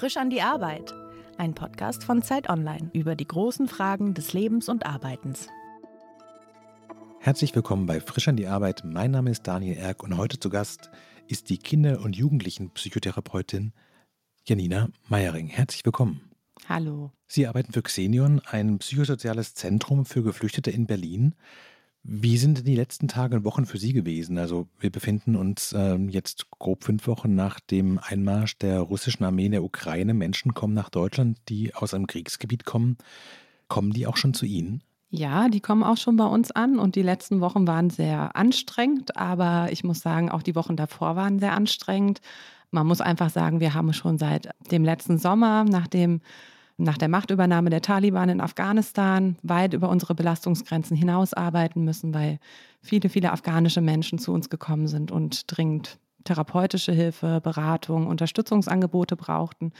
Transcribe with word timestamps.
Frisch 0.00 0.16
an 0.16 0.30
die 0.30 0.40
Arbeit. 0.40 0.94
Ein 1.36 1.54
Podcast 1.54 2.04
von 2.04 2.22
Zeit 2.22 2.48
Online 2.48 2.88
über 2.94 3.14
die 3.14 3.26
großen 3.26 3.68
Fragen 3.68 4.14
des 4.14 4.32
Lebens 4.32 4.70
und 4.70 4.86
Arbeitens. 4.86 5.48
Herzlich 7.18 7.54
willkommen 7.54 7.84
bei 7.84 8.00
Frisch 8.00 8.26
an 8.26 8.36
die 8.38 8.46
Arbeit. 8.46 8.82
Mein 8.82 9.10
Name 9.10 9.30
ist 9.30 9.46
Daniel 9.46 9.76
Erck 9.76 10.02
und 10.02 10.16
heute 10.16 10.40
zu 10.40 10.48
Gast 10.48 10.88
ist 11.26 11.50
die 11.50 11.58
Kinder- 11.58 12.00
und 12.00 12.16
Jugendlichenpsychotherapeutin 12.16 13.74
Janina 14.46 14.88
Meiering. 15.10 15.48
Herzlich 15.48 15.84
willkommen. 15.84 16.30
Hallo. 16.66 17.12
Sie 17.26 17.46
arbeiten 17.46 17.74
für 17.74 17.82
Xenion, 17.82 18.40
ein 18.46 18.78
psychosoziales 18.78 19.52
Zentrum 19.52 20.06
für 20.06 20.22
Geflüchtete 20.22 20.70
in 20.70 20.86
Berlin. 20.86 21.34
Wie 22.02 22.38
sind 22.38 22.66
die 22.66 22.76
letzten 22.76 23.08
Tage 23.08 23.36
und 23.36 23.44
Wochen 23.44 23.66
für 23.66 23.78
Sie 23.78 23.92
gewesen? 23.92 24.38
Also 24.38 24.68
wir 24.78 24.90
befinden 24.90 25.36
uns 25.36 25.72
äh, 25.72 25.96
jetzt 25.96 26.50
grob 26.50 26.84
fünf 26.84 27.06
Wochen 27.06 27.34
nach 27.34 27.60
dem 27.60 27.98
Einmarsch 28.02 28.56
der 28.56 28.80
russischen 28.80 29.24
Armee 29.24 29.46
in 29.46 29.52
der 29.52 29.62
Ukraine. 29.62 30.14
Menschen 30.14 30.54
kommen 30.54 30.72
nach 30.72 30.88
Deutschland, 30.88 31.38
die 31.48 31.74
aus 31.74 31.92
einem 31.92 32.06
Kriegsgebiet 32.06 32.64
kommen. 32.64 32.96
Kommen 33.68 33.92
die 33.92 34.06
auch 34.06 34.16
schon 34.16 34.32
zu 34.32 34.46
Ihnen? 34.46 34.82
Ja, 35.10 35.48
die 35.48 35.60
kommen 35.60 35.82
auch 35.82 35.96
schon 35.96 36.16
bei 36.16 36.24
uns 36.24 36.50
an 36.52 36.78
und 36.78 36.94
die 36.94 37.02
letzten 37.02 37.40
Wochen 37.40 37.66
waren 37.66 37.90
sehr 37.90 38.34
anstrengend, 38.36 39.16
aber 39.16 39.72
ich 39.72 39.82
muss 39.82 40.00
sagen, 40.00 40.30
auch 40.30 40.42
die 40.42 40.54
Wochen 40.54 40.76
davor 40.76 41.16
waren 41.16 41.40
sehr 41.40 41.52
anstrengend. 41.52 42.20
Man 42.70 42.86
muss 42.86 43.00
einfach 43.00 43.28
sagen, 43.28 43.58
wir 43.58 43.74
haben 43.74 43.92
schon 43.92 44.18
seit 44.18 44.48
dem 44.70 44.84
letzten 44.84 45.18
Sommer, 45.18 45.64
nachdem 45.64 46.20
nach 46.80 46.98
der 46.98 47.08
Machtübernahme 47.08 47.70
der 47.70 47.82
Taliban 47.82 48.28
in 48.28 48.40
Afghanistan 48.40 49.36
weit 49.42 49.74
über 49.74 49.88
unsere 49.88 50.14
Belastungsgrenzen 50.14 50.96
hinaus 50.96 51.34
arbeiten 51.34 51.84
müssen, 51.84 52.14
weil 52.14 52.38
viele, 52.80 53.08
viele 53.08 53.32
afghanische 53.32 53.80
Menschen 53.80 54.18
zu 54.18 54.32
uns 54.32 54.48
gekommen 54.48 54.88
sind 54.88 55.10
und 55.10 55.44
dringend 55.46 55.98
therapeutische 56.24 56.92
Hilfe, 56.92 57.40
Beratung, 57.42 58.06
Unterstützungsangebote 58.06 59.16
brauchten. 59.16 59.72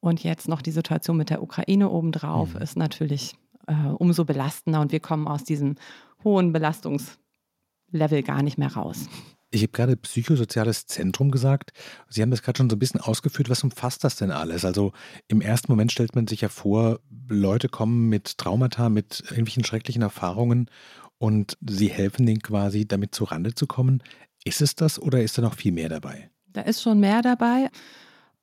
Und 0.00 0.22
jetzt 0.22 0.48
noch 0.48 0.62
die 0.62 0.70
Situation 0.70 1.16
mit 1.16 1.30
der 1.30 1.42
Ukraine 1.42 1.90
obendrauf 1.90 2.54
mhm. 2.54 2.62
ist 2.62 2.76
natürlich 2.76 3.34
äh, 3.66 3.74
umso 3.98 4.24
belastender 4.24 4.80
und 4.80 4.92
wir 4.92 5.00
kommen 5.00 5.26
aus 5.26 5.44
diesem 5.44 5.76
hohen 6.24 6.52
Belastungslevel 6.52 8.22
gar 8.24 8.42
nicht 8.42 8.58
mehr 8.58 8.72
raus. 8.72 9.08
Ich 9.50 9.62
habe 9.62 9.72
gerade 9.72 9.96
psychosoziales 9.96 10.86
Zentrum 10.86 11.30
gesagt. 11.30 11.72
Sie 12.08 12.20
haben 12.20 12.30
das 12.30 12.42
gerade 12.42 12.58
schon 12.58 12.68
so 12.68 12.76
ein 12.76 12.78
bisschen 12.78 13.00
ausgeführt. 13.00 13.48
Was 13.48 13.64
umfasst 13.64 14.04
das 14.04 14.16
denn 14.16 14.30
alles? 14.30 14.64
Also 14.64 14.92
im 15.26 15.40
ersten 15.40 15.72
Moment 15.72 15.90
stellt 15.90 16.14
man 16.14 16.26
sich 16.26 16.42
ja 16.42 16.50
vor, 16.50 17.00
Leute 17.28 17.68
kommen 17.68 18.08
mit 18.08 18.36
Traumata, 18.36 18.90
mit 18.90 19.22
irgendwelchen 19.30 19.64
schrecklichen 19.64 20.02
Erfahrungen 20.02 20.70
und 21.16 21.56
sie 21.66 21.88
helfen 21.88 22.26
denen 22.26 22.42
quasi, 22.42 22.86
damit 22.86 23.14
zu 23.14 23.24
Rande 23.24 23.54
zu 23.54 23.66
kommen. 23.66 24.02
Ist 24.44 24.60
es 24.60 24.74
das 24.74 25.00
oder 25.00 25.22
ist 25.22 25.38
da 25.38 25.42
noch 25.42 25.54
viel 25.54 25.72
mehr 25.72 25.88
dabei? 25.88 26.30
Da 26.48 26.62
ist 26.62 26.82
schon 26.82 27.00
mehr 27.00 27.22
dabei. 27.22 27.70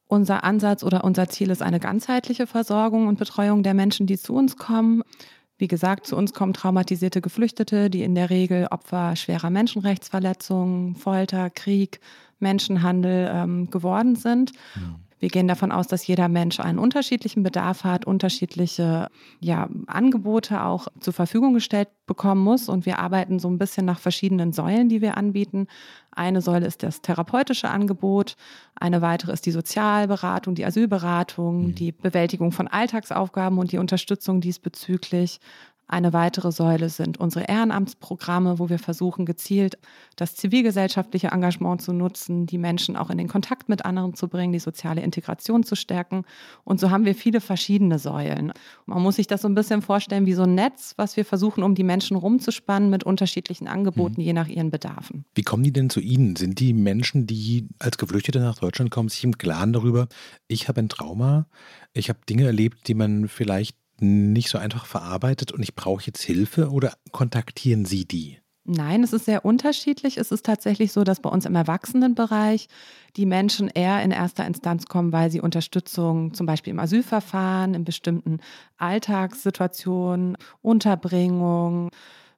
Unser 0.07 0.43
Ansatz 0.43 0.83
oder 0.83 1.03
unser 1.03 1.29
Ziel 1.29 1.49
ist 1.49 1.61
eine 1.61 1.79
ganzheitliche 1.79 2.47
Versorgung 2.47 3.07
und 3.07 3.17
Betreuung 3.17 3.63
der 3.63 3.73
Menschen, 3.73 4.07
die 4.07 4.17
zu 4.17 4.33
uns 4.33 4.55
kommen. 4.55 5.03
Wie 5.57 5.67
gesagt, 5.67 6.05
zu 6.05 6.17
uns 6.17 6.33
kommen 6.33 6.53
traumatisierte 6.53 7.21
Geflüchtete, 7.21 7.89
die 7.89 8.03
in 8.03 8.15
der 8.15 8.29
Regel 8.29 8.67
Opfer 8.71 9.15
schwerer 9.15 9.49
Menschenrechtsverletzungen, 9.49 10.95
Folter, 10.95 11.49
Krieg, 11.49 12.01
Menschenhandel 12.39 13.29
ähm, 13.33 13.69
geworden 13.69 14.15
sind. 14.15 14.51
Mhm. 14.75 14.95
Wir 15.25 15.31
gehen 15.31 15.47
davon 15.47 15.71
aus, 15.71 15.87
dass 15.87 16.05
jeder 16.05 16.29
Mensch 16.29 16.59
einen 16.59 16.77
unterschiedlichen 16.77 17.41
Bedarf 17.41 17.83
hat, 17.83 18.05
unterschiedliche 18.05 19.07
ja, 19.39 19.67
Angebote 19.87 20.63
auch 20.63 20.87
zur 20.99 21.13
Verfügung 21.13 21.55
gestellt 21.55 21.87
bekommen 22.05 22.43
muss. 22.43 22.69
Und 22.69 22.85
wir 22.85 22.99
arbeiten 22.99 23.39
so 23.39 23.47
ein 23.47 23.57
bisschen 23.57 23.87
nach 23.87 23.97
verschiedenen 23.97 24.53
Säulen, 24.53 24.87
die 24.87 25.01
wir 25.01 25.17
anbieten. 25.17 25.65
Eine 26.11 26.41
Säule 26.41 26.67
ist 26.67 26.83
das 26.83 27.01
therapeutische 27.01 27.69
Angebot, 27.69 28.35
eine 28.75 29.01
weitere 29.01 29.33
ist 29.33 29.47
die 29.47 29.51
Sozialberatung, 29.51 30.53
die 30.53 30.63
Asylberatung, 30.63 31.69
mhm. 31.69 31.75
die 31.75 31.91
Bewältigung 31.91 32.51
von 32.51 32.67
Alltagsaufgaben 32.67 33.57
und 33.57 33.71
die 33.71 33.79
Unterstützung 33.79 34.41
diesbezüglich. 34.41 35.39
Eine 35.87 36.13
weitere 36.13 36.51
Säule 36.51 36.89
sind 36.89 37.19
unsere 37.19 37.45
Ehrenamtsprogramme, 37.45 38.57
wo 38.57 38.69
wir 38.69 38.79
versuchen, 38.79 39.25
gezielt 39.25 39.77
das 40.15 40.35
zivilgesellschaftliche 40.35 41.27
Engagement 41.27 41.81
zu 41.81 41.93
nutzen, 41.93 42.47
die 42.47 42.57
Menschen 42.57 42.95
auch 42.95 43.11
in 43.11 43.17
den 43.19 43.27
Kontakt 43.27 43.69
mit 43.69 43.85
anderen 43.85 44.15
zu 44.15 44.27
bringen, 44.27 44.51
die 44.51 44.59
soziale 44.59 45.01
Integration 45.01 45.63
zu 45.63 45.75
stärken. 45.75 46.23
Und 46.63 46.79
so 46.79 46.89
haben 46.89 47.05
wir 47.05 47.13
viele 47.13 47.39
verschiedene 47.39 47.99
Säulen. 47.99 48.51
Man 48.87 49.03
muss 49.03 49.17
sich 49.17 49.27
das 49.27 49.43
so 49.43 49.47
ein 49.47 49.53
bisschen 49.53 49.83
vorstellen 49.83 50.25
wie 50.25 50.33
so 50.33 50.43
ein 50.43 50.55
Netz, 50.55 50.93
was 50.97 51.17
wir 51.17 51.25
versuchen, 51.25 51.63
um 51.63 51.75
die 51.75 51.83
Menschen 51.83 52.17
rumzuspannen 52.17 52.89
mit 52.89 53.03
unterschiedlichen 53.03 53.67
Angeboten, 53.67 54.21
mhm. 54.21 54.25
je 54.25 54.33
nach 54.33 54.47
ihren 54.47 54.71
Bedarfen. 54.71 55.25
Wie 55.35 55.43
kommen 55.43 55.63
die 55.63 55.73
denn 55.73 55.91
zu 55.91 55.99
Ihnen? 55.99 56.35
Sind 56.35 56.59
die 56.59 56.73
Menschen, 56.73 57.27
die 57.27 57.67
als 57.77 57.97
Geflüchtete 57.97 58.39
nach 58.39 58.57
Deutschland 58.57 58.89
kommen, 58.89 59.09
sich 59.09 59.23
im 59.23 59.37
Klaren 59.37 59.73
darüber, 59.73 60.07
ich 60.47 60.67
habe 60.67 60.81
ein 60.81 60.89
Trauma, 60.89 61.47
ich 61.93 62.09
habe 62.09 62.19
Dinge 62.27 62.45
erlebt, 62.45 62.87
die 62.87 62.93
man 62.95 63.27
vielleicht 63.27 63.77
nicht 63.99 64.49
so 64.49 64.57
einfach 64.57 64.85
verarbeitet 64.85 65.51
und 65.51 65.63
ich 65.63 65.75
brauche 65.75 66.05
jetzt 66.05 66.21
Hilfe 66.21 66.69
oder 66.71 66.93
kontaktieren 67.11 67.85
Sie 67.85 68.05
die? 68.05 68.39
Nein, 68.67 69.03
es 69.03 69.13
ist 69.13 69.25
sehr 69.25 69.45
unterschiedlich. 69.45 70.17
Es 70.17 70.31
ist 70.31 70.43
tatsächlich 70.43 70.91
so, 70.91 71.03
dass 71.03 71.19
bei 71.19 71.29
uns 71.29 71.45
im 71.45 71.53
Erwachsenenbereich 71.53 72.67
die 73.15 73.27
Menschen 73.27 73.67
eher 73.67 74.01
in 74.01 74.09
erster 74.09 74.45
Instanz 74.47 74.87
kommen, 74.87 75.11
weil 75.11 75.29
sie 75.29 75.39
Unterstützung 75.39 76.33
zum 76.33 76.47
Beispiel 76.47 76.71
im 76.71 76.79
Asylverfahren, 76.79 77.75
in 77.75 77.83
bestimmten 77.83 78.39
Alltagssituationen, 78.77 80.35
Unterbringung, 80.63 81.89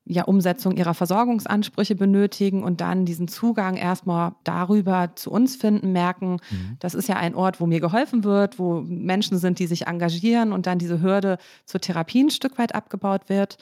ja, 0.09 0.23
Umsetzung 0.23 0.77
ihrer 0.77 0.93
Versorgungsansprüche 0.93 1.95
benötigen 1.95 2.63
und 2.63 2.81
dann 2.81 3.05
diesen 3.05 3.27
Zugang 3.27 3.75
erstmal 3.75 4.33
darüber 4.43 5.11
zu 5.15 5.31
uns 5.31 5.55
finden, 5.55 5.91
merken, 5.91 6.37
mhm. 6.49 6.77
das 6.79 6.95
ist 6.95 7.09
ja 7.09 7.15
ein 7.17 7.35
Ort, 7.35 7.59
wo 7.59 7.65
mir 7.65 7.79
geholfen 7.79 8.23
wird, 8.23 8.57
wo 8.57 8.81
Menschen 8.81 9.37
sind, 9.37 9.59
die 9.59 9.67
sich 9.67 9.87
engagieren 9.87 10.53
und 10.53 10.65
dann 10.65 10.79
diese 10.79 11.01
Hürde 11.01 11.37
zur 11.65 11.81
Therapie 11.81 12.23
ein 12.23 12.29
Stück 12.29 12.57
weit 12.57 12.73
abgebaut 12.73 13.27
wird. 13.27 13.57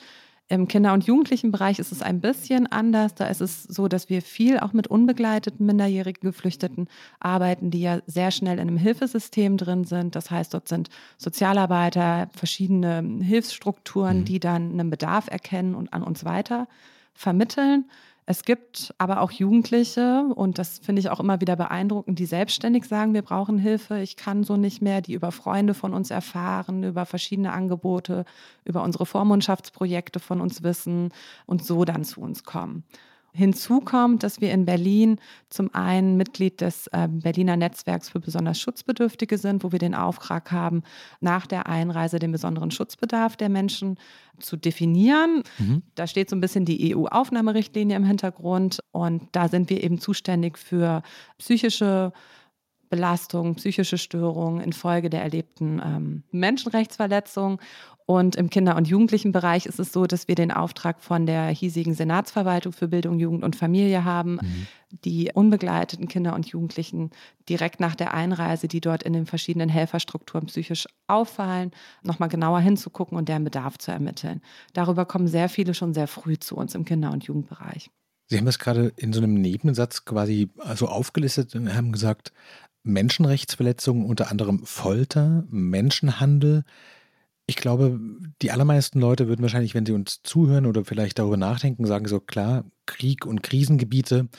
Im 0.47 0.67
Kinder- 0.67 0.93
und 0.93 1.05
Jugendlichenbereich 1.05 1.79
ist 1.79 1.91
es 1.91 2.03
ein 2.03 2.21
bisschen 2.21 2.67
anders. 2.67 3.15
Da 3.15 3.25
ist 3.27 3.41
es 3.41 3.63
so, 3.63 3.87
dass 3.87 4.09
wir 4.09 4.21
viel 4.21 4.59
auch 4.59 4.73
mit 4.73 4.85
unbegleiteten 4.85 5.65
minderjährigen 5.65 6.29
Geflüchteten 6.29 6.87
arbeiten, 7.19 7.71
die 7.71 7.81
ja 7.81 7.99
sehr 8.05 8.29
schnell 8.29 8.59
in 8.59 8.67
einem 8.67 8.77
Hilfesystem 8.77 9.57
drin 9.57 9.85
sind. 9.85 10.15
Das 10.15 10.29
heißt, 10.29 10.53
dort 10.53 10.67
sind 10.67 10.89
Sozialarbeiter, 11.17 12.29
verschiedene 12.35 13.23
Hilfsstrukturen, 13.23 14.19
mhm. 14.19 14.25
die 14.25 14.39
dann 14.39 14.73
einen 14.73 14.91
Bedarf 14.91 15.27
erkennen 15.31 15.73
und 15.73 15.91
an 15.93 16.03
uns 16.03 16.25
weiter 16.25 16.67
vermitteln. 17.15 17.85
Es 18.27 18.43
gibt 18.43 18.93
aber 18.97 19.21
auch 19.21 19.29
Jugendliche, 19.29 20.23
und 20.33 20.57
das 20.57 20.79
finde 20.79 20.99
ich 20.99 21.09
auch 21.09 21.19
immer 21.19 21.41
wieder 21.41 21.55
beeindruckend, 21.55 22.17
die 22.17 22.25
selbstständig 22.25 22.85
sagen, 22.85 23.13
wir 23.13 23.21
brauchen 23.21 23.59
Hilfe, 23.59 23.99
ich 23.99 24.15
kann 24.17 24.43
so 24.43 24.57
nicht 24.57 24.81
mehr, 24.81 25.01
die 25.01 25.13
über 25.13 25.31
Freunde 25.31 25.75
von 25.75 25.93
uns 25.93 26.09
erfahren, 26.09 26.83
über 26.83 27.05
verschiedene 27.05 27.53
Angebote, 27.53 28.25
über 28.63 28.81
unsere 28.81 29.05
Vormundschaftsprojekte 29.05 30.19
von 30.19 30.41
uns 30.41 30.63
wissen 30.63 31.13
und 31.45 31.63
so 31.63 31.85
dann 31.85 32.03
zu 32.03 32.19
uns 32.21 32.43
kommen. 32.43 32.83
Hinzu 33.35 33.81
kommt, 33.81 34.23
dass 34.23 34.39
wir 34.39 34.51
in 34.51 34.65
Berlin 34.65 35.19
zum 35.49 35.73
einen 35.73 36.15
Mitglied 36.15 36.61
des 36.61 36.87
äh, 36.87 37.09
Berliner 37.09 37.57
Netzwerks 37.57 38.09
für 38.09 38.21
besonders 38.21 38.59
Schutzbedürftige 38.61 39.37
sind, 39.37 39.63
wo 39.63 39.73
wir 39.73 39.79
den 39.79 39.93
Auftrag 39.93 40.53
haben, 40.53 40.83
nach 41.19 41.45
der 41.45 41.67
Einreise 41.67 42.17
den 42.17 42.31
besonderen 42.31 42.71
Schutzbedarf 42.71 43.35
der 43.35 43.49
Menschen 43.49 43.97
zu 44.39 44.55
definieren. 44.55 45.43
Mhm. 45.57 45.83
Da 45.95 46.07
steht 46.07 46.29
so 46.29 46.35
ein 46.35 46.41
bisschen 46.41 46.63
die 46.63 46.95
EU-Aufnahmerichtlinie 46.95 47.97
im 47.97 48.05
Hintergrund 48.05 48.79
und 48.91 49.23
da 49.33 49.49
sind 49.49 49.69
wir 49.69 49.83
eben 49.83 49.99
zuständig 49.99 50.57
für 50.57 51.03
psychische 51.37 52.13
Belastung, 52.95 53.55
psychische 53.55 53.97
Störungen 53.97 54.61
infolge 54.61 55.09
der 55.09 55.21
erlebten 55.21 55.81
ähm, 55.83 56.23
Menschenrechtsverletzung. 56.31 57.59
Und 58.05 58.37
im 58.37 58.49
Kinder- 58.49 58.77
und 58.77 58.87
Jugendlichenbereich 58.87 59.65
ist 59.65 59.79
es 59.79 59.91
so, 59.91 60.05
dass 60.05 60.29
wir 60.29 60.35
den 60.35 60.51
Auftrag 60.51 61.01
von 61.01 61.25
der 61.25 61.47
hiesigen 61.47 61.93
Senatsverwaltung 61.93 62.71
für 62.71 62.87
Bildung, 62.87 63.19
Jugend 63.19 63.43
und 63.43 63.57
Familie 63.57 64.05
haben, 64.05 64.35
mhm. 64.35 64.67
die 65.03 65.31
unbegleiteten 65.33 66.07
Kinder 66.07 66.35
und 66.35 66.47
Jugendlichen 66.47 67.09
direkt 67.49 67.81
nach 67.81 67.95
der 67.95 68.13
Einreise, 68.13 68.69
die 68.69 68.79
dort 68.79 69.03
in 69.03 69.11
den 69.11 69.25
verschiedenen 69.25 69.67
Helferstrukturen 69.67 70.45
psychisch 70.45 70.87
auffallen, 71.07 71.71
nochmal 72.01 72.29
genauer 72.29 72.59
hinzugucken 72.59 73.17
und 73.17 73.27
deren 73.27 73.43
Bedarf 73.43 73.77
zu 73.77 73.91
ermitteln. 73.91 74.41
Darüber 74.71 75.05
kommen 75.05 75.27
sehr 75.27 75.49
viele 75.49 75.73
schon 75.73 75.93
sehr 75.93 76.07
früh 76.07 76.37
zu 76.37 76.55
uns 76.55 76.75
im 76.75 76.85
Kinder- 76.85 77.11
und 77.11 77.25
Jugendbereich. 77.25 77.89
Sie 78.27 78.37
haben 78.37 78.45
das 78.45 78.59
gerade 78.59 78.91
in 78.95 79.13
so 79.13 79.21
einem 79.21 79.35
Nebensatz 79.35 80.05
quasi 80.05 80.49
so 80.75 80.87
aufgelistet 80.87 81.55
und 81.55 81.73
haben 81.73 81.91
gesagt, 81.91 82.31
Menschenrechtsverletzungen, 82.83 84.05
unter 84.05 84.31
anderem 84.31 84.65
Folter, 84.65 85.45
Menschenhandel. 85.49 86.63
Ich 87.47 87.55
glaube, 87.55 87.99
die 88.41 88.51
allermeisten 88.51 88.99
Leute 88.99 89.27
würden 89.27 89.43
wahrscheinlich, 89.43 89.75
wenn 89.75 89.85
sie 89.85 89.91
uns 89.91 90.21
zuhören 90.23 90.65
oder 90.65 90.85
vielleicht 90.85 91.19
darüber 91.19 91.37
nachdenken, 91.37 91.85
sagen 91.85 92.07
so, 92.07 92.19
klar, 92.19 92.65
Krieg 92.87 93.25
und 93.25 93.43
Krisengebiete 93.43 94.29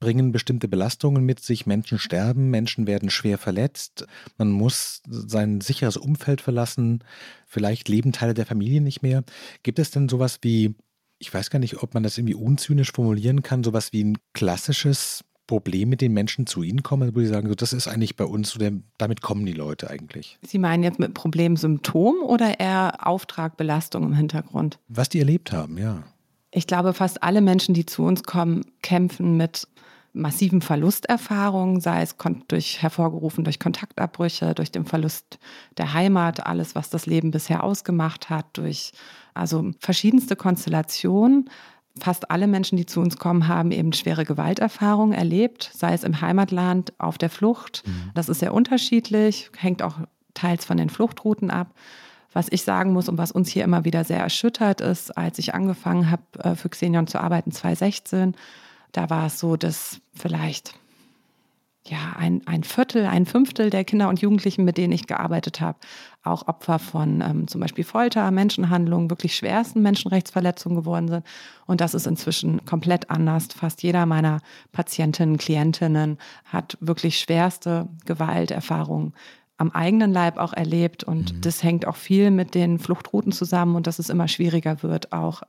bringen 0.00 0.32
bestimmte 0.32 0.68
Belastungen 0.68 1.24
mit 1.24 1.40
sich. 1.40 1.66
Menschen 1.66 1.98
sterben, 1.98 2.50
Menschen 2.50 2.86
werden 2.86 3.10
schwer 3.10 3.38
verletzt. 3.38 4.06
Man 4.36 4.50
muss 4.50 5.02
sein 5.08 5.60
sicheres 5.60 5.96
Umfeld 5.96 6.40
verlassen. 6.40 7.04
Vielleicht 7.46 7.88
leben 7.88 8.12
Teile 8.12 8.34
der 8.34 8.46
Familie 8.46 8.80
nicht 8.80 9.02
mehr. 9.02 9.24
Gibt 9.62 9.78
es 9.78 9.90
denn 9.90 10.08
sowas 10.08 10.38
wie, 10.42 10.74
ich 11.18 11.32
weiß 11.32 11.50
gar 11.50 11.58
nicht, 11.58 11.82
ob 11.82 11.94
man 11.94 12.02
das 12.02 12.18
irgendwie 12.18 12.34
unzynisch 12.34 12.92
formulieren 12.92 13.42
kann, 13.42 13.64
sowas 13.64 13.92
wie 13.92 14.04
ein 14.04 14.18
klassisches 14.34 15.24
Problem 15.46 15.88
mit 15.88 16.00
den 16.00 16.12
Menschen 16.12 16.46
zu 16.46 16.62
Ihnen 16.62 16.82
kommen, 16.82 17.14
wo 17.14 17.20
Sie 17.20 17.26
sagen, 17.26 17.48
so, 17.48 17.54
das 17.54 17.72
ist 17.72 17.86
eigentlich 17.86 18.16
bei 18.16 18.24
uns, 18.24 18.50
so 18.50 18.58
der, 18.58 18.72
damit 18.98 19.22
kommen 19.22 19.46
die 19.46 19.52
Leute 19.52 19.88
eigentlich? 19.88 20.38
Sie 20.42 20.58
meinen 20.58 20.82
jetzt 20.82 20.98
mit 20.98 21.14
Problemsymptom 21.14 22.16
oder 22.22 22.58
eher 22.58 23.06
Auftragbelastung 23.06 24.02
im 24.02 24.12
Hintergrund? 24.12 24.78
Was 24.88 25.08
die 25.08 25.20
erlebt 25.20 25.52
haben, 25.52 25.78
ja. 25.78 26.02
Ich 26.50 26.66
glaube, 26.66 26.94
fast 26.94 27.22
alle 27.22 27.40
Menschen, 27.40 27.74
die 27.74 27.86
zu 27.86 28.02
uns 28.02 28.22
kommen, 28.24 28.64
kämpfen 28.82 29.36
mit 29.36 29.68
massiven 30.16 30.62
Verlusterfahrungen, 30.62 31.80
sei 31.80 32.02
es 32.02 32.16
durch 32.48 32.82
hervorgerufen 32.82 33.44
durch 33.44 33.60
Kontaktabbrüche, 33.60 34.54
durch 34.54 34.72
den 34.72 34.86
Verlust 34.86 35.38
der 35.76 35.92
Heimat, 35.92 36.46
alles, 36.46 36.74
was 36.74 36.88
das 36.88 37.06
Leben 37.06 37.30
bisher 37.30 37.62
ausgemacht 37.62 38.30
hat, 38.30 38.46
durch 38.54 38.92
also 39.36 39.70
verschiedenste 39.80 40.36
Konstellationen. 40.36 41.50
Fast 41.98 42.30
alle 42.30 42.46
Menschen, 42.46 42.76
die 42.76 42.86
zu 42.86 43.00
uns 43.00 43.16
kommen, 43.16 43.48
haben 43.48 43.70
eben 43.70 43.92
schwere 43.92 44.24
Gewalterfahrungen 44.24 45.16
erlebt, 45.16 45.70
sei 45.74 45.94
es 45.94 46.04
im 46.04 46.20
Heimatland, 46.20 46.92
auf 46.98 47.16
der 47.16 47.30
Flucht. 47.30 47.82
Mhm. 47.86 48.10
Das 48.14 48.28
ist 48.28 48.40
sehr 48.40 48.52
unterschiedlich, 48.52 49.50
hängt 49.56 49.82
auch 49.82 50.00
teils 50.34 50.64
von 50.64 50.76
den 50.76 50.90
Fluchtrouten 50.90 51.50
ab. 51.50 51.74
Was 52.32 52.48
ich 52.50 52.64
sagen 52.64 52.92
muss 52.92 53.08
und 53.08 53.16
was 53.16 53.32
uns 53.32 53.48
hier 53.48 53.64
immer 53.64 53.86
wieder 53.86 54.04
sehr 54.04 54.20
erschüttert 54.20 54.82
ist, 54.82 55.16
als 55.16 55.38
ich 55.38 55.54
angefangen 55.54 56.10
habe, 56.10 56.22
äh, 56.38 56.54
für 56.54 56.68
Xenion 56.68 57.06
zu 57.06 57.18
arbeiten, 57.18 57.50
2016, 57.50 58.34
da 58.92 59.08
war 59.08 59.26
es 59.26 59.38
so, 59.38 59.56
dass 59.56 60.00
vielleicht 60.14 60.74
ja, 61.88 62.14
ein, 62.16 62.42
ein 62.46 62.64
Viertel, 62.64 63.06
ein 63.06 63.26
Fünftel 63.26 63.70
der 63.70 63.84
Kinder 63.84 64.08
und 64.08 64.20
Jugendlichen, 64.20 64.64
mit 64.64 64.76
denen 64.76 64.92
ich 64.92 65.06
gearbeitet 65.06 65.60
habe, 65.60 65.78
auch 66.26 66.48
Opfer 66.48 66.78
von 66.78 67.20
ähm, 67.20 67.48
zum 67.48 67.60
Beispiel 67.60 67.84
Folter, 67.84 68.30
Menschenhandlungen, 68.30 69.10
wirklich 69.10 69.36
schwersten 69.36 69.82
Menschenrechtsverletzungen 69.82 70.76
geworden 70.76 71.08
sind. 71.08 71.26
Und 71.66 71.80
das 71.80 71.94
ist 71.94 72.06
inzwischen 72.06 72.64
komplett 72.64 73.10
anders. 73.10 73.48
Fast 73.56 73.82
jeder 73.82 74.06
meiner 74.06 74.40
Patientinnen, 74.72 75.38
Klientinnen 75.38 76.18
hat 76.44 76.76
wirklich 76.80 77.18
schwerste 77.18 77.88
Gewalterfahrungen 78.04 79.14
am 79.58 79.70
eigenen 79.70 80.12
Leib 80.12 80.38
auch 80.38 80.52
erlebt. 80.52 81.04
Und 81.04 81.34
mhm. 81.34 81.40
das 81.40 81.62
hängt 81.62 81.86
auch 81.86 81.96
viel 81.96 82.30
mit 82.30 82.54
den 82.54 82.78
Fluchtrouten 82.78 83.32
zusammen 83.32 83.76
und 83.76 83.86
dass 83.86 83.98
es 83.98 84.10
immer 84.10 84.28
schwieriger 84.28 84.82
wird, 84.82 85.12
auch 85.12 85.42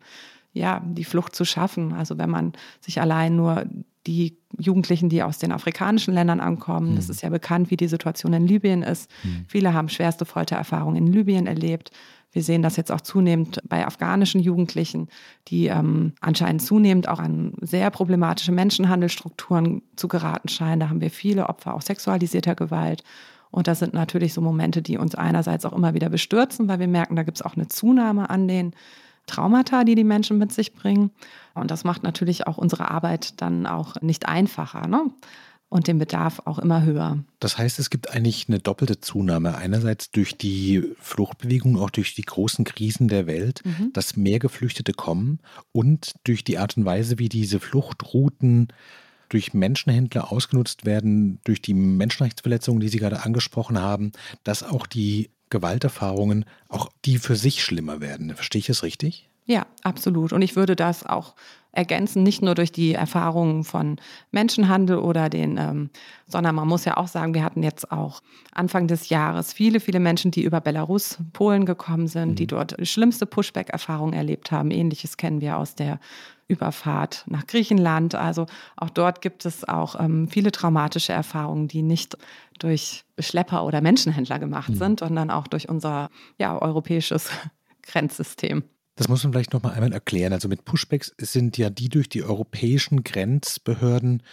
ja, 0.53 0.81
die 0.83 1.03
Flucht 1.03 1.35
zu 1.35 1.45
schaffen. 1.45 1.93
Also 1.93 2.17
wenn 2.17 2.29
man 2.29 2.53
sich 2.81 3.01
allein 3.01 3.35
nur 3.35 3.65
die 4.07 4.37
Jugendlichen, 4.57 5.09
die 5.09 5.21
aus 5.21 5.37
den 5.37 5.51
afrikanischen 5.51 6.13
Ländern 6.13 6.39
ankommen, 6.39 6.93
mhm. 6.93 6.97
ist 6.97 7.21
ja 7.21 7.29
bekannt, 7.29 7.69
wie 7.69 7.77
die 7.77 7.87
Situation 7.87 8.33
in 8.33 8.47
Libyen 8.47 8.81
ist. 8.81 9.11
Mhm. 9.23 9.45
Viele 9.47 9.73
haben 9.73 9.89
schwerste 9.89 10.25
Foltererfahrungen 10.25 11.05
in 11.05 11.11
Libyen 11.11 11.45
erlebt. 11.45 11.91
Wir 12.31 12.43
sehen 12.43 12.61
das 12.61 12.75
jetzt 12.75 12.91
auch 12.91 13.01
zunehmend 13.01 13.59
bei 13.67 13.85
afghanischen 13.85 14.41
Jugendlichen, 14.41 15.07
die 15.47 15.67
ähm, 15.67 16.13
anscheinend 16.19 16.61
zunehmend 16.61 17.07
auch 17.07 17.19
an 17.19 17.53
sehr 17.61 17.89
problematische 17.89 18.51
Menschenhandelsstrukturen 18.51 19.81
zu 19.95 20.07
geraten 20.07 20.49
scheinen. 20.49 20.79
Da 20.79 20.89
haben 20.89 21.01
wir 21.01 21.09
viele 21.09 21.49
Opfer 21.49 21.73
auch 21.73 21.81
sexualisierter 21.81 22.55
Gewalt. 22.55 23.03
Und 23.49 23.67
das 23.67 23.79
sind 23.79 23.93
natürlich 23.93 24.33
so 24.33 24.41
Momente, 24.41 24.81
die 24.81 24.97
uns 24.97 25.15
einerseits 25.15 25.65
auch 25.65 25.73
immer 25.73 25.93
wieder 25.93 26.09
bestürzen, 26.09 26.67
weil 26.67 26.79
wir 26.79 26.87
merken, 26.87 27.15
da 27.15 27.23
gibt 27.23 27.37
es 27.37 27.41
auch 27.41 27.55
eine 27.55 27.69
Zunahme 27.69 28.29
an 28.29 28.47
den 28.47 28.73
Traumata, 29.27 29.83
die 29.83 29.95
die 29.95 30.03
Menschen 30.03 30.37
mit 30.37 30.51
sich 30.51 30.73
bringen. 30.73 31.11
Und 31.53 31.69
das 31.69 31.83
macht 31.83 32.03
natürlich 32.03 32.47
auch 32.47 32.57
unsere 32.57 32.89
Arbeit 32.89 33.41
dann 33.41 33.67
auch 33.67 34.01
nicht 34.01 34.27
einfacher. 34.27 34.87
Ne? 34.87 35.11
und 35.69 35.87
den 35.87 35.99
Bedarf 35.99 36.41
auch 36.45 36.59
immer 36.59 36.83
höher. 36.83 37.23
Das 37.39 37.57
heißt, 37.57 37.79
es 37.79 37.89
gibt 37.89 38.11
eigentlich 38.11 38.47
eine 38.47 38.59
doppelte 38.59 39.01
Zunahme. 39.01 39.57
Einerseits 39.57 40.11
durch 40.11 40.37
die 40.37 40.83
Fluchtbewegung, 40.99 41.77
auch 41.77 41.89
durch 41.89 42.15
die 42.15 42.21
großen 42.21 42.63
Krisen 42.63 43.07
der 43.07 43.27
Welt, 43.27 43.61
mhm. 43.65 43.91
dass 43.93 44.15
mehr 44.15 44.39
Geflüchtete 44.39 44.93
kommen 44.93 45.39
und 45.73 46.13
durch 46.23 46.43
die 46.43 46.57
Art 46.57 46.77
und 46.77 46.85
Weise, 46.85 47.19
wie 47.19 47.29
diese 47.29 47.59
Fluchtrouten 47.59 48.69
durch 49.29 49.53
Menschenhändler 49.53 50.31
ausgenutzt 50.31 50.85
werden, 50.85 51.39
durch 51.43 51.61
die 51.61 51.73
Menschenrechtsverletzungen, 51.73 52.79
die 52.79 52.87
Sie 52.87 52.99
gerade 52.99 53.23
angesprochen 53.23 53.81
haben, 53.81 54.13
dass 54.45 54.63
auch 54.63 54.87
die 54.87 55.31
Gewalterfahrungen 55.49 56.45
auch 56.67 56.89
die 57.05 57.17
für 57.17 57.35
sich 57.35 57.63
schlimmer 57.63 58.01
werden. 58.01 58.35
Verstehe 58.35 58.59
ich 58.59 58.67
das 58.67 58.83
richtig? 58.83 59.29
Ja, 59.47 59.65
absolut. 59.81 60.33
Und 60.33 60.41
ich 60.41 60.55
würde 60.57 60.75
das 60.75 61.05
auch 61.05 61.33
ergänzen, 61.71 62.23
nicht 62.23 62.41
nur 62.41 62.53
durch 62.53 62.71
die 62.71 62.93
Erfahrungen 62.93 63.63
von 63.63 63.97
Menschenhandel 64.31 64.97
oder 64.97 65.29
den, 65.29 65.57
ähm, 65.57 65.89
sondern 66.25 66.55
man 66.55 66.67
muss 66.67 66.85
ja 66.85 66.97
auch 66.97 67.07
sagen, 67.07 67.33
wir 67.33 67.43
hatten 67.43 67.63
jetzt 67.63 67.91
auch 67.91 68.21
Anfang 68.51 68.87
des 68.87 69.09
Jahres 69.09 69.53
viele, 69.53 69.79
viele 69.79 69.99
Menschen, 69.99 70.31
die 70.31 70.43
über 70.43 70.59
Belarus, 70.59 71.19
Polen 71.33 71.65
gekommen 71.65 72.07
sind, 72.07 72.31
mhm. 72.31 72.35
die 72.35 72.47
dort 72.47 72.75
schlimmste 72.85 73.25
Pushback-Erfahrungen 73.25 74.13
erlebt 74.13 74.51
haben. 74.51 74.71
Ähnliches 74.71 75.15
kennen 75.15 75.39
wir 75.39 75.57
aus 75.57 75.75
der 75.75 75.99
Überfahrt 76.49 77.23
nach 77.27 77.45
Griechenland. 77.45 78.15
Also 78.15 78.47
auch 78.75 78.89
dort 78.89 79.21
gibt 79.21 79.45
es 79.45 79.63
auch 79.67 79.99
ähm, 79.99 80.27
viele 80.27 80.51
traumatische 80.51 81.13
Erfahrungen, 81.13 81.67
die 81.67 81.83
nicht 81.83 82.17
durch 82.59 83.05
Schlepper 83.19 83.63
oder 83.63 83.81
Menschenhändler 83.81 84.39
gemacht 84.39 84.69
mhm. 84.69 84.75
sind, 84.75 84.99
sondern 84.99 85.29
auch 85.29 85.47
durch 85.47 85.69
unser 85.69 86.09
ja, 86.37 86.59
europäisches 86.61 87.29
Grenzsystem. 87.83 88.63
Das 88.97 89.07
muss 89.07 89.23
man 89.23 89.31
vielleicht 89.31 89.53
noch 89.53 89.61
mal 89.61 89.73
einmal 89.73 89.93
erklären. 89.93 90.33
Also 90.33 90.47
mit 90.47 90.65
Pushbacks 90.65 91.13
sind 91.19 91.57
ja 91.57 91.69
die 91.69 91.87
durch 91.87 92.09
die 92.09 92.23
europäischen 92.23 93.03
Grenzbehörden 93.03 94.23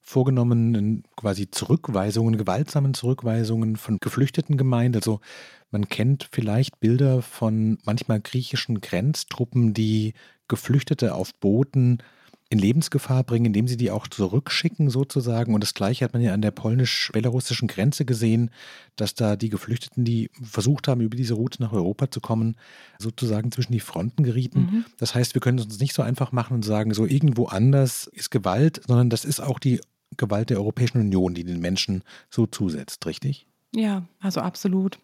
vorgenommenen 0.00 1.02
quasi 1.16 1.50
Zurückweisungen, 1.50 2.38
gewaltsamen 2.38 2.94
Zurückweisungen 2.94 3.76
von 3.76 3.98
Geflüchteten 4.00 4.56
gemeint. 4.56 4.94
Also 4.94 5.20
man 5.72 5.88
kennt 5.88 6.28
vielleicht 6.30 6.78
Bilder 6.78 7.20
von 7.20 7.78
manchmal 7.84 8.20
griechischen 8.20 8.80
Grenztruppen, 8.80 9.74
die 9.74 10.14
Geflüchtete 10.46 11.14
auf 11.14 11.34
Booten 11.34 11.98
in 12.52 12.58
Lebensgefahr 12.58 13.24
bringen, 13.24 13.46
indem 13.46 13.66
sie 13.66 13.78
die 13.78 13.90
auch 13.90 14.06
zurückschicken 14.06 14.90
sozusagen. 14.90 15.54
Und 15.54 15.62
das 15.62 15.72
gleiche 15.72 16.04
hat 16.04 16.12
man 16.12 16.20
ja 16.20 16.34
an 16.34 16.42
der 16.42 16.50
polnisch-belarussischen 16.50 17.66
Grenze 17.66 18.04
gesehen, 18.04 18.50
dass 18.96 19.14
da 19.14 19.36
die 19.36 19.48
Geflüchteten, 19.48 20.04
die 20.04 20.30
versucht 20.42 20.86
haben, 20.86 21.00
über 21.00 21.16
diese 21.16 21.32
Route 21.32 21.62
nach 21.62 21.72
Europa 21.72 22.10
zu 22.10 22.20
kommen, 22.20 22.56
sozusagen 22.98 23.50
zwischen 23.52 23.72
die 23.72 23.80
Fronten 23.80 24.22
gerieten. 24.22 24.68
Mhm. 24.70 24.84
Das 24.98 25.14
heißt, 25.14 25.32
wir 25.32 25.40
können 25.40 25.58
es 25.58 25.64
uns 25.64 25.80
nicht 25.80 25.94
so 25.94 26.02
einfach 26.02 26.30
machen 26.30 26.52
und 26.52 26.62
sagen, 26.62 26.92
so 26.92 27.06
irgendwo 27.06 27.46
anders 27.46 28.06
ist 28.12 28.30
Gewalt, 28.30 28.82
sondern 28.86 29.08
das 29.08 29.24
ist 29.24 29.40
auch 29.40 29.58
die 29.58 29.80
Gewalt 30.18 30.50
der 30.50 30.58
Europäischen 30.58 31.00
Union, 31.00 31.32
die 31.32 31.44
den 31.44 31.60
Menschen 31.60 32.02
so 32.28 32.44
zusetzt, 32.44 33.06
richtig? 33.06 33.46
Ja, 33.74 34.06
also 34.20 34.42
absolut. 34.42 34.98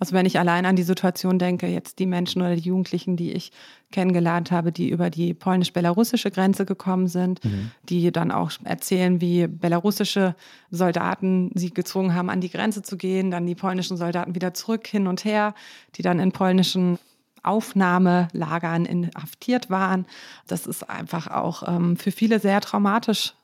Also 0.00 0.12
wenn 0.12 0.26
ich 0.26 0.38
allein 0.38 0.66
an 0.66 0.76
die 0.76 0.82
Situation 0.82 1.38
denke, 1.38 1.66
jetzt 1.66 1.98
die 1.98 2.06
Menschen 2.06 2.42
oder 2.42 2.56
die 2.56 2.62
Jugendlichen, 2.62 3.16
die 3.16 3.32
ich 3.32 3.52
kennengelernt 3.92 4.50
habe, 4.50 4.72
die 4.72 4.88
über 4.88 5.10
die 5.10 5.34
polnisch-belarussische 5.34 6.30
Grenze 6.30 6.64
gekommen 6.64 7.06
sind, 7.06 7.44
mhm. 7.44 7.70
die 7.88 8.10
dann 8.10 8.30
auch 8.30 8.50
erzählen, 8.64 9.20
wie 9.20 9.46
belarussische 9.46 10.34
Soldaten 10.70 11.50
sie 11.54 11.70
gezwungen 11.70 12.14
haben, 12.14 12.30
an 12.30 12.40
die 12.40 12.50
Grenze 12.50 12.82
zu 12.82 12.96
gehen, 12.96 13.30
dann 13.30 13.46
die 13.46 13.54
polnischen 13.54 13.96
Soldaten 13.96 14.34
wieder 14.34 14.54
zurück 14.54 14.86
hin 14.86 15.06
und 15.06 15.24
her, 15.24 15.54
die 15.94 16.02
dann 16.02 16.18
in 16.18 16.32
polnischen 16.32 16.98
Aufnahmelagern 17.44 18.86
inhaftiert 18.86 19.70
waren. 19.70 20.06
Das 20.46 20.66
ist 20.66 20.88
einfach 20.88 21.28
auch 21.28 21.62
ähm, 21.68 21.96
für 21.96 22.10
viele 22.10 22.40
sehr 22.40 22.60
traumatisch 22.60 23.34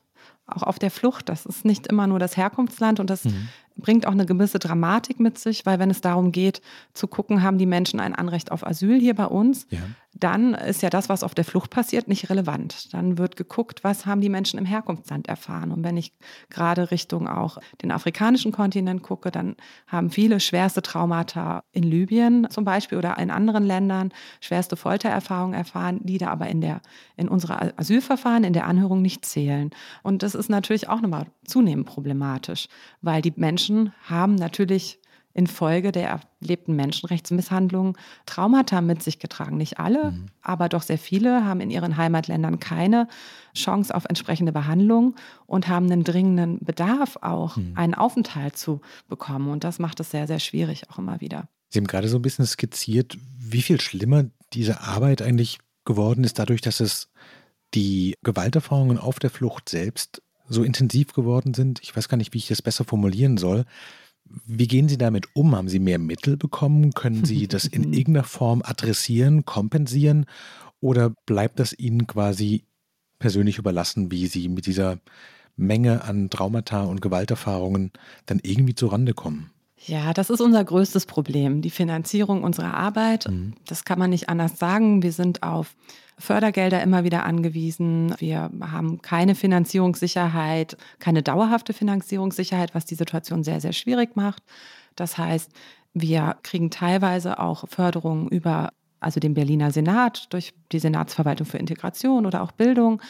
auch 0.47 0.63
auf 0.63 0.79
der 0.79 0.91
Flucht. 0.91 1.29
Das 1.29 1.45
ist 1.45 1.63
nicht 1.63 1.87
immer 1.87 2.07
nur 2.07 2.19
das 2.19 2.35
Herkunftsland 2.35 2.99
und 2.99 3.09
das 3.09 3.23
mhm 3.23 3.47
bringt 3.75 4.05
auch 4.05 4.11
eine 4.11 4.25
gewisse 4.25 4.59
Dramatik 4.59 5.19
mit 5.19 5.37
sich, 5.37 5.65
weil 5.65 5.79
wenn 5.79 5.89
es 5.89 6.01
darum 6.01 6.31
geht, 6.31 6.61
zu 6.93 7.07
gucken, 7.07 7.41
haben 7.43 7.57
die 7.57 7.65
Menschen 7.65 7.99
ein 7.99 8.15
Anrecht 8.15 8.51
auf 8.51 8.65
Asyl 8.65 8.99
hier 8.99 9.15
bei 9.15 9.25
uns, 9.25 9.67
ja 9.69 9.79
dann 10.13 10.53
ist 10.53 10.81
ja 10.81 10.89
das, 10.89 11.07
was 11.07 11.23
auf 11.23 11.33
der 11.33 11.45
Flucht 11.45 11.71
passiert, 11.71 12.07
nicht 12.07 12.29
relevant. 12.29 12.93
Dann 12.93 13.17
wird 13.17 13.37
geguckt, 13.37 13.83
was 13.83 14.05
haben 14.05 14.19
die 14.19 14.29
Menschen 14.29 14.59
im 14.59 14.65
Herkunftsland 14.65 15.27
erfahren. 15.27 15.71
Und 15.71 15.83
wenn 15.83 15.95
ich 15.95 16.11
gerade 16.49 16.91
Richtung 16.91 17.29
auch 17.29 17.57
den 17.81 17.91
afrikanischen 17.91 18.51
Kontinent 18.51 19.03
gucke, 19.03 19.31
dann 19.31 19.55
haben 19.87 20.09
viele 20.11 20.39
schwerste 20.41 20.81
Traumata 20.81 21.63
in 21.71 21.83
Libyen 21.83 22.47
zum 22.49 22.65
Beispiel 22.65 22.97
oder 22.97 23.17
in 23.17 23.31
anderen 23.31 23.63
Ländern 23.63 24.11
schwerste 24.41 24.75
Foltererfahrungen 24.75 25.53
erfahren, 25.53 26.01
die 26.03 26.17
da 26.17 26.27
aber 26.27 26.47
in, 26.47 26.59
der, 26.59 26.81
in 27.15 27.29
unserer 27.29 27.71
Asylverfahren, 27.77 28.43
in 28.43 28.53
der 28.53 28.67
Anhörung 28.67 29.01
nicht 29.01 29.25
zählen. 29.25 29.71
Und 30.03 30.23
das 30.23 30.35
ist 30.35 30.49
natürlich 30.49 30.89
auch 30.89 30.99
nochmal 30.99 31.27
zunehmend 31.45 31.87
problematisch, 31.87 32.67
weil 33.01 33.21
die 33.21 33.33
Menschen 33.37 33.60
haben 33.69 34.35
natürlich 34.35 35.01
infolge 35.33 35.91
der 35.91 36.21
erlebten 36.41 36.75
Menschenrechtsmisshandlungen 36.75 37.95
Traumata 38.25 38.81
mit 38.81 39.01
sich 39.01 39.19
getragen. 39.19 39.57
Nicht 39.57 39.79
alle, 39.79 40.11
mhm. 40.11 40.25
aber 40.41 40.69
doch 40.69 40.81
sehr 40.81 40.97
viele 40.97 41.45
haben 41.45 41.61
in 41.61 41.69
ihren 41.69 41.97
Heimatländern 41.97 42.59
keine 42.59 43.07
Chance 43.55 43.93
auf 43.95 44.05
entsprechende 44.05 44.51
Behandlung 44.51 45.15
und 45.45 45.67
haben 45.67 45.89
einen 45.89 46.03
dringenden 46.03 46.59
Bedarf 46.59 47.17
auch, 47.21 47.57
mhm. 47.57 47.73
einen 47.75 47.93
Aufenthalt 47.93 48.57
zu 48.57 48.81
bekommen. 49.07 49.49
Und 49.49 49.63
das 49.63 49.79
macht 49.79 49.99
es 49.99 50.11
sehr, 50.11 50.27
sehr 50.27 50.39
schwierig 50.39 50.89
auch 50.89 50.97
immer 50.97 51.21
wieder. 51.21 51.47
Sie 51.69 51.79
haben 51.79 51.87
gerade 51.87 52.09
so 52.09 52.17
ein 52.17 52.21
bisschen 52.21 52.45
skizziert, 52.45 53.17
wie 53.39 53.61
viel 53.61 53.79
schlimmer 53.79 54.25
diese 54.53 54.81
Arbeit 54.81 55.21
eigentlich 55.21 55.59
geworden 55.85 56.25
ist, 56.25 56.37
dadurch, 56.39 56.61
dass 56.61 56.81
es 56.81 57.09
die 57.73 58.15
Gewalterfahrungen 58.23 58.97
auf 58.97 59.19
der 59.19 59.29
Flucht 59.29 59.69
selbst 59.69 60.21
so 60.51 60.63
intensiv 60.63 61.13
geworden 61.13 61.53
sind. 61.53 61.79
Ich 61.81 61.95
weiß 61.95 62.09
gar 62.09 62.17
nicht, 62.17 62.33
wie 62.33 62.39
ich 62.39 62.47
das 62.47 62.61
besser 62.61 62.83
formulieren 62.83 63.37
soll. 63.37 63.65
Wie 64.45 64.67
gehen 64.67 64.87
Sie 64.87 64.97
damit 64.97 65.27
um? 65.33 65.55
Haben 65.55 65.69
Sie 65.69 65.79
mehr 65.79 65.99
Mittel 65.99 66.37
bekommen? 66.37 66.93
Können 66.93 67.25
Sie 67.25 67.47
das 67.47 67.65
in 67.65 67.93
irgendeiner 67.93 68.25
Form 68.25 68.61
adressieren, 68.63 69.45
kompensieren? 69.45 70.25
Oder 70.79 71.11
bleibt 71.25 71.59
das 71.59 71.77
Ihnen 71.77 72.07
quasi 72.07 72.65
persönlich 73.19 73.57
überlassen, 73.57 74.11
wie 74.11 74.27
Sie 74.27 74.49
mit 74.49 74.65
dieser 74.65 74.99
Menge 75.55 76.03
an 76.03 76.29
Traumata 76.29 76.83
und 76.83 77.01
Gewalterfahrungen 77.01 77.91
dann 78.25 78.39
irgendwie 78.41 78.75
zurande 78.75 79.13
kommen. 79.13 79.51
Ja, 79.85 80.13
das 80.13 80.29
ist 80.29 80.41
unser 80.41 80.63
größtes 80.63 81.05
Problem, 81.05 81.61
die 81.61 81.69
Finanzierung 81.69 82.43
unserer 82.43 82.73
Arbeit. 82.75 83.27
Mhm. 83.27 83.53
Das 83.65 83.83
kann 83.83 83.99
man 83.99 84.11
nicht 84.11 84.29
anders 84.29 84.59
sagen. 84.59 85.01
Wir 85.01 85.11
sind 85.11 85.43
auf 85.43 85.75
Fördergelder 86.17 86.83
immer 86.83 87.03
wieder 87.03 87.25
angewiesen. 87.25 88.13
Wir 88.19 88.51
haben 88.61 89.01
keine 89.01 89.33
Finanzierungssicherheit, 89.33 90.77
keine 90.99 91.23
dauerhafte 91.23 91.73
Finanzierungssicherheit, 91.73 92.75
was 92.75 92.85
die 92.85 92.95
Situation 92.95 93.43
sehr, 93.43 93.59
sehr 93.59 93.73
schwierig 93.73 94.15
macht. 94.15 94.43
Das 94.95 95.17
heißt, 95.17 95.51
wir 95.93 96.37
kriegen 96.43 96.69
teilweise 96.69 97.39
auch 97.39 97.67
Förderungen 97.67 98.27
über 98.29 98.71
also 99.01 99.19
den 99.19 99.33
Berliner 99.33 99.71
Senat 99.71 100.31
durch 100.31 100.53
die 100.71 100.79
Senatsverwaltung 100.79 101.47
für 101.47 101.57
Integration 101.57 102.27
oder 102.27 102.43
auch 102.43 102.51
Bildung, 102.51 103.01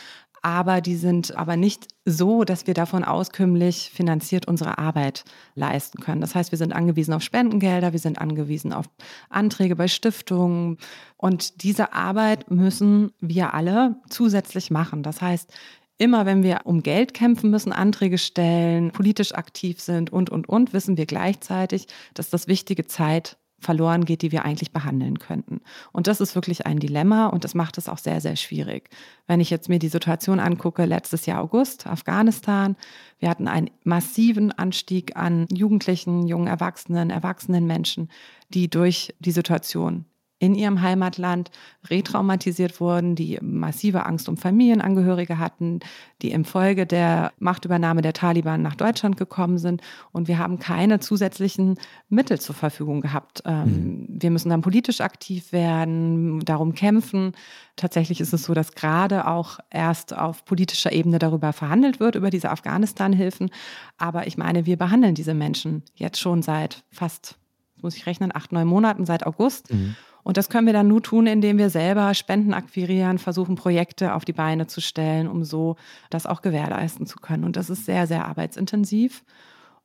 aber 0.42 0.82
die 0.82 0.96
sind 0.96 1.36
aber 1.36 1.56
nicht 1.56 1.88
so, 2.04 2.44
dass 2.44 2.66
wir 2.66 2.74
davon 2.74 3.04
auskömmlich 3.04 3.92
finanziert 3.94 4.48
unsere 4.48 4.78
Arbeit 4.80 5.24
leisten 5.54 6.00
können. 6.00 6.22
Das 6.22 6.34
heißt, 6.34 6.52
wir 6.52 6.58
sind 6.58 6.74
angewiesen 6.74 7.14
auf 7.14 7.22
Spendengelder, 7.22 7.92
wir 7.92 8.00
sind 8.00 8.20
angewiesen 8.20 8.74
auf 8.74 8.86
Anträge 9.30 9.76
bei 9.76 9.88
Stiftungen 9.88 10.78
und 11.18 11.64
diese 11.64 11.94
Arbeit 11.94 12.50
müssen 12.50 13.12
wir 13.20 13.54
alle 13.54 13.98
zusätzlich 14.10 14.72
machen. 14.72 15.04
Das 15.04 15.22
heißt, 15.22 15.54
immer 16.02 16.26
wenn 16.26 16.42
wir 16.42 16.62
um 16.64 16.82
Geld 16.82 17.14
kämpfen 17.14 17.52
müssen, 17.52 17.72
Anträge 17.72 18.18
stellen, 18.18 18.92
politisch 18.92 19.36
aktiv 19.36 19.80
sind 19.80 20.12
und, 20.12 20.32
und, 20.32 20.50
und, 20.50 20.74
wissen 20.74 20.98
wir 20.98 21.06
gleichzeitig, 21.06 21.86
dass 22.16 22.32
das 22.32 22.48
wichtige 22.48 22.88
Zeit 22.88 23.38
verloren 23.62 24.06
geht, 24.06 24.22
die 24.22 24.32
wir 24.32 24.44
eigentlich 24.44 24.72
behandeln 24.72 25.20
könnten. 25.20 25.62
Und 25.92 26.08
das 26.08 26.20
ist 26.20 26.36
wirklich 26.36 26.66
ein 26.66 26.80
Dilemma 26.80 27.28
und 27.28 27.44
das 27.44 27.56
macht 27.56 27.78
es 27.78 27.88
auch 27.88 27.98
sehr, 27.98 28.20
sehr 28.20 28.36
schwierig. 28.36 28.90
Wenn 29.28 29.40
ich 29.40 29.50
jetzt 29.50 29.70
mir 29.70 29.80
die 29.80 29.88
Situation 29.88 30.40
angucke, 30.40 30.86
letztes 30.86 31.26
Jahr 31.26 31.42
August, 31.42 31.88
Afghanistan, 31.88 32.76
wir 33.20 33.30
hatten 33.30 33.48
einen 33.48 33.70
massiven 33.84 34.52
Anstieg 34.52 35.16
an 35.16 35.48
Jugendlichen, 35.52 36.28
jungen 36.28 36.48
Erwachsenen, 36.48 37.10
erwachsenen 37.10 37.66
Menschen, 37.66 38.10
die 38.50 38.70
durch 38.70 39.14
die 39.20 39.32
Situation 39.32 40.06
in 40.42 40.56
ihrem 40.56 40.82
Heimatland 40.82 41.52
retraumatisiert 41.88 42.82
wurden, 42.82 43.14
die 43.14 43.38
massive 43.44 44.08
Angst 44.08 44.28
um 44.28 44.38
Familienangehörige 44.38 45.38
hatten, 45.38 45.82
die 46.24 46.32
infolge 46.32 46.88
der 46.88 47.32
Machtübernahme 47.38 48.02
der 48.02 48.14
Taliban 48.14 48.64
nach 48.64 48.74
Deutschland 48.74 49.18
gekommen 49.18 49.60
sind. 49.60 49.82
Und 50.12 50.28
wir 50.28 50.40
haben 50.40 50.58
keine 50.58 51.00
zusätzlichen 51.00 51.76
Mittel 52.10 52.42
zur 52.42 52.56
Verfügung 52.56 53.02
gehabt. 53.02 53.44
Ähm, 53.46 53.66
mhm. 53.66 54.08
Wir 54.10 54.32
müssen 54.32 54.50
dann 54.50 54.64
politisch 54.64 55.00
aktiv 55.00 55.52
werden, 55.52 56.40
darum 56.40 56.74
kämpfen. 56.74 57.34
Tatsächlich 57.76 58.20
ist 58.20 58.34
es 58.34 58.44
so, 58.44 58.56
dass 58.56 58.72
gerade 58.72 59.28
auch 59.28 59.60
erst 59.70 60.18
auf 60.18 60.44
politischer 60.44 60.92
Ebene 60.92 61.20
darüber 61.20 61.54
verhandelt 61.54 62.00
wird, 62.00 62.16
über 62.16 62.32
diese 62.32 62.50
Afghanistan-Hilfen. 62.50 63.52
Aber 64.00 64.26
ich 64.26 64.40
meine, 64.40 64.66
wir 64.66 64.78
behandeln 64.78 65.14
diese 65.14 65.36
Menschen 65.36 65.84
jetzt 65.94 66.20
schon 66.20 66.42
seit 66.42 66.84
fast, 66.90 67.38
muss 67.80 67.96
ich 67.96 68.08
rechnen, 68.08 68.36
acht, 68.36 68.52
neun 68.52 68.68
Monaten, 68.68 69.06
seit 69.06 69.28
August. 69.28 69.72
Mhm. 69.72 69.96
Und 70.24 70.38
das 70.38 70.50
können 70.50 70.68
wir 70.68 70.74
dann 70.74 70.88
nur 70.88 71.02
tun, 71.02 71.28
indem 71.28 71.58
wir 71.58 71.70
selber 71.70 72.14
Spenden 72.14 72.54
akquirieren, 72.54 73.18
versuchen 73.18 73.56
Projekte 73.56 74.14
auf 74.14 74.26
die 74.26 74.34
Beine 74.34 74.68
zu 74.68 74.82
stellen, 74.82 75.28
um 75.28 75.44
so 75.44 75.76
das 76.10 76.26
auch 76.26 76.42
gewährleisten 76.42 77.06
zu 77.06 77.20
können. 77.20 77.44
Und 77.44 77.56
das 77.56 77.70
ist 77.70 77.86
sehr, 77.86 78.08
sehr 78.08 78.28
arbeitsintensiv 78.28 79.24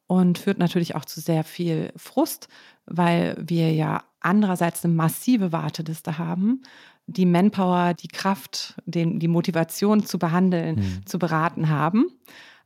und 0.07 0.38
führt 0.38 0.59
natürlich 0.59 0.95
auch 0.95 1.05
zu 1.05 1.21
sehr 1.21 1.45
viel 1.45 1.93
Frust, 1.97 2.49
weil 2.87 3.37
wir 3.40 3.73
ja 3.73 4.05
andererseits 4.21 4.85
eine 4.85 4.95
massive 4.95 5.52
Warteliste 5.52 6.19
haben, 6.19 6.62
die 7.07 7.26
Manpower, 7.26 7.95
die 7.95 8.09
Kraft, 8.09 8.75
den, 8.85 9.21
die 9.21 9.28
Motivation 9.28 10.05
zu 10.05 10.19
behandeln, 10.19 10.76
mhm. 10.76 11.07
zu 11.07 11.19
beraten 11.19 11.69
haben, 11.69 12.07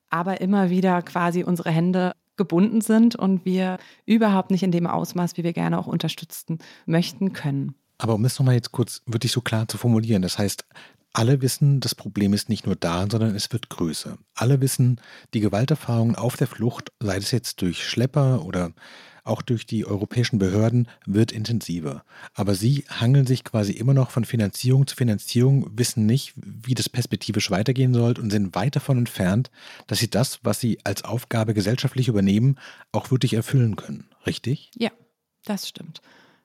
aber 0.08 0.40
immer 0.40 0.70
wieder 0.70 1.02
quasi 1.02 1.44
unsere 1.44 1.70
Hände 1.70 2.14
gebunden 2.40 2.80
sind 2.80 3.16
und 3.16 3.44
wir 3.44 3.76
überhaupt 4.06 4.50
nicht 4.50 4.62
in 4.62 4.72
dem 4.72 4.86
Ausmaß, 4.86 5.36
wie 5.36 5.44
wir 5.44 5.52
gerne 5.52 5.78
auch 5.78 5.86
unterstützen 5.86 6.58
möchten, 6.86 7.34
können. 7.34 7.74
Aber 7.98 8.14
um 8.14 8.24
es 8.24 8.38
nochmal 8.38 8.54
jetzt 8.54 8.72
kurz 8.72 9.02
wirklich 9.04 9.30
so 9.30 9.42
klar 9.42 9.68
zu 9.68 9.76
formulieren, 9.76 10.22
das 10.22 10.38
heißt, 10.38 10.64
alle 11.12 11.42
wissen, 11.42 11.80
das 11.80 11.94
Problem 11.94 12.32
ist 12.32 12.48
nicht 12.48 12.64
nur 12.64 12.76
da, 12.76 13.06
sondern 13.10 13.34
es 13.34 13.52
wird 13.52 13.68
größer. 13.68 14.16
Alle 14.34 14.62
wissen, 14.62 15.02
die 15.34 15.40
Gewalterfahrungen 15.40 16.16
auf 16.16 16.38
der 16.38 16.46
Flucht, 16.46 16.92
sei 16.98 17.18
es 17.18 17.30
jetzt 17.30 17.60
durch 17.60 17.86
Schlepper 17.86 18.42
oder 18.46 18.72
auch 19.24 19.42
durch 19.42 19.66
die 19.66 19.86
europäischen 19.86 20.38
Behörden, 20.38 20.88
wird 21.06 21.32
intensiver. 21.32 22.04
Aber 22.34 22.54
sie 22.54 22.84
hangeln 22.88 23.26
sich 23.26 23.44
quasi 23.44 23.72
immer 23.72 23.94
noch 23.94 24.10
von 24.10 24.24
Finanzierung 24.24 24.86
zu 24.86 24.96
Finanzierung, 24.96 25.70
wissen 25.76 26.06
nicht, 26.06 26.34
wie 26.36 26.74
das 26.74 26.88
perspektivisch 26.88 27.50
weitergehen 27.50 27.94
soll 27.94 28.18
und 28.18 28.30
sind 28.30 28.54
weit 28.54 28.76
davon 28.76 28.98
entfernt, 28.98 29.50
dass 29.86 29.98
sie 29.98 30.10
das, 30.10 30.40
was 30.42 30.60
sie 30.60 30.78
als 30.84 31.04
Aufgabe 31.04 31.54
gesellschaftlich 31.54 32.08
übernehmen, 32.08 32.56
auch 32.92 33.10
wirklich 33.10 33.34
erfüllen 33.34 33.76
können. 33.76 34.08
Richtig? 34.26 34.70
Ja, 34.76 34.90
das 35.44 35.68
stimmt. 35.68 36.00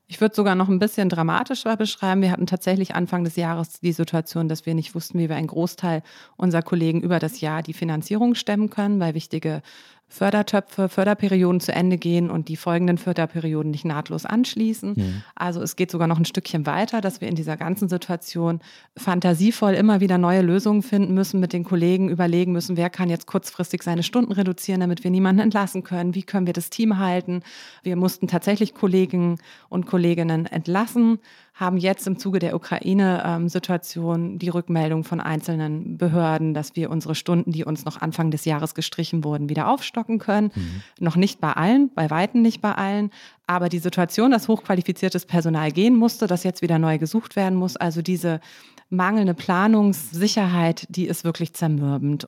Ich 0.08 0.22
würde 0.22 0.36
sogar 0.36 0.53
noch 0.53 0.70
ein 0.70 0.77
bisschen 0.77 1.10
dramatischer 1.10 1.77
beschreiben. 1.77 2.22
Wir 2.22 2.32
hatten 2.32 2.46
tatsächlich 2.46 2.94
Anfang 2.94 3.24
des 3.24 3.36
Jahres 3.38 3.79
die 3.79 3.91
Situation, 3.91 4.48
dass 4.48 4.67
wir 4.67 4.75
nicht 4.75 4.94
wussten, 4.94 5.17
wie 5.17 5.29
wir 5.29 5.36
einen 5.36 5.48
Großteil 5.48 6.03
unserer 6.38 6.62
Kollegen 6.62 7.01
über 7.01 7.17
das 7.17 7.41
Jahr 7.41 7.63
die 7.63 7.74
Finanzierung 7.74 8.36
stemmen 8.36 8.70
können, 8.70 9.00
weil 9.00 9.15
wichtige 9.15 9.63
Fördertöpfe, 10.07 10.88
Förderperioden 10.88 11.59
zu 11.59 11.74
Ende 11.74 11.97
gehen 11.97 12.29
und 12.29 12.47
die 12.47 12.55
folgenden 12.55 12.97
Förderperioden 12.97 13.71
nicht 13.71 13.85
nahtlos 13.85 14.25
anschließen. 14.25 14.93
Mhm. 14.95 15.24
Also 15.35 15.62
es 15.62 15.75
geht 15.75 15.91
sogar 15.91 16.07
noch 16.07 16.19
ein 16.19 16.25
Stückchen 16.25 16.65
weiter, 16.65 17.01
dass 17.01 17.21
wir 17.21 17.27
in 17.27 17.35
dieser 17.35 17.57
ganzen 17.57 17.89
Situation 17.89 18.62
fantasievoll 18.95 19.74
immer 19.74 20.00
wieder 20.00 20.17
neue 20.17 20.41
Lösungen 20.41 20.83
finden 20.83 21.13
müssen, 21.13 21.39
mit 21.39 21.53
den 21.53 21.63
Kollegen 21.63 22.09
überlegen 22.09 22.51
müssen, 22.51 22.77
wer 22.77 22.89
kann 22.89 23.09
jetzt 23.09 23.27
kurzfristig 23.27 23.83
seine 23.83 24.03
Stunden 24.03 24.31
reduzieren, 24.31 24.79
damit 24.79 25.03
wir 25.03 25.12
niemanden 25.12 25.41
entlassen 25.41 25.83
können, 25.83 26.15
wie 26.15 26.24
können 26.24 26.45
wir 26.45 26.53
das 26.53 26.69
Team 26.69 27.00
halten. 27.00 27.41
Wir 27.83 27.95
mussten 27.95 28.27
tatsächlich 28.27 28.74
Kollegen 28.74 29.38
und 29.69 29.85
Kolleginnen 29.85 30.45
entlassen, 30.45 31.19
haben 31.55 31.77
jetzt 31.77 32.05
im 32.05 32.19
Zuge 32.19 32.39
der 32.39 32.53
Ukraine-Situation 32.53 34.38
die 34.38 34.50
Rückmeldung 34.50 35.05
von 35.05 35.21
einzelnen 35.21 35.97
Behörden, 35.97 36.53
dass 36.53 36.75
wir 36.75 36.91
unsere 36.91 37.15
Stunden, 37.15 37.51
die 37.51 37.63
uns 37.63 37.85
noch 37.85 38.01
Anfang 38.01 38.29
des 38.29 38.43
Jahres 38.43 38.75
gestrichen 38.75 39.24
wurden, 39.24 39.50
wieder 39.50 39.69
aufstocken 39.69 40.19
können. 40.19 40.51
Mhm. 40.53 40.81
Noch 41.00 41.15
nicht 41.15 41.39
bei 41.39 41.53
allen, 41.53 41.89
bei 41.95 42.09
Weitem 42.09 42.41
nicht 42.41 42.59
bei 42.62 42.74
allen. 42.74 43.09
Aber 43.47 43.69
die 43.69 43.79
Situation, 43.79 44.31
dass 44.31 44.50
hochqualifiziertes 44.50 45.25
Personal 45.25 45.71
gehen 45.71 45.95
musste, 45.95 46.27
dass 46.27 46.43
jetzt 46.43 46.62
wieder 46.62 46.77
neu 46.77 46.97
gesucht 46.97 47.38
werden 47.38 47.57
muss, 47.57 47.77
also 47.77 48.01
diese 48.01 48.41
mangelnde 48.89 49.33
Planungssicherheit, 49.33 50.85
die 50.89 51.05
ist 51.05 51.24
wirklich 51.24 51.53
zermürbend. 51.53 52.27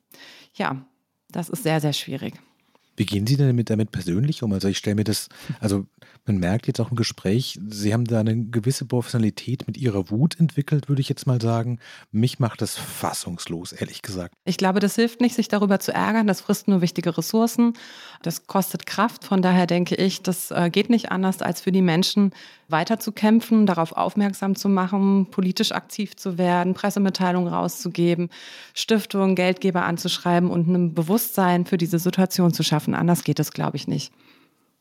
Ja, 0.53 0.77
das 1.29 1.49
ist 1.49 1.63
sehr, 1.63 1.81
sehr 1.81 1.93
schwierig. 1.93 2.33
Wie 2.97 3.05
gehen 3.05 3.27
Sie 3.27 3.37
denn 3.37 3.47
damit, 3.47 3.69
damit 3.69 3.91
persönlich 3.91 4.43
um? 4.43 4.51
Also 4.51 4.67
ich 4.67 4.79
stelle 4.79 4.95
mir 4.95 5.03
das, 5.03 5.29
also 5.59 5.85
man 6.25 6.37
merkt 6.37 6.67
jetzt 6.67 6.81
auch 6.81 6.89
im 6.89 6.97
Gespräch, 6.97 7.59
Sie 7.69 7.93
haben 7.93 8.05
da 8.05 8.19
eine 8.19 8.35
gewisse 8.45 8.85
Professionalität 8.85 9.65
mit 9.67 9.77
Ihrer 9.77 10.09
Wut 10.09 10.37
entwickelt, 10.39 10.89
würde 10.89 11.01
ich 11.01 11.07
jetzt 11.07 11.25
mal 11.25 11.39
sagen. 11.39 11.79
Mich 12.11 12.39
macht 12.39 12.61
das 12.61 12.75
fassungslos, 12.75 13.71
ehrlich 13.71 14.01
gesagt. 14.01 14.33
Ich 14.43 14.57
glaube, 14.57 14.79
das 14.79 14.95
hilft 14.95 15.21
nicht, 15.21 15.35
sich 15.35 15.47
darüber 15.47 15.79
zu 15.79 15.93
ärgern. 15.93 16.27
Das 16.27 16.41
frisst 16.41 16.67
nur 16.67 16.81
wichtige 16.81 17.17
Ressourcen. 17.17 17.73
Das 18.23 18.47
kostet 18.47 18.85
Kraft. 18.85 19.23
Von 19.23 19.41
daher 19.41 19.67
denke 19.67 19.95
ich, 19.95 20.23
das 20.23 20.51
äh, 20.51 20.69
geht 20.71 20.89
nicht 20.89 21.11
anders, 21.11 21.41
als 21.41 21.61
für 21.61 21.71
die 21.71 21.83
Menschen 21.83 22.31
weiterzukämpfen, 22.69 23.65
darauf 23.65 23.93
aufmerksam 23.93 24.55
zu 24.55 24.67
machen, 24.67 25.27
politisch 25.31 25.71
aktiv 25.71 26.15
zu 26.17 26.37
werden, 26.37 26.73
Pressemitteilungen 26.73 27.53
rauszugeben, 27.53 28.29
Stiftungen, 28.73 29.35
Geldgeber 29.35 29.85
anzuschreiben 29.85 30.49
und 30.49 30.67
ein 30.67 30.93
Bewusstsein 30.93 31.65
für 31.65 31.77
diese 31.77 31.99
Situation 31.99 32.53
zu 32.53 32.63
schaffen. 32.63 32.86
Anders 32.93 33.23
geht 33.23 33.39
es, 33.39 33.51
glaube 33.51 33.77
ich, 33.77 33.87
nicht. 33.87 34.13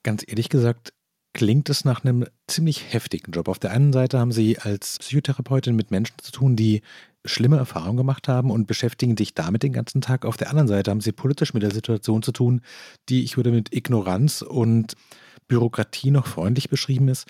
Ganz 0.03 0.25
ehrlich 0.27 0.49
gesagt, 0.49 0.93
klingt 1.37 1.69
es 1.69 1.85
nach 1.85 2.03
einem 2.03 2.25
ziemlich 2.47 2.93
heftigen 2.95 3.33
Job. 3.33 3.49
Auf 3.49 3.59
der 3.59 3.71
einen 3.71 3.93
Seite 3.93 4.19
haben 4.19 4.33
Sie 4.33 4.59
als 4.59 4.99
Psychotherapeutin 5.01 5.77
mit 5.77 5.91
Menschen 5.91 6.17
zu 6.23 6.33
tun, 6.33 6.57
die 6.57 6.81
schlimme 7.27 7.59
Erfahrungen 7.59 7.99
gemacht 7.99 8.27
haben 8.27 8.51
und 8.51 8.67
beschäftigen 8.67 9.17
sich 9.17 9.35
damit 9.35 9.63
den 9.63 9.73
ganzen 9.73 10.01
Tag. 10.01 10.25
Auf 10.25 10.39
der 10.39 10.49
anderen 10.49 10.69
Seite 10.69 10.91
haben 10.91 11.03
Sie 11.03 11.13
politisch 11.13 11.53
mit 11.53 11.63
der 11.63 11.73
Situation 11.73 12.23
zu 12.23 12.33
tun, 12.33 12.63
die 13.09 13.23
ich 13.23 13.37
würde 13.37 13.51
mit 13.51 13.75
Ignoranz 13.75 14.43
und 14.43 14.95
Bürokratie 15.47 16.11
noch 16.11 16.27
freundlich 16.27 16.71
beschrieben 16.71 17.09
ist. 17.09 17.27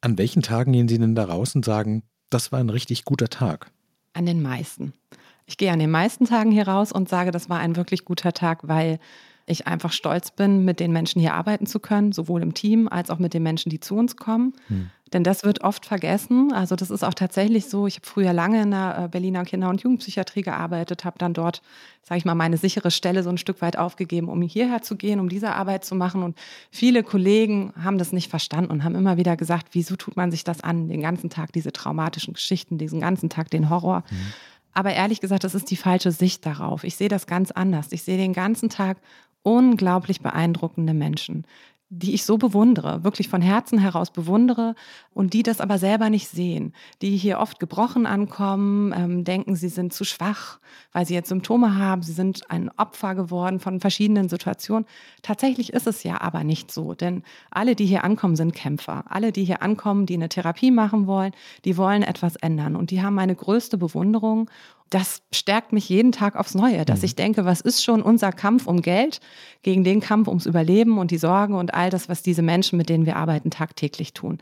An 0.00 0.18
welchen 0.18 0.42
Tagen 0.42 0.72
gehen 0.72 0.88
Sie 0.88 0.98
denn 0.98 1.14
da 1.14 1.24
raus 1.24 1.54
und 1.54 1.64
sagen, 1.64 2.02
das 2.28 2.52
war 2.52 2.60
ein 2.60 2.70
richtig 2.70 3.04
guter 3.04 3.28
Tag? 3.28 3.70
An 4.12 4.26
den 4.26 4.42
meisten. 4.42 4.92
Ich 5.46 5.56
gehe 5.56 5.72
an 5.72 5.78
den 5.78 5.90
meisten 5.90 6.26
Tagen 6.26 6.50
hier 6.50 6.68
raus 6.68 6.92
und 6.92 7.08
sage, 7.08 7.30
das 7.30 7.48
war 7.48 7.58
ein 7.58 7.76
wirklich 7.76 8.04
guter 8.04 8.32
Tag, 8.32 8.68
weil 8.68 8.98
ich 9.46 9.66
einfach 9.66 9.92
stolz 9.92 10.32
bin, 10.32 10.64
mit 10.64 10.80
den 10.80 10.92
Menschen 10.92 11.20
hier 11.20 11.34
arbeiten 11.34 11.66
zu 11.66 11.78
können, 11.78 12.12
sowohl 12.12 12.42
im 12.42 12.52
Team 12.52 12.88
als 12.88 13.10
auch 13.10 13.18
mit 13.18 13.32
den 13.32 13.44
Menschen, 13.44 13.70
die 13.70 13.80
zu 13.80 13.96
uns 13.96 14.16
kommen. 14.16 14.54
Hm. 14.68 14.90
Denn 15.12 15.22
das 15.22 15.44
wird 15.44 15.62
oft 15.62 15.86
vergessen. 15.86 16.52
Also 16.52 16.74
das 16.74 16.90
ist 16.90 17.04
auch 17.04 17.14
tatsächlich 17.14 17.66
so. 17.66 17.86
Ich 17.86 17.94
habe 17.94 18.06
früher 18.06 18.32
lange 18.32 18.62
in 18.62 18.72
der 18.72 19.04
äh, 19.04 19.08
Berliner 19.08 19.44
Kinder- 19.44 19.68
und 19.68 19.80
Jugendpsychiatrie 19.80 20.42
gearbeitet, 20.42 21.04
habe 21.04 21.16
dann 21.18 21.32
dort, 21.32 21.62
sage 22.02 22.18
ich 22.18 22.24
mal, 22.24 22.34
meine 22.34 22.56
sichere 22.56 22.90
Stelle 22.90 23.22
so 23.22 23.30
ein 23.30 23.38
Stück 23.38 23.62
weit 23.62 23.78
aufgegeben, 23.78 24.28
um 24.28 24.42
hierher 24.42 24.82
zu 24.82 24.96
gehen, 24.96 25.20
um 25.20 25.28
diese 25.28 25.52
Arbeit 25.52 25.84
zu 25.84 25.94
machen. 25.94 26.24
Und 26.24 26.36
viele 26.72 27.04
Kollegen 27.04 27.72
haben 27.80 27.98
das 27.98 28.12
nicht 28.12 28.30
verstanden 28.30 28.72
und 28.72 28.82
haben 28.82 28.96
immer 28.96 29.16
wieder 29.16 29.36
gesagt, 29.36 29.68
wieso 29.72 29.94
tut 29.94 30.16
man 30.16 30.32
sich 30.32 30.42
das 30.42 30.60
an, 30.62 30.88
den 30.88 31.02
ganzen 31.02 31.30
Tag 31.30 31.52
diese 31.52 31.70
traumatischen 31.70 32.34
Geschichten, 32.34 32.76
diesen 32.76 33.00
ganzen 33.00 33.30
Tag 33.30 33.48
den 33.50 33.70
Horror. 33.70 34.02
Mhm. 34.10 34.16
Aber 34.76 34.92
ehrlich 34.92 35.22
gesagt, 35.22 35.42
das 35.42 35.54
ist 35.54 35.70
die 35.70 35.76
falsche 35.76 36.10
Sicht 36.10 36.44
darauf. 36.44 36.84
Ich 36.84 36.96
sehe 36.96 37.08
das 37.08 37.26
ganz 37.26 37.50
anders. 37.50 37.92
Ich 37.92 38.02
sehe 38.02 38.18
den 38.18 38.34
ganzen 38.34 38.68
Tag 38.68 38.98
unglaublich 39.46 40.22
beeindruckende 40.22 40.92
Menschen, 40.92 41.46
die 41.88 42.14
ich 42.14 42.24
so 42.24 42.36
bewundere, 42.36 43.04
wirklich 43.04 43.28
von 43.28 43.40
Herzen 43.40 43.78
heraus 43.78 44.10
bewundere 44.10 44.74
und 45.14 45.34
die 45.34 45.44
das 45.44 45.60
aber 45.60 45.78
selber 45.78 46.10
nicht 46.10 46.26
sehen, 46.28 46.72
die 47.00 47.16
hier 47.16 47.38
oft 47.38 47.60
gebrochen 47.60 48.06
ankommen, 48.06 48.92
ähm, 48.92 49.22
denken, 49.22 49.54
sie 49.54 49.68
sind 49.68 49.92
zu 49.92 50.02
schwach, 50.02 50.58
weil 50.90 51.06
sie 51.06 51.14
jetzt 51.14 51.28
Symptome 51.28 51.76
haben, 51.76 52.02
sie 52.02 52.12
sind 52.12 52.50
ein 52.50 52.72
Opfer 52.76 53.14
geworden 53.14 53.60
von 53.60 53.78
verschiedenen 53.78 54.28
Situationen. 54.28 54.84
Tatsächlich 55.22 55.72
ist 55.72 55.86
es 55.86 56.02
ja 56.02 56.20
aber 56.20 56.42
nicht 56.42 56.72
so, 56.72 56.94
denn 56.94 57.22
alle, 57.52 57.76
die 57.76 57.86
hier 57.86 58.02
ankommen, 58.02 58.34
sind 58.34 58.52
Kämpfer. 58.52 59.04
Alle, 59.08 59.30
die 59.30 59.44
hier 59.44 59.62
ankommen, 59.62 60.06
die 60.06 60.14
eine 60.14 60.28
Therapie 60.28 60.72
machen 60.72 61.06
wollen, 61.06 61.30
die 61.64 61.76
wollen 61.76 62.02
etwas 62.02 62.34
ändern 62.34 62.74
und 62.74 62.90
die 62.90 63.00
haben 63.00 63.14
meine 63.14 63.36
größte 63.36 63.78
Bewunderung 63.78 64.50
das 64.90 65.22
stärkt 65.32 65.72
mich 65.72 65.88
jeden 65.88 66.12
Tag 66.12 66.36
aufs 66.36 66.54
Neue, 66.54 66.84
dass 66.84 67.00
mhm. 67.00 67.04
ich 67.06 67.16
denke, 67.16 67.44
was 67.44 67.60
ist 67.60 67.82
schon 67.82 68.02
unser 68.02 68.32
Kampf 68.32 68.66
um 68.66 68.82
Geld 68.82 69.20
gegen 69.62 69.84
den 69.84 70.00
Kampf 70.00 70.28
ums 70.28 70.46
Überleben 70.46 70.98
und 70.98 71.10
die 71.10 71.18
Sorgen 71.18 71.54
und 71.54 71.74
all 71.74 71.90
das, 71.90 72.08
was 72.08 72.22
diese 72.22 72.42
Menschen, 72.42 72.76
mit 72.76 72.88
denen 72.88 73.06
wir 73.06 73.16
arbeiten, 73.16 73.50
tagtäglich 73.50 74.12
tun. 74.12 74.38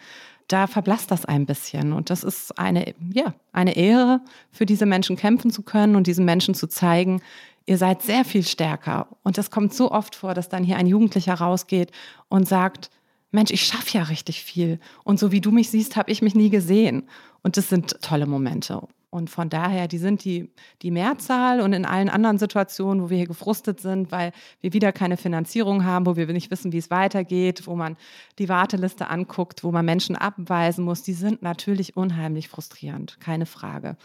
Da 0.49 0.67
verblasst 0.67 1.11
das 1.11 1.25
ein 1.25 1.47
bisschen. 1.47 1.95
Und 1.95 2.11
das 2.11 2.23
ist 2.23 2.59
eine, 2.59 2.95
ja, 3.13 3.35
eine 3.53 3.77
Ehre, 3.77 4.21
für 4.53 4.67
diese 4.67 4.85
Menschen 4.85 5.17
kämpfen 5.17 5.51
zu 5.51 5.63
können 5.63 5.97
und 5.97 6.07
diesen 6.07 6.27
Menschen 6.27 6.55
zu 6.55 6.67
zeigen, 6.67 7.23
ihr 7.65 7.79
seid 7.79 8.03
sehr 8.03 8.27
viel 8.27 8.45
stärker. 8.45 9.09
Und 9.23 9.39
das 9.39 9.51
kommt 9.51 9.73
so 9.73 9.91
oft 9.91 10.15
vor, 10.15 10.35
dass 10.35 10.51
dann 10.51 10.63
hier 10.63 10.77
ein 10.77 10.87
Jugendlicher 10.87 11.35
rausgeht 11.35 11.91
und 12.29 12.47
sagt, 12.47 12.91
Mensch, 13.31 13.51
ich 13.51 13.63
schaffe 13.65 13.99
ja 13.99 14.05
richtig 14.05 14.43
viel. 14.43 14.79
Und 15.03 15.19
so 15.19 15.33
wie 15.33 15.41
du 15.41 15.51
mich 15.51 15.71
siehst, 15.71 15.97
habe 15.97 16.13
ich 16.13 16.23
mich 16.23 16.35
nie 16.35 16.51
gesehen. 16.51 17.09
Und 17.43 17.57
das 17.57 17.69
sind 17.69 18.01
tolle 18.01 18.27
Momente. 18.27 18.87
Und 19.15 19.31
von 19.31 19.49
daher, 19.49 19.87
die 19.87 19.99
sind 19.99 20.25
die, 20.25 20.51
die 20.83 20.91
Mehrzahl 20.91 21.61
und 21.61 21.73
in 21.73 21.85
allen 21.85 22.09
anderen 22.09 22.37
Situationen, 22.37 23.01
wo 23.01 23.11
wir 23.11 23.17
hier 23.17 23.29
gefrustet 23.29 23.79
sind, 23.79 24.11
weil 24.11 24.33
wir 24.61 24.73
wieder 24.73 24.91
keine 24.91 25.17
Finanzierung 25.17 25.85
haben, 25.85 26.05
wo 26.05 26.17
wir 26.17 26.27
nicht 26.27 26.51
wissen, 26.51 26.73
wie 26.73 26.79
es 26.79 26.91
weitergeht, 26.91 27.69
wo 27.69 27.77
man 27.77 27.97
die 28.41 28.49
Warteliste 28.49 29.09
anguckt, 29.11 29.63
wo 29.63 29.71
man 29.71 29.85
Menschen 29.85 30.17
abweisen 30.17 30.85
muss, 30.85 31.05
die 31.05 31.13
sind 31.13 31.43
natürlich 31.43 31.97
unheimlich 31.97 32.49
frustrierend, 32.49 33.21
keine 33.21 33.47
Frage. 33.47 33.97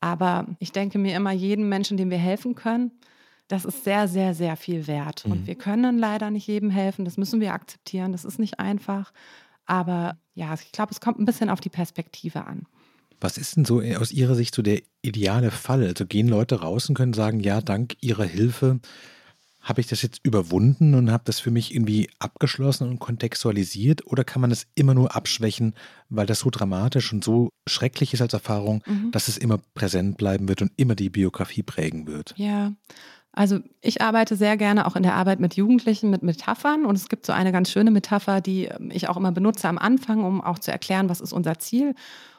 Aber 0.00 0.44
ich 0.58 0.70
denke 0.70 0.98
mir 0.98 1.16
immer, 1.16 1.32
jeden 1.32 1.70
Menschen, 1.70 1.96
dem 1.96 2.10
wir 2.10 2.18
helfen 2.18 2.54
können, 2.54 2.90
das 3.48 3.64
ist 3.64 3.84
sehr, 3.84 4.06
sehr, 4.06 4.34
sehr 4.34 4.56
viel 4.56 4.86
wert. 4.86 5.24
Mhm. 5.24 5.32
Und 5.32 5.46
wir 5.46 5.54
können 5.54 5.98
leider 5.98 6.30
nicht 6.30 6.46
jedem 6.46 6.68
helfen, 6.68 7.06
das 7.06 7.16
müssen 7.16 7.40
wir 7.40 7.54
akzeptieren, 7.54 8.12
das 8.12 8.26
ist 8.26 8.38
nicht 8.38 8.60
einfach. 8.60 9.14
Aber 9.64 10.18
ja, 10.34 10.52
ich 10.52 10.72
glaube, 10.72 10.92
es 10.92 11.00
kommt 11.00 11.18
ein 11.18 11.24
bisschen 11.24 11.48
auf 11.48 11.60
die 11.60 11.70
Perspektive 11.70 12.44
an. 12.44 12.66
Was 13.22 13.38
ist 13.38 13.56
denn 13.56 13.64
so 13.64 13.80
aus 13.80 14.12
Ihrer 14.12 14.34
Sicht 14.34 14.54
so 14.54 14.62
der 14.62 14.82
ideale 15.02 15.50
Fall? 15.50 15.84
Also 15.84 16.06
gehen 16.06 16.28
Leute 16.28 16.60
raus 16.60 16.88
und 16.88 16.96
können 16.96 17.12
sagen, 17.12 17.40
ja, 17.40 17.60
dank 17.60 17.96
Ihrer 18.00 18.24
Hilfe 18.24 18.80
habe 19.62 19.80
ich 19.80 19.86
das 19.86 20.02
jetzt 20.02 20.20
überwunden 20.24 20.94
und 20.94 21.10
habe 21.12 21.22
das 21.24 21.38
für 21.38 21.52
mich 21.52 21.72
irgendwie 21.72 22.10
abgeschlossen 22.18 22.88
und 22.88 22.98
kontextualisiert? 22.98 24.04
Oder 24.06 24.24
kann 24.24 24.42
man 24.42 24.50
es 24.50 24.66
immer 24.74 24.92
nur 24.92 25.14
abschwächen, 25.14 25.74
weil 26.08 26.26
das 26.26 26.40
so 26.40 26.50
dramatisch 26.50 27.12
und 27.12 27.22
so 27.22 27.50
schrecklich 27.68 28.12
ist 28.12 28.20
als 28.20 28.32
Erfahrung, 28.32 28.82
mhm. 28.86 29.12
dass 29.12 29.28
es 29.28 29.38
immer 29.38 29.58
präsent 29.74 30.18
bleiben 30.18 30.48
wird 30.48 30.62
und 30.62 30.72
immer 30.76 30.96
die 30.96 31.10
Biografie 31.10 31.62
prägen 31.62 32.08
wird? 32.08 32.34
Ja. 32.36 32.72
Also 33.34 33.60
ich 33.80 34.02
arbeite 34.02 34.36
sehr 34.36 34.58
gerne 34.58 34.86
auch 34.86 34.94
in 34.94 35.04
der 35.04 35.14
Arbeit 35.14 35.40
mit 35.40 35.54
Jugendlichen 35.54 36.10
mit 36.10 36.22
Metaphern 36.22 36.84
und 36.84 36.96
es 36.96 37.08
gibt 37.08 37.24
so 37.24 37.32
eine 37.32 37.50
ganz 37.50 37.70
schöne 37.70 37.90
Metapher, 37.90 38.42
die 38.42 38.68
ich 38.90 39.08
auch 39.08 39.16
immer 39.16 39.32
benutze 39.32 39.68
am 39.68 39.78
Anfang, 39.78 40.22
um 40.24 40.42
auch 40.42 40.58
zu 40.58 40.70
erklären, 40.70 41.08
was 41.08 41.22
ist 41.22 41.32
unser 41.32 41.58
Ziel. 41.58 41.94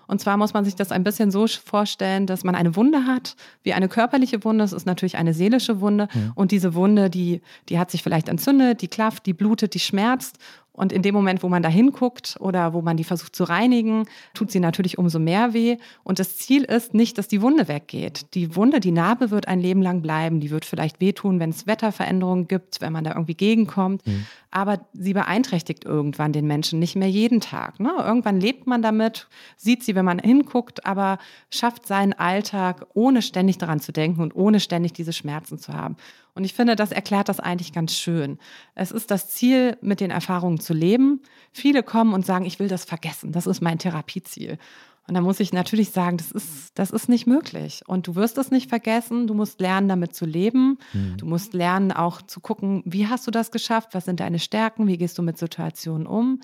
Und 0.07 0.19
zwar 0.19 0.38
muss 0.38 0.53
man 0.53 0.65
sich 0.65 0.75
das 0.75 0.91
ein 0.91 1.03
bisschen 1.03 1.31
so 1.31 1.48
vorstellen, 1.48 2.27
dass 2.27 2.43
man 2.43 2.55
eine 2.55 2.75
Wunde 2.75 3.05
hat, 3.05 3.36
wie 3.63 3.74
eine 3.74 3.88
körperliche 3.88 4.43
Wunde. 4.43 4.63
Es 4.63 4.74
ist 4.74 4.86
natürlich 4.86 5.17
eine 5.17 5.33
seelische 5.33 5.79
Wunde. 5.81 6.07
Ja. 6.13 6.31
Und 6.36 6.51
diese 6.51 6.74
Wunde, 6.74 7.10
die, 7.10 7.41
die 7.69 7.79
hat 7.79 7.91
sich 7.91 8.03
vielleicht 8.03 8.29
entzündet, 8.29 8.81
die 8.81 8.88
klafft, 8.88 9.25
die 9.25 9.33
blutet, 9.33 9.74
die 9.74 9.79
schmerzt. 9.79 10.38
Und 10.75 10.91
in 10.91 11.03
dem 11.03 11.13
Moment, 11.13 11.43
wo 11.43 11.49
man 11.49 11.62
da 11.62 11.69
hinguckt 11.69 12.36
oder 12.39 12.73
wo 12.73 12.81
man 12.81 12.97
die 12.97 13.03
versucht 13.03 13.36
zu 13.36 13.43
reinigen, 13.43 14.05
tut 14.33 14.51
sie 14.51 14.59
natürlich 14.59 14.97
umso 14.97 15.19
mehr 15.19 15.53
weh. 15.53 15.77
Und 16.03 16.17
das 16.17 16.38
Ziel 16.38 16.63
ist 16.63 16.95
nicht, 16.95 17.19
dass 17.19 17.27
die 17.27 17.43
Wunde 17.43 17.67
weggeht. 17.67 18.33
Die 18.33 18.55
Wunde, 18.55 18.79
die 18.79 18.91
Narbe 18.91 19.29
wird 19.29 19.47
ein 19.47 19.59
Leben 19.59 19.83
lang 19.83 20.01
bleiben. 20.01 20.39
Die 20.39 20.49
wird 20.49 20.65
vielleicht 20.65 20.99
wehtun, 20.99 21.39
wenn 21.39 21.51
es 21.51 21.67
Wetterveränderungen 21.67 22.47
gibt, 22.47 22.81
wenn 22.81 22.91
man 22.91 23.03
da 23.03 23.12
irgendwie 23.12 23.36
gegenkommt. 23.36 24.05
Mhm. 24.07 24.25
Aber 24.49 24.79
sie 24.93 25.13
beeinträchtigt 25.13 25.86
irgendwann 25.86 26.33
den 26.33 26.47
Menschen 26.47 26.79
nicht 26.79 26.95
mehr 26.95 27.09
jeden 27.09 27.39
Tag. 27.39 27.79
Ne? 27.79 27.93
Irgendwann 27.99 28.39
lebt 28.39 28.65
man 28.65 28.81
damit, 28.81 29.27
sieht 29.57 29.83
sie, 29.83 29.93
wenn 29.93 30.05
man 30.05 30.17
hinguckt, 30.17 30.88
aber 30.88 31.19
schafft 31.51 31.86
seinen 31.86 32.13
Alltag, 32.13 32.88
ohne 32.95 33.21
ständig 33.21 33.59
daran 33.59 33.79
zu 33.79 33.91
denken 33.91 34.21
und 34.21 34.36
ohne 34.36 34.59
ständig 34.59 34.93
diese 34.93 35.13
Schmerzen 35.13 35.59
zu 35.59 35.73
haben. 35.73 35.97
Und 36.36 36.46
ich 36.46 36.54
finde, 36.54 36.76
das 36.76 36.91
erklärt 36.91 37.30
das 37.30 37.39
eigentlich 37.39 37.74
ganz 37.74 37.93
schön. 37.96 38.39
Es 38.74 38.91
ist 38.91 39.12
das 39.12 39.30
Ziel, 39.30 39.78
mit 39.82 40.00
den 40.00 40.10
Erfahrungen 40.10 40.60
zu 40.60 40.74
leben. 40.74 41.22
Viele 41.52 41.84
kommen 41.84 42.13
und 42.13 42.26
sagen, 42.26 42.46
ich 42.46 42.60
will 42.60 42.67
das 42.67 42.86
vergessen. 42.86 43.32
Das 43.32 43.46
ist 43.46 43.62
mein 43.62 43.78
Therapieziel. 43.78 44.58
Und 45.08 45.15
da 45.15 45.22
muss 45.22 45.41
ich 45.41 45.52
natürlich 45.52 45.91
sagen, 45.91 46.17
das 46.17 46.32
ist, 46.32 46.72
das 46.76 46.89
ist 46.89 47.10
nicht 47.10 47.28
möglich. 47.28 47.84
Und 47.88 48.08
du 48.08 48.15
wirst 48.15 48.38
es 48.38 48.52
nicht 48.52 48.69
vergessen. 48.69 49.28
Du 49.28 49.34
musst 49.34 49.60
lernen, 49.60 49.89
damit 49.89 50.15
zu 50.15 50.26
leben. 50.26 50.80
Mhm. 50.93 51.17
Du 51.17 51.26
musst 51.26 51.54
lernen, 51.54 51.91
auch 51.91 52.22
zu 52.22 52.39
gucken, 52.39 52.82
wie 52.86 53.08
hast 53.08 53.28
du 53.28 53.32
das 53.32 53.52
geschafft? 53.52 53.89
Was 53.91 54.06
sind 54.06 54.22
deine 54.22 54.39
Stärken? 54.39 54.88
Wie 54.88 54.98
gehst 54.98 55.17
du 55.17 55.22
mit 55.22 55.38
Situationen 55.38 56.08
um? 56.08 56.39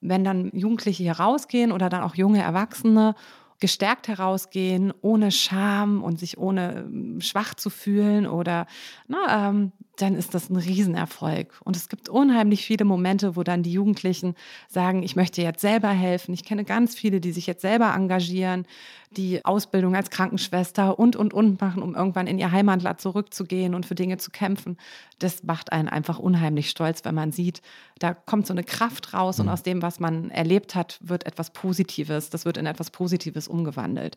Wenn 0.00 0.24
dann 0.24 0.50
Jugendliche 0.54 1.02
hier 1.02 1.14
rausgehen 1.14 1.72
oder 1.72 1.88
dann 1.88 2.02
auch 2.02 2.14
junge 2.14 2.40
Erwachsene 2.40 3.14
gestärkt 3.60 4.08
herausgehen, 4.08 4.92
ohne 5.02 5.30
Scham 5.30 6.02
und 6.02 6.18
sich 6.18 6.38
ohne 6.38 6.86
ähm, 6.86 7.20
schwach 7.20 7.54
zu 7.54 7.70
fühlen 7.70 8.26
oder 8.26 8.66
na, 9.06 9.48
ähm, 9.48 9.72
dann 10.02 10.14
ist 10.14 10.34
das 10.34 10.50
ein 10.50 10.56
Riesenerfolg. 10.56 11.60
Und 11.64 11.76
es 11.76 11.88
gibt 11.88 12.08
unheimlich 12.08 12.64
viele 12.64 12.84
Momente, 12.84 13.36
wo 13.36 13.42
dann 13.42 13.62
die 13.62 13.72
Jugendlichen 13.72 14.34
sagen, 14.68 15.02
ich 15.02 15.16
möchte 15.16 15.42
jetzt 15.42 15.60
selber 15.60 15.90
helfen. 15.90 16.32
Ich 16.32 16.44
kenne 16.44 16.64
ganz 16.64 16.94
viele, 16.94 17.20
die 17.20 17.32
sich 17.32 17.46
jetzt 17.46 17.60
selber 17.60 17.94
engagieren, 17.94 18.66
die 19.10 19.44
Ausbildung 19.44 19.96
als 19.96 20.10
Krankenschwester 20.10 20.98
und, 20.98 21.16
und, 21.16 21.34
und 21.34 21.60
machen, 21.60 21.82
um 21.82 21.94
irgendwann 21.94 22.26
in 22.26 22.38
ihr 22.38 22.52
Heimatland 22.52 23.00
zurückzugehen 23.00 23.74
und 23.74 23.86
für 23.86 23.94
Dinge 23.94 24.18
zu 24.18 24.30
kämpfen. 24.30 24.76
Das 25.18 25.42
macht 25.42 25.72
einen 25.72 25.88
einfach 25.88 26.18
unheimlich 26.18 26.70
stolz, 26.70 27.04
wenn 27.04 27.14
man 27.14 27.32
sieht, 27.32 27.60
da 27.98 28.14
kommt 28.14 28.46
so 28.46 28.54
eine 28.54 28.64
Kraft 28.64 29.12
raus 29.12 29.38
mhm. 29.38 29.44
und 29.44 29.48
aus 29.50 29.62
dem, 29.62 29.82
was 29.82 30.00
man 30.00 30.30
erlebt 30.30 30.74
hat, 30.74 30.98
wird 31.02 31.26
etwas 31.26 31.50
Positives. 31.50 32.30
Das 32.30 32.44
wird 32.44 32.56
in 32.56 32.66
etwas 32.66 32.90
Positives 32.90 33.48
umgewandelt. 33.48 34.16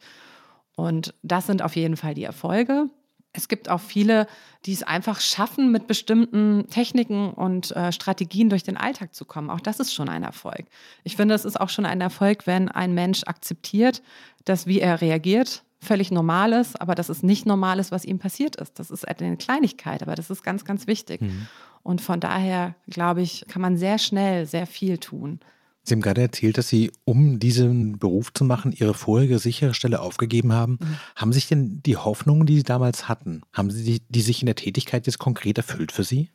Und 0.76 1.14
das 1.24 1.48
sind 1.48 1.62
auf 1.62 1.76
jeden 1.76 1.98
Fall 1.98 2.14
die 2.14 2.24
Erfolge. 2.24 2.90
Es 3.34 3.48
gibt 3.48 3.68
auch 3.68 3.82
viele, 3.82 4.28
die 4.66 4.74
es 4.74 4.84
einfach 4.84 5.20
schaffen, 5.20 5.72
mit 5.72 5.88
bestimmten 5.88 6.68
Techniken 6.70 7.32
und 7.32 7.76
äh, 7.76 7.92
Strategien 7.92 8.50
durch 8.50 8.64
den 8.64 8.78
Alltag 8.78 9.14
zu 9.16 9.26
kommen. 9.26 9.50
Auch 9.50 9.60
das 9.60 9.80
ist 9.80 9.94
schon 9.94 10.08
ein 10.08 10.24
Erfolg. 10.24 10.66
Ich 11.04 11.16
finde, 11.16 11.34
es 11.34 11.44
ist 11.44 11.60
auch 11.60 11.70
schon 11.70 11.86
ein 11.86 12.00
Erfolg, 12.00 12.46
wenn 12.46 12.70
ein 12.70 12.94
Mensch 12.94 13.24
akzeptiert, 13.26 14.04
dass 14.46 14.68
wie 14.68 14.80
er 14.80 15.02
reagiert, 15.02 15.64
völlig 15.80 16.12
normal 16.12 16.54
ist, 16.54 16.80
aber 16.80 16.96
dass 16.96 17.10
es 17.10 17.24
nicht 17.24 17.46
normal 17.46 17.80
ist, 17.80 17.92
was 17.92 18.06
ihm 18.06 18.20
passiert 18.20 18.56
ist. 18.56 18.80
Das 18.80 18.92
ist 18.92 19.08
eine 19.08 19.38
Kleinigkeit, 19.38 20.02
aber 20.02 20.16
das 20.16 20.30
ist 20.30 20.44
ganz, 20.44 20.64
ganz 20.64 20.88
wichtig. 20.88 21.22
Mhm. 21.22 21.48
Und 21.84 22.02
von 22.02 22.20
daher, 22.20 22.76
glaube 22.88 23.22
ich, 23.22 23.46
kann 23.50 23.62
man 23.62 23.78
sehr 23.78 23.98
schnell 23.98 24.46
sehr 24.46 24.66
viel 24.66 24.98
tun. 24.98 25.40
Sie 25.84 25.94
haben 25.94 26.02
gerade 26.02 26.22
erzählt, 26.22 26.58
dass 26.58 26.70
Sie, 26.70 26.92
um 27.04 27.40
diesen 27.40 28.00
Beruf 28.00 28.34
zu 28.34 28.46
machen, 28.46 28.72
Ihre 28.72 28.94
vorherige 28.94 29.38
sichere 29.38 29.74
Stelle 29.74 30.00
aufgegeben 30.00 30.54
haben. 30.54 30.80
Mhm. 30.80 30.98
Haben 31.18 31.34
sich 31.34 31.48
denn 31.48 31.82
die 31.84 31.98
Hoffnungen, 31.98 32.46
die 32.46 32.58
Sie 32.58 32.64
damals 32.64 33.10
hatten, 33.10 33.42
haben 33.52 33.70
Sie 33.70 33.84
die, 33.84 34.02
die 34.08 34.22
sich 34.22 34.42
in 34.42 34.46
der 34.46 34.56
Tätigkeit 34.56 35.06
jetzt 35.06 35.20
konkret 35.20 35.58
erfüllt 35.58 35.92
für 35.92 36.06
Sie? 36.06 36.30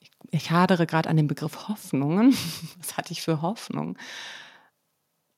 Ich, 0.00 0.10
ich 0.30 0.50
hadere 0.50 0.86
gerade 0.86 1.08
an 1.08 1.16
dem 1.16 1.28
Begriff 1.28 1.68
Hoffnungen. 1.68 2.34
Was 2.78 2.96
hatte 2.96 3.12
ich 3.12 3.22
für 3.22 3.42
Hoffnung? 3.42 3.96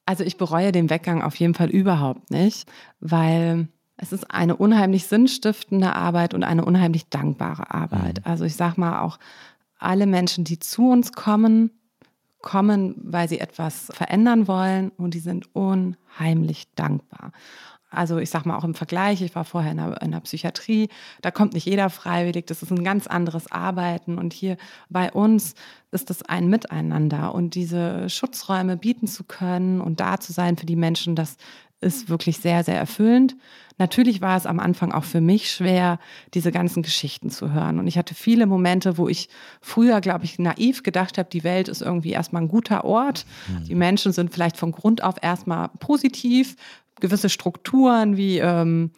Also 0.06 0.24
ich 0.24 0.38
bereue 0.38 0.72
den 0.72 0.88
Weggang 0.88 1.22
auf 1.22 1.36
jeden 1.36 1.54
Fall 1.54 1.68
überhaupt 1.68 2.30
nicht, 2.30 2.70
weil 3.00 3.68
es 3.98 4.12
ist 4.12 4.30
eine 4.30 4.56
unheimlich 4.56 5.06
sinnstiftende 5.06 5.94
Arbeit 5.94 6.32
und 6.32 6.42
eine 6.42 6.64
unheimlich 6.64 7.08
dankbare 7.08 7.70
Arbeit. 7.70 8.18
Mhm. 8.24 8.30
Also 8.30 8.44
ich 8.44 8.56
sage 8.56 8.80
mal 8.80 9.00
auch, 9.00 9.18
alle 9.78 10.06
Menschen, 10.06 10.44
die 10.44 10.58
zu 10.58 10.90
uns 10.90 11.12
kommen, 11.12 11.70
kommen, 12.42 12.94
weil 13.02 13.28
sie 13.28 13.40
etwas 13.40 13.90
verändern 13.92 14.48
wollen 14.48 14.90
und 14.90 15.14
die 15.14 15.20
sind 15.20 15.54
unheimlich 15.54 16.66
dankbar. 16.74 17.32
Also 17.92 18.18
ich 18.18 18.30
sage 18.30 18.48
mal 18.48 18.56
auch 18.56 18.64
im 18.64 18.74
Vergleich, 18.74 19.20
ich 19.20 19.34
war 19.34 19.44
vorher 19.44 19.72
in 19.72 19.76
der, 19.76 20.00
in 20.00 20.12
der, 20.12 20.20
Psychiatrie, 20.20 20.88
da 21.20 21.30
kommt 21.30 21.52
nicht 21.52 21.66
jeder 21.66 21.90
freiwillig, 21.90 22.46
das 22.46 22.62
ist 22.62 22.70
ein 22.70 22.84
ganz 22.84 23.06
anderes 23.06 23.52
Arbeiten 23.52 24.16
und 24.16 24.32
hier 24.32 24.56
bei 24.88 25.12
uns 25.12 25.54
ist 25.90 26.08
das 26.08 26.22
ein 26.22 26.48
Miteinander 26.48 27.34
und 27.34 27.54
diese 27.54 28.08
Schutzräume 28.08 28.78
bieten 28.78 29.06
zu 29.06 29.24
können 29.24 29.82
und 29.82 30.00
da 30.00 30.18
zu 30.18 30.32
sein 30.32 30.56
für 30.56 30.64
die 30.64 30.76
Menschen, 30.76 31.14
das 31.14 31.36
ist 31.82 32.08
wirklich 32.08 32.38
sehr, 32.38 32.64
sehr 32.64 32.76
erfüllend. 32.76 33.36
Natürlich 33.78 34.20
war 34.20 34.36
es 34.36 34.46
am 34.46 34.60
Anfang 34.60 34.92
auch 34.92 35.04
für 35.04 35.20
mich 35.20 35.50
schwer, 35.50 35.98
diese 36.34 36.52
ganzen 36.52 36.82
Geschichten 36.82 37.30
zu 37.30 37.52
hören. 37.52 37.78
Und 37.78 37.86
ich 37.86 37.98
hatte 37.98 38.14
viele 38.14 38.46
Momente, 38.46 38.98
wo 38.98 39.08
ich 39.08 39.28
früher, 39.60 40.00
glaube 40.00 40.24
ich, 40.24 40.38
naiv 40.38 40.82
gedacht 40.82 41.18
habe, 41.18 41.28
die 41.30 41.44
Welt 41.44 41.68
ist 41.68 41.82
irgendwie 41.82 42.10
erstmal 42.10 42.42
ein 42.42 42.48
guter 42.48 42.84
Ort. 42.84 43.24
Mhm. 43.48 43.64
Die 43.64 43.74
Menschen 43.74 44.12
sind 44.12 44.32
vielleicht 44.32 44.56
von 44.56 44.72
Grund 44.72 45.02
auf 45.02 45.16
erstmal 45.20 45.68
positiv. 45.80 46.56
Gewisse 47.00 47.28
Strukturen 47.28 48.16
wie 48.16 48.38
ähm, 48.38 48.92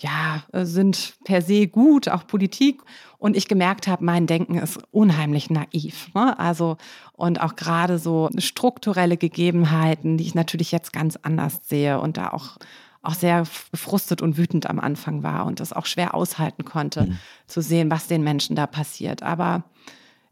ja, 0.00 0.42
äh, 0.52 0.64
sind 0.64 1.14
per 1.24 1.42
se 1.42 1.68
gut, 1.68 2.08
auch 2.08 2.26
Politik. 2.26 2.82
Und 3.18 3.36
ich 3.36 3.48
gemerkt 3.48 3.86
habe, 3.86 4.04
mein 4.04 4.26
Denken 4.26 4.56
ist 4.56 4.78
unheimlich 4.90 5.50
naiv. 5.50 6.12
Ne? 6.14 6.38
Also, 6.38 6.78
und 7.12 7.40
auch 7.40 7.54
gerade 7.54 7.98
so 7.98 8.30
strukturelle 8.38 9.16
Gegebenheiten, 9.16 10.16
die 10.16 10.24
ich 10.24 10.34
natürlich 10.34 10.72
jetzt 10.72 10.92
ganz 10.92 11.16
anders 11.20 11.60
sehe 11.64 12.00
und 12.00 12.16
da 12.16 12.30
auch, 12.30 12.56
auch 13.02 13.14
sehr 13.14 13.44
gefrustet 13.70 14.22
und 14.22 14.38
wütend 14.38 14.68
am 14.68 14.80
Anfang 14.80 15.22
war 15.22 15.44
und 15.44 15.60
das 15.60 15.72
auch 15.74 15.86
schwer 15.86 16.14
aushalten 16.14 16.64
konnte, 16.64 17.02
mhm. 17.02 17.18
zu 17.46 17.60
sehen, 17.60 17.90
was 17.90 18.06
den 18.06 18.24
Menschen 18.24 18.56
da 18.56 18.66
passiert. 18.66 19.22
Aber 19.22 19.64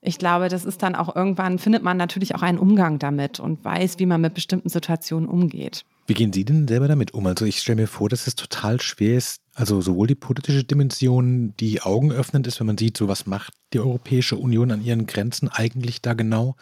ich 0.01 0.19
glaube, 0.19 0.49
das 0.49 0.65
ist 0.65 0.83
dann 0.83 0.95
auch 0.95 1.15
irgendwann, 1.15 1.59
findet 1.59 1.83
man 1.83 1.97
natürlich 1.97 2.35
auch 2.35 2.43
einen 2.43 2.59
Umgang 2.59 2.99
damit 2.99 3.41
und 3.41 3.65
weiß, 3.65 3.99
wie 3.99 4.07
man 4.07 4.21
mit 4.21 4.35
bestimmten 4.35 4.69
Situationen 4.69 5.29
umgeht. 5.29 5.85
Wie 6.07 6.15
gehen 6.15 6.33
Sie 6.33 6.45
denn 6.45 6.67
selber 6.67 6.89
damit 6.89 7.13
um? 7.13 7.27
Also 7.27 7.45
ich 7.45 7.59
stelle 7.59 7.83
mir 7.83 7.87
vor, 7.87 8.09
dass 8.09 8.27
es 8.27 8.35
total 8.35 8.81
schwer 8.81 9.19
ist, 9.19 9.43
also 9.55 9.81
sowohl 9.81 10.07
die 10.07 10.15
politische 10.15 10.65
Dimension, 10.65 11.53
die 11.61 11.83
Augen 11.83 12.13
öffnend 12.13 12.47
ist, 12.47 12.61
wenn 12.61 12.67
man 12.67 12.79
sieht, 12.79 12.97
so 12.97 13.09
was 13.09 13.27
macht 13.27 13.53
die 13.73 13.81
Europäische 13.81 14.37
Union 14.37 14.71
an 14.71 14.83
ihren 14.83 15.07
Grenzen 15.07 15.49
eigentlich 15.49 16.01
da 16.01 16.15
genau, 16.15 16.57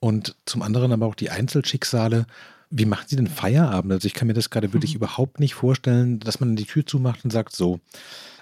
und 0.00 0.36
zum 0.46 0.62
anderen 0.62 0.92
aber 0.92 1.06
auch 1.06 1.14
die 1.14 1.30
Einzelschicksale. 1.30 2.26
Wie 2.70 2.84
machen 2.84 3.06
Sie 3.08 3.16
denn 3.16 3.26
Feierabend? 3.26 3.92
Also 3.92 4.06
ich 4.06 4.14
kann 4.14 4.28
mir 4.28 4.34
das 4.34 4.50
gerade 4.50 4.72
wirklich 4.72 4.92
mhm. 4.92 4.96
überhaupt 5.02 5.40
nicht 5.40 5.54
vorstellen, 5.54 6.20
dass 6.20 6.40
man 6.40 6.56
die 6.56 6.64
Tür 6.64 6.86
zumacht 6.86 7.24
und 7.24 7.30
sagt 7.30 7.54
so, 7.54 7.80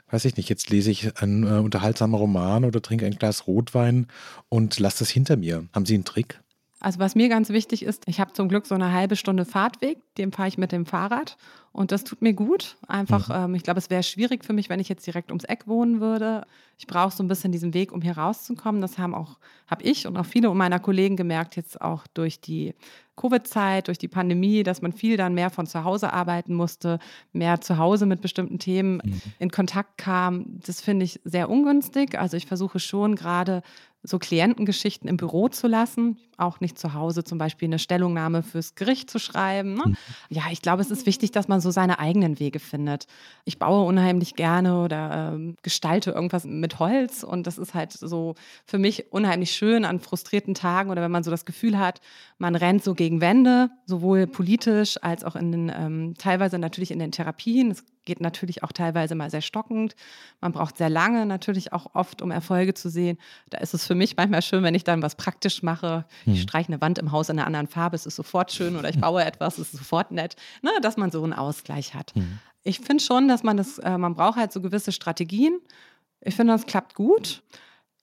weiß 0.08 0.24
ich 0.24 0.36
nicht, 0.36 0.48
jetzt 0.48 0.70
lese 0.70 0.90
ich 0.90 1.20
einen 1.20 1.44
äh, 1.44 1.58
unterhaltsamen 1.58 2.14
Roman 2.14 2.64
oder 2.64 2.80
trinke 2.80 3.06
ein 3.06 3.16
Glas 3.16 3.46
Rotwein 3.46 4.06
und 4.48 4.78
lasse 4.78 5.00
das 5.00 5.10
hinter 5.10 5.36
mir. 5.36 5.66
Haben 5.72 5.86
Sie 5.86 5.94
einen 5.94 6.04
Trick? 6.04 6.40
Also 6.78 6.98
was 6.98 7.14
mir 7.14 7.28
ganz 7.28 7.48
wichtig 7.48 7.82
ist, 7.82 8.04
ich 8.06 8.20
habe 8.20 8.34
zum 8.34 8.48
Glück 8.48 8.66
so 8.66 8.74
eine 8.74 8.92
halbe 8.92 9.16
Stunde 9.16 9.46
Fahrtweg, 9.46 9.98
den 10.16 10.30
fahre 10.30 10.48
ich 10.48 10.58
mit 10.58 10.72
dem 10.72 10.84
Fahrrad 10.84 11.38
und 11.72 11.90
das 11.90 12.04
tut 12.04 12.20
mir 12.20 12.34
gut. 12.34 12.76
Einfach, 12.86 13.28
mhm. 13.28 13.34
ähm, 13.34 13.54
ich 13.54 13.62
glaube, 13.62 13.78
es 13.78 13.88
wäre 13.88 14.02
schwierig 14.02 14.44
für 14.44 14.52
mich, 14.52 14.68
wenn 14.68 14.80
ich 14.80 14.88
jetzt 14.88 15.06
direkt 15.06 15.30
ums 15.30 15.44
Eck 15.44 15.66
wohnen 15.66 16.00
würde. 16.00 16.46
Ich 16.78 16.86
brauche 16.86 17.14
so 17.14 17.22
ein 17.22 17.28
bisschen 17.28 17.50
diesen 17.50 17.72
Weg, 17.72 17.92
um 17.92 18.02
hier 18.02 18.18
rauszukommen. 18.18 18.82
Das 18.82 18.98
haben 18.98 19.14
auch, 19.14 19.38
habe 19.66 19.84
ich 19.84 20.06
und 20.06 20.16
auch 20.18 20.26
viele 20.26 20.52
meiner 20.54 20.78
Kollegen 20.78 21.16
gemerkt, 21.16 21.56
jetzt 21.56 21.80
auch 21.80 22.06
durch 22.08 22.40
die 22.40 22.74
Covid-Zeit, 23.16 23.88
durch 23.88 23.98
die 23.98 24.08
Pandemie, 24.08 24.62
dass 24.62 24.82
man 24.82 24.92
viel 24.92 25.16
dann 25.16 25.32
mehr 25.32 25.48
von 25.48 25.66
zu 25.66 25.84
Hause 25.84 26.12
arbeiten 26.12 26.54
musste, 26.54 26.98
mehr 27.32 27.60
zu 27.62 27.78
Hause 27.78 28.04
mit 28.04 28.20
bestimmten 28.20 28.58
Themen 28.58 29.00
mhm. 29.02 29.22
in 29.38 29.50
Kontakt 29.50 29.96
kam. 29.96 30.60
Das 30.66 30.82
finde 30.82 31.04
ich 31.04 31.20
sehr 31.24 31.48
ungünstig. 31.48 32.18
Also 32.18 32.36
ich 32.36 32.46
versuche 32.46 32.78
schon 32.78 33.16
gerade 33.16 33.62
so 34.02 34.18
Klientengeschichten 34.18 35.08
im 35.08 35.16
Büro 35.16 35.48
zu 35.48 35.66
lassen, 35.66 36.18
auch 36.38 36.60
nicht 36.60 36.78
zu 36.78 36.94
Hause 36.94 37.24
zum 37.24 37.38
Beispiel 37.38 37.68
eine 37.68 37.78
Stellungnahme 37.78 38.42
fürs 38.42 38.74
Gericht 38.74 39.10
zu 39.10 39.18
schreiben. 39.18 39.74
Ne? 39.74 39.82
Mhm. 39.86 39.96
Ja, 40.28 40.44
ich 40.50 40.62
glaube, 40.62 40.82
es 40.82 40.90
ist 40.90 41.06
wichtig, 41.06 41.32
dass 41.32 41.48
man 41.48 41.60
so 41.60 41.70
seine 41.70 41.98
eigenen 41.98 42.38
Wege 42.38 42.58
findet. 42.58 43.06
Ich 43.44 43.58
baue 43.58 43.86
unheimlich 43.86 44.34
gerne 44.34 44.82
oder 44.82 45.32
ähm, 45.34 45.56
gestalte 45.62 46.10
irgendwas 46.10 46.44
mit 46.44 46.78
Holz 46.78 47.22
und 47.22 47.46
das 47.46 47.58
ist 47.58 47.74
halt 47.74 47.92
so 47.92 48.34
für 48.64 48.78
mich 48.78 49.12
unheimlich 49.12 49.52
schön 49.52 49.84
an 49.84 50.00
frustrierten 50.00 50.54
Tagen 50.54 50.90
oder 50.90 51.02
wenn 51.02 51.10
man 51.10 51.24
so 51.24 51.30
das 51.30 51.44
Gefühl 51.44 51.78
hat, 51.78 52.00
man 52.38 52.54
rennt 52.54 52.84
so 52.84 52.94
gegen 52.94 53.20
Wände, 53.20 53.70
sowohl 53.86 54.26
politisch 54.26 55.02
als 55.02 55.24
auch 55.24 55.36
in 55.36 55.52
den, 55.52 55.72
ähm, 55.74 56.14
teilweise 56.18 56.58
natürlich 56.58 56.90
in 56.90 56.98
den 56.98 57.12
Therapien. 57.12 57.70
Es 57.70 57.84
geht 58.06 58.20
natürlich 58.20 58.62
auch 58.62 58.72
teilweise 58.72 59.14
mal 59.14 59.30
sehr 59.30 59.42
stockend. 59.42 59.94
Man 60.40 60.52
braucht 60.52 60.78
sehr 60.78 60.88
lange 60.88 61.26
natürlich 61.26 61.72
auch 61.74 61.94
oft, 61.94 62.22
um 62.22 62.30
Erfolge 62.30 62.72
zu 62.72 62.88
sehen. 62.88 63.18
Da 63.50 63.58
ist 63.58 63.74
es 63.74 63.86
für 63.86 63.94
mich 63.94 64.16
manchmal 64.16 64.40
schön, 64.42 64.62
wenn 64.62 64.74
ich 64.74 64.84
dann 64.84 65.02
was 65.02 65.16
praktisch 65.16 65.62
mache. 65.62 66.06
Ich 66.26 66.40
hm. 66.40 66.42
streiche 66.48 66.68
eine 66.68 66.80
Wand 66.80 66.98
im 66.98 67.12
Haus 67.12 67.28
in 67.28 67.38
einer 67.38 67.46
anderen 67.46 67.66
Farbe, 67.66 67.96
es 67.96 68.06
ist 68.06 68.16
sofort 68.16 68.52
schön 68.52 68.76
oder 68.76 68.88
ich 68.88 69.00
baue 69.00 69.24
etwas, 69.24 69.58
es 69.58 69.72
ist 69.72 69.78
sofort 69.78 70.10
nett, 70.10 70.36
ne, 70.62 70.70
dass 70.82 70.96
man 70.96 71.10
so 71.10 71.22
einen 71.22 71.32
Ausgleich 71.32 71.94
hat. 71.94 72.14
Mhm. 72.14 72.38
Ich 72.62 72.80
finde 72.80 73.02
schon, 73.02 73.28
dass 73.28 73.42
man 73.42 73.56
das, 73.56 73.78
äh, 73.78 73.96
man 73.96 74.14
braucht 74.14 74.36
halt 74.36 74.52
so 74.52 74.60
gewisse 74.60 74.90
Strategien. 74.90 75.60
Ich 76.20 76.34
finde, 76.34 76.52
das 76.52 76.66
klappt 76.66 76.94
gut. 76.94 77.42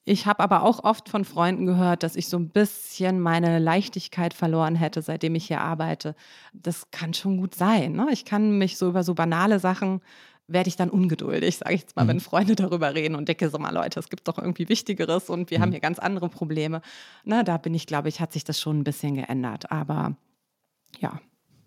Ich 0.05 0.25
habe 0.25 0.43
aber 0.43 0.63
auch 0.63 0.83
oft 0.83 1.07
von 1.07 1.23
Freunden 1.23 1.65
gehört, 1.65 2.03
dass 2.03 2.17
ich 2.17 2.27
so 2.27 2.38
ein 2.38 2.49
bisschen 2.49 3.21
meine 3.21 3.59
Leichtigkeit 3.59 4.33
verloren 4.33 4.75
hätte, 4.75 5.01
seitdem 5.01 5.36
ich 5.36 5.47
hier 5.47 5.62
arbeite. 5.62 6.15
Das 6.51 6.91
kann 6.91 7.13
schon 7.13 7.38
gut 7.38 7.55
sein. 7.55 7.93
Ne? 7.93 8.07
Ich 8.12 8.25
kann 8.25 8.57
mich 8.57 8.77
so 8.77 8.89
über 8.89 9.03
so 9.03 9.13
banale 9.13 9.59
Sachen 9.59 10.01
werde 10.47 10.67
ich 10.67 10.75
dann 10.75 10.89
ungeduldig, 10.89 11.58
sage 11.58 11.75
ich 11.75 11.82
jetzt 11.82 11.95
mal, 11.95 12.03
mhm. 12.03 12.10
wenn 12.10 12.19
Freunde 12.19 12.56
darüber 12.56 12.93
reden 12.93 13.15
und 13.15 13.27
denke 13.27 13.49
so 13.49 13.58
mal, 13.60 13.73
Leute, 13.73 13.99
es 13.99 14.10
gibt 14.10 14.27
doch 14.27 14.38
irgendwie 14.38 14.69
Wichtigeres 14.69 15.29
und 15.29 15.49
wir 15.49 15.60
mhm. 15.60 15.62
haben 15.62 15.71
hier 15.71 15.79
ganz 15.79 15.99
andere 15.99 16.29
Probleme. 16.29 16.82
Na, 17.23 17.43
da 17.43 17.58
bin 17.58 17.73
ich, 17.73 17.88
glaube 17.88 18.10
ich, 18.10 18.19
hat 18.19 18.34
sich 18.34 18.43
das 18.43 18.60
schon 18.60 18.79
ein 18.79 18.84
bisschen 18.84 19.15
geändert. 19.15 19.71
Aber 19.71 20.15
ja. 20.99 21.19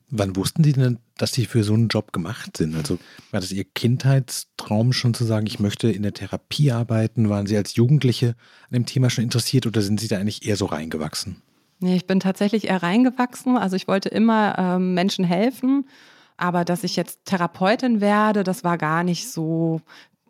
Wann 0.09 0.37
wussten 0.37 0.63
Sie 0.63 0.73
denn, 0.73 0.99
dass 1.17 1.33
Sie 1.33 1.47
für 1.47 1.65
so 1.65 1.75
einen 1.75 1.89
Job 1.89 2.13
gemacht 2.13 2.57
sind? 2.57 2.77
Also 2.77 2.99
war 3.33 3.41
das 3.41 3.51
Ihr 3.51 3.65
Kindheitstraum 3.65 4.93
schon 4.93 5.15
zu 5.15 5.25
sagen, 5.25 5.47
ich 5.47 5.59
möchte 5.59 5.91
in 5.91 6.03
der 6.03 6.15
Therapie 6.15 6.71
arbeiten? 6.71 7.29
Waren 7.29 7.47
Sie 7.47 7.57
als 7.57 7.75
Jugendliche 7.75 8.37
an 8.69 8.75
dem 8.75 8.87
Thema 8.87 9.11
schon 9.11 9.25
interessiert 9.25 9.67
oder 9.67 9.83
sind 9.83 9.99
Sie 9.99 10.07
da 10.07 10.19
eigentlich 10.19 10.47
eher 10.47 10.57
so 10.57 10.67
reingewachsen? 10.67 11.43
Nee, 11.81 11.97
ich 11.97 12.07
bin 12.07 12.21
tatsächlich 12.21 12.69
eher 12.69 12.83
reingewachsen. 12.83 13.57
Also 13.57 13.75
ich 13.75 13.89
wollte 13.89 14.09
immer 14.09 14.57
ähm, 14.59 14.95
Menschen 14.95 15.25
helfen, 15.25 15.89
aber 16.37 16.65
dass 16.65 16.85
ich 16.85 16.97
jetzt 16.97 17.25
Therapeutin 17.25 18.01
werde, 18.01 18.45
das 18.45 18.65
war 18.65 18.79
gar 18.79 19.05
nicht 19.05 19.31
so. 19.31 19.81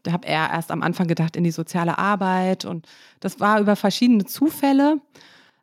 Ich 0.06 0.12
habe 0.12 0.26
eher 0.26 0.50
erst 0.52 0.70
am 0.70 0.82
Anfang 0.82 1.08
gedacht 1.08 1.36
in 1.36 1.42
die 1.42 1.50
soziale 1.50 1.98
Arbeit 1.98 2.64
und 2.64 2.86
das 3.18 3.40
war 3.40 3.60
über 3.60 3.74
verschiedene 3.74 4.24
Zufälle 4.24 5.00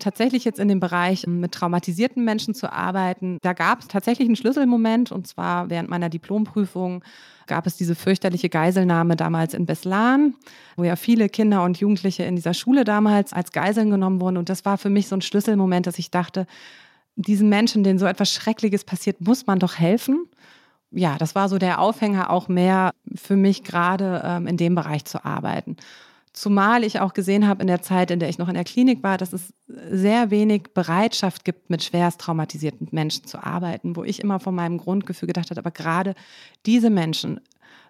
tatsächlich 0.03 0.43
jetzt 0.43 0.60
in 0.60 0.67
dem 0.67 0.79
Bereich 0.79 1.25
ähm, 1.25 1.39
mit 1.39 1.53
traumatisierten 1.53 2.23
Menschen 2.23 2.53
zu 2.53 2.71
arbeiten, 2.71 3.38
da 3.41 3.53
gab 3.53 3.79
es 3.79 3.88
tatsächlich 3.88 4.27
einen 4.27 4.36
Schlüsselmoment 4.36 5.12
und 5.12 5.27
zwar 5.27 5.69
während 5.69 5.89
meiner 5.89 6.10
Diplomprüfung 6.10 7.03
gab 7.45 7.67
es 7.67 7.75
diese 7.75 7.95
fürchterliche 7.95 8.49
Geiselnahme 8.49 9.15
damals 9.15 9.53
in 9.53 9.65
Beslan, 9.65 10.36
wo 10.77 10.84
ja 10.84 10.95
viele 10.95 11.27
Kinder 11.27 11.63
und 11.63 11.77
Jugendliche 11.77 12.23
in 12.23 12.36
dieser 12.36 12.53
Schule 12.53 12.84
damals 12.86 13.34
als 13.34 13.51
Geiseln 13.51 13.89
genommen 13.89 14.21
wurden 14.21 14.38
und 14.38 14.49
das 14.49 14.65
war 14.65 14.77
für 14.77 14.89
mich 14.89 15.08
so 15.08 15.15
ein 15.15 15.21
Schlüsselmoment, 15.21 15.88
dass 15.88 15.99
ich 15.99 16.12
dachte, 16.12 16.47
diesen 17.15 17.49
Menschen, 17.49 17.84
denen 17.84 17.99
so 17.99 18.06
etwas 18.06 18.32
Schreckliches 18.32 18.84
passiert, 18.84 19.21
muss 19.21 19.45
man 19.45 19.60
doch 19.60 19.78
helfen 19.78 20.28
ja, 20.93 21.17
das 21.17 21.36
war 21.36 21.49
so 21.49 21.58
der 21.58 21.80
Aufhänger 21.80 22.30
auch 22.30 22.47
mehr 22.47 22.93
für 23.15 23.36
mich 23.36 23.63
gerade 23.63 24.21
ähm, 24.23 24.47
in 24.47 24.58
dem 24.58 24.76
Bereich 24.76 25.06
zu 25.06 25.26
arbeiten. 25.26 25.76
Zumal 26.34 26.84
ich 26.84 26.99
auch 26.99 27.13
gesehen 27.13 27.47
habe 27.47 27.62
in 27.62 27.67
der 27.67 27.82
Zeit, 27.82 28.10
in 28.10 28.19
der 28.19 28.30
ich 28.30 28.39
noch 28.39 28.47
in 28.47 28.56
der 28.56 28.63
Klinik 28.63 29.04
war, 29.04 29.17
dass 29.17 29.34
es 29.34 29.54
sehr 29.91 30.32
wenig 30.32 30.73
Bereitschaft 30.73 31.45
gibt, 31.45 31.69
mit 31.69 31.84
schwerst 31.84 32.21
traumatisierten 32.21 32.88
Menschen 32.91 33.26
zu 33.26 33.43
arbeiten, 33.43 33.95
wo 33.95 34.04
ich 34.04 34.21
immer 34.21 34.39
von 34.39 34.56
meinem 34.56 34.78
Grundgefühl 34.78 35.28
gedacht 35.28 35.52
habe, 35.52 35.60
aber 35.60 35.71
gerade 35.71 36.15
diese 36.65 36.89
Menschen, 36.89 37.39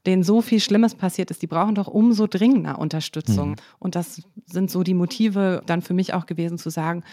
denen 0.05 0.23
so 0.23 0.41
viel 0.41 0.59
Schlimmes 0.59 0.95
passiert 0.95 1.31
ist, 1.31 1.41
die 1.41 1.47
brauchen 1.47 1.75
doch 1.75 1.87
umso 1.87 2.27
dringender 2.27 2.79
Unterstützung. 2.79 3.51
Mhm. 3.51 3.55
Und 3.79 3.95
das 3.95 4.21
sind 4.45 4.69
so 4.69 4.83
die 4.83 4.93
Motive 4.93 5.61
dann 5.65 5.81
für 5.81 5.93
mich 5.93 6.13
auch 6.13 6.25
gewesen 6.25 6.57
zu 6.57 6.69
sagen, 6.69 7.03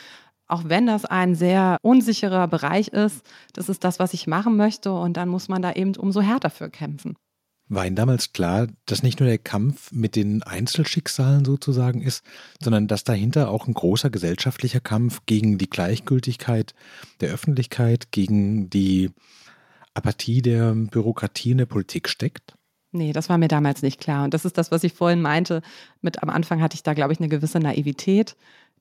auch 0.51 0.65
wenn 0.67 0.87
das 0.87 1.05
ein 1.05 1.35
sehr 1.35 1.79
unsicherer 1.83 2.49
Bereich 2.49 2.89
ist, 2.89 3.25
das 3.53 3.69
ist 3.69 3.85
das, 3.85 3.99
was 3.99 4.15
ich 4.15 4.27
machen 4.27 4.57
möchte 4.57 4.93
und 4.93 5.17
dann 5.17 5.29
muss 5.29 5.49
man 5.49 5.63
da 5.63 5.73
eben 5.73 5.95
umso 5.97 6.21
härter 6.21 6.51
für 6.51 6.71
kämpfen. 6.71 7.17
War 7.69 7.87
Ihnen 7.87 7.95
damals 7.95 8.33
klar, 8.33 8.67
dass 8.87 9.05
nicht 9.05 9.21
nur 9.21 9.29
der 9.29 9.39
Kampf 9.39 9.93
mit 9.93 10.17
den 10.17 10.43
Einzelschicksalen 10.43 11.45
sozusagen 11.45 12.03
ist, 12.03 12.25
sondern 12.61 12.89
dass 12.89 13.05
dahinter 13.05 13.49
auch 13.49 13.69
ein 13.69 13.75
großer 13.75 14.11
gesellschaftlicher 14.11 14.81
Kampf 14.81 15.21
gegen 15.27 15.57
die 15.57 15.71
Gleichgültigkeit 15.71 16.75
der 17.21 17.31
Öffentlichkeit, 17.31 18.11
gegen 18.11 18.71
die 18.71 19.11
Apathie 19.95 20.43
der 20.43 20.75
Bürokratie 20.75 21.53
in 21.53 21.59
der 21.59 21.67
Politik 21.67 22.09
steckt? 22.09 22.55
Nee, 22.93 23.13
das 23.13 23.29
war 23.29 23.39
mir 23.39 23.47
damals 23.47 23.83
nicht 23.83 24.01
klar. 24.01 24.25
Und 24.25 24.35
das 24.35 24.45
ist 24.45 24.59
das, 24.59 24.73
was 24.73 24.83
ich 24.83 24.93
vorhin 24.93 25.23
meinte. 25.23 25.63
Mit 26.01 26.25
am 26.25 26.31
Anfang 26.31 26.61
hatte 26.61 26.75
ich 26.75 26.83
da, 26.83 26.95
glaube 26.95 27.13
ich, 27.13 27.21
eine 27.21 27.29
gewisse 27.29 27.61
Naivität, 27.61 28.37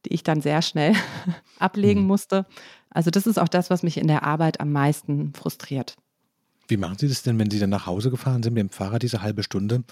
die 0.06 0.14
ich 0.14 0.24
dann 0.24 0.42
sehr 0.42 0.62
schnell 0.62 0.94
ablegen 1.60 2.02
mhm. 2.02 2.08
musste. 2.08 2.46
Also 2.90 3.12
das 3.12 3.28
ist 3.28 3.38
auch 3.38 3.48
das, 3.48 3.70
was 3.70 3.84
mich 3.84 3.98
in 3.98 4.08
der 4.08 4.24
Arbeit 4.24 4.60
am 4.60 4.72
meisten 4.72 5.34
frustriert. 5.34 5.96
Wie 6.70 6.78
machen 6.78 7.00
Sie 7.00 7.08
das 7.08 7.24
denn, 7.24 7.40
wenn 7.40 7.50
Sie 7.50 7.58
dann 7.58 7.72
nach 7.72 7.88
Hause 7.88 8.12
gefahren 8.12 8.44
sind 8.44 8.54
mit 8.54 8.62
dem 8.62 8.70
Fahrrad 8.70 9.02
diese 9.02 9.24
halbe 9.24 9.42
Stunde 9.42 9.84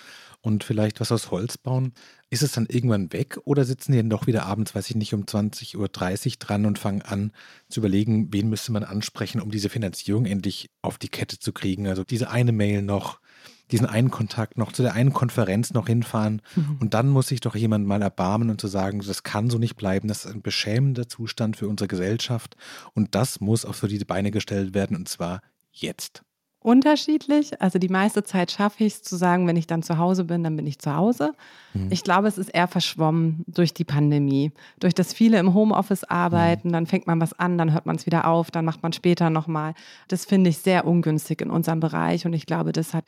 und 0.41 0.63
vielleicht 0.63 1.00
was 1.00 1.12
aus 1.12 1.32
Holz 1.32 1.58
bauen? 1.58 1.93
Ist 2.30 2.43
es 2.43 2.52
dann 2.52 2.67
irgendwann 2.67 3.12
weg 3.12 3.39
oder 3.46 3.65
sitzen 3.65 3.93
Sie 3.93 3.98
dann 3.98 4.12
doch 4.12 4.28
wieder 4.28 4.46
abends, 4.46 4.76
weiß 4.76 4.91
ich 4.91 4.96
nicht, 4.96 5.13
um 5.15 5.24
20.30 5.24 5.76
Uhr 5.76 6.38
dran 6.38 6.67
und 6.67 6.78
fangen 6.78 7.02
an 7.02 7.32
zu 7.67 7.80
überlegen, 7.80 8.32
wen 8.32 8.50
müsste 8.50 8.72
man 8.72 8.84
ansprechen, 8.84 9.41
um 9.41 9.50
diese 9.50 9.70
Finanzierung 9.70 10.26
endlich 10.28 10.70
auf 10.84 11.00
die 11.00 11.10
Kette 11.10 11.39
zu 11.39 11.52
kriegen? 11.52 11.88
Also 11.88 12.04
diese 12.04 12.30
eine 12.30 12.52
Mail 12.52 12.84
noch, 12.84 13.20
diesen 13.71 13.86
einen 13.86 14.12
Kontakt 14.12 14.58
noch, 14.58 14.71
zu 14.71 14.82
der 14.82 14.93
einen 14.93 15.13
Konferenz 15.13 15.73
noch 15.73 15.88
hinfahren 15.88 16.41
mhm. 16.56 16.77
und 16.80 16.93
dann 16.93 17.10
muss 17.10 17.27
sich 17.27 17.41
doch 17.41 17.56
jemand 17.56 17.86
mal 17.86 18.01
erbarmen 18.01 18.49
und 18.49 18.62
zu 18.62 18.67
sagen, 18.67 19.01
das 19.06 19.23
kann 19.23 19.49
so 19.49 19.58
nicht 19.58 19.75
bleiben, 19.75 20.08
das 20.08 20.25
ist 20.25 20.34
ein 20.34 20.41
beschämender 20.41 21.08
Zustand 21.08 21.58
für 21.58 21.67
unsere 21.67 21.88
Gesellschaft 21.88 22.56
und 22.93 23.15
das 23.15 23.39
muss 23.41 23.65
auf 23.65 23.77
so 23.77 23.88
diese 23.88 24.06
Beine 24.06 24.32
gestellt 24.32 24.73
werden 24.73 24.95
und 24.95 25.10
zwar 25.10 25.41
jetzt 25.71 26.23
unterschiedlich. 26.67 27.62
Also 27.62 27.80
die 27.80 27.88
meiste 27.88 28.23
Zeit 28.23 28.51
schaffe 28.51 28.84
ich 28.84 28.95
es 28.95 29.01
zu 29.01 29.15
sagen, 29.15 29.47
wenn 29.47 29.56
ich 29.56 29.67
dann 29.67 29.84
zu 29.84 29.97
Hause 29.97 30.25
bin, 30.25 30.43
dann 30.43 30.58
bin 30.58 30.67
ich 30.67 30.80
zu 30.80 30.93
Hause. 30.93 31.32
Mhm. 31.73 31.88
Ich 31.91 32.03
glaube, 32.03 32.27
es 32.27 32.38
ist 32.38 32.49
eher 32.49 32.67
verschwommen 32.67 33.45
durch 33.47 33.73
die 33.73 33.86
Pandemie. 33.86 34.51
Durch 34.80 34.93
das 34.93 35.13
viele 35.13 35.39
im 35.39 35.53
Homeoffice 35.53 36.03
arbeiten, 36.03 36.67
mhm. 36.67 36.73
dann 36.73 36.86
fängt 36.86 37.08
man 37.08 37.21
was 37.21 37.32
an, 37.32 37.58
dann 37.58 37.71
hört 37.71 37.86
man 37.86 37.95
es 37.95 38.06
wieder 38.06 38.27
auf, 38.27 38.51
dann 38.51 38.65
macht 38.65 38.84
man 38.84 38.91
später 38.91 39.30
nochmal. 39.30 39.75
Das 40.10 40.25
finde 40.25 40.49
ich 40.49 40.58
sehr 40.58 40.86
ungünstig 40.86 41.41
in 41.41 41.51
unserem 41.51 41.80
Bereich 41.80 42.25
und 42.25 42.34
ich 42.34 42.45
glaube, 42.45 42.73
das 42.73 42.93
hat 42.93 43.06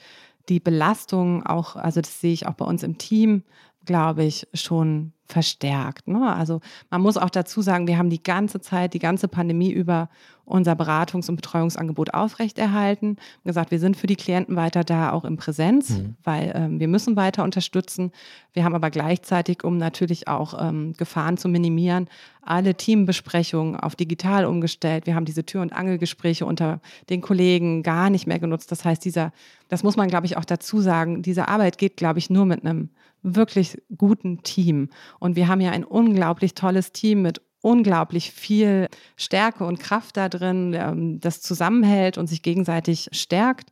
die 0.50 0.60
Belastung 0.60 1.46
auch, 1.46 1.76
also 1.76 2.02
das 2.02 2.20
sehe 2.20 2.34
ich 2.34 2.48
auch 2.48 2.54
bei 2.54 2.66
uns 2.66 2.84
im 2.84 2.98
Team, 2.98 3.44
glaube 3.86 4.24
ich, 4.24 4.48
schon 4.54 5.14
verstärkt. 5.32 6.08
Ne? 6.08 6.34
Also 6.36 6.60
man 6.90 7.02
muss 7.02 7.18
auch 7.18 7.30
dazu 7.30 7.62
sagen, 7.62 7.88
wir 7.88 7.98
haben 7.98 8.10
die 8.10 8.24
ganze 8.24 8.60
Zeit, 8.60 8.94
die 8.94 9.00
ganze 9.00 9.28
Pandemie 9.28 9.72
über 9.72 10.10
unser 10.50 10.74
Beratungs- 10.74 11.30
und 11.30 11.36
Betreuungsangebot 11.36 12.14
aufrechterhalten. 12.16 13.18
gesagt, 13.46 13.70
wir 13.70 13.80
sind 13.80 13.96
für 13.96 14.08
die 14.08 14.16
Klienten 14.16 14.56
weiter 14.56 14.84
da, 14.84 15.12
auch 15.12 15.24
in 15.24 15.38
Präsenz, 15.38 15.92
mhm. 15.92 16.16
weil 16.24 16.52
ähm, 16.56 16.80
wir 16.80 16.88
müssen 16.88 17.16
weiter 17.16 17.44
unterstützen. 17.44 18.12
Wir 18.54 18.64
haben 18.64 18.74
aber 18.74 18.90
gleichzeitig, 18.90 19.64
um 19.64 19.78
natürlich 19.78 20.28
auch 20.28 20.60
ähm, 20.60 20.94
Gefahren 20.98 21.38
zu 21.38 21.48
minimieren, 21.48 22.10
alle 22.42 22.74
Teambesprechungen 22.74 23.76
auf 23.76 23.96
digital 23.96 24.46
umgestellt. 24.46 25.06
Wir 25.06 25.14
haben 25.14 25.26
diese 25.26 25.46
Tür- 25.46 25.62
und 25.62 25.72
Angelgespräche 25.72 26.48
unter 26.48 26.82
den 27.12 27.22
Kollegen 27.22 27.84
gar 27.84 28.10
nicht 28.10 28.26
mehr 28.26 28.40
genutzt. 28.40 28.72
Das 28.72 28.84
heißt, 28.84 29.06
dieser, 29.06 29.32
das 29.68 29.84
muss 29.84 29.98
man, 29.98 30.08
glaube 30.08 30.26
ich, 30.26 30.36
auch 30.36 30.46
dazu 30.46 30.82
sagen, 30.82 31.22
diese 31.22 31.48
Arbeit 31.48 31.78
geht, 31.78 31.96
glaube 31.96 32.18
ich, 32.18 32.32
nur 32.32 32.48
mit 32.48 32.66
einem 32.66 32.90
wirklich 33.24 33.82
guten 33.98 34.44
Team. 34.44 34.90
Und 35.20 35.36
wir 35.36 35.48
haben 35.48 35.62
ja 35.62 35.72
ein 35.72 35.84
unglaublich 35.84 36.54
tolles 36.54 36.92
Team 36.92 37.22
mit 37.22 37.42
unglaublich 37.62 38.32
viel 38.32 38.88
Stärke 39.18 39.66
und 39.66 39.80
Kraft 39.80 40.18
da 40.18 40.30
drin, 40.30 40.74
ähm, 40.74 41.20
das 41.20 41.42
zusammenhält 41.42 42.18
und 42.18 42.28
sich 42.28 42.42
gegenseitig 42.42 43.10
stärkt. 43.12 43.70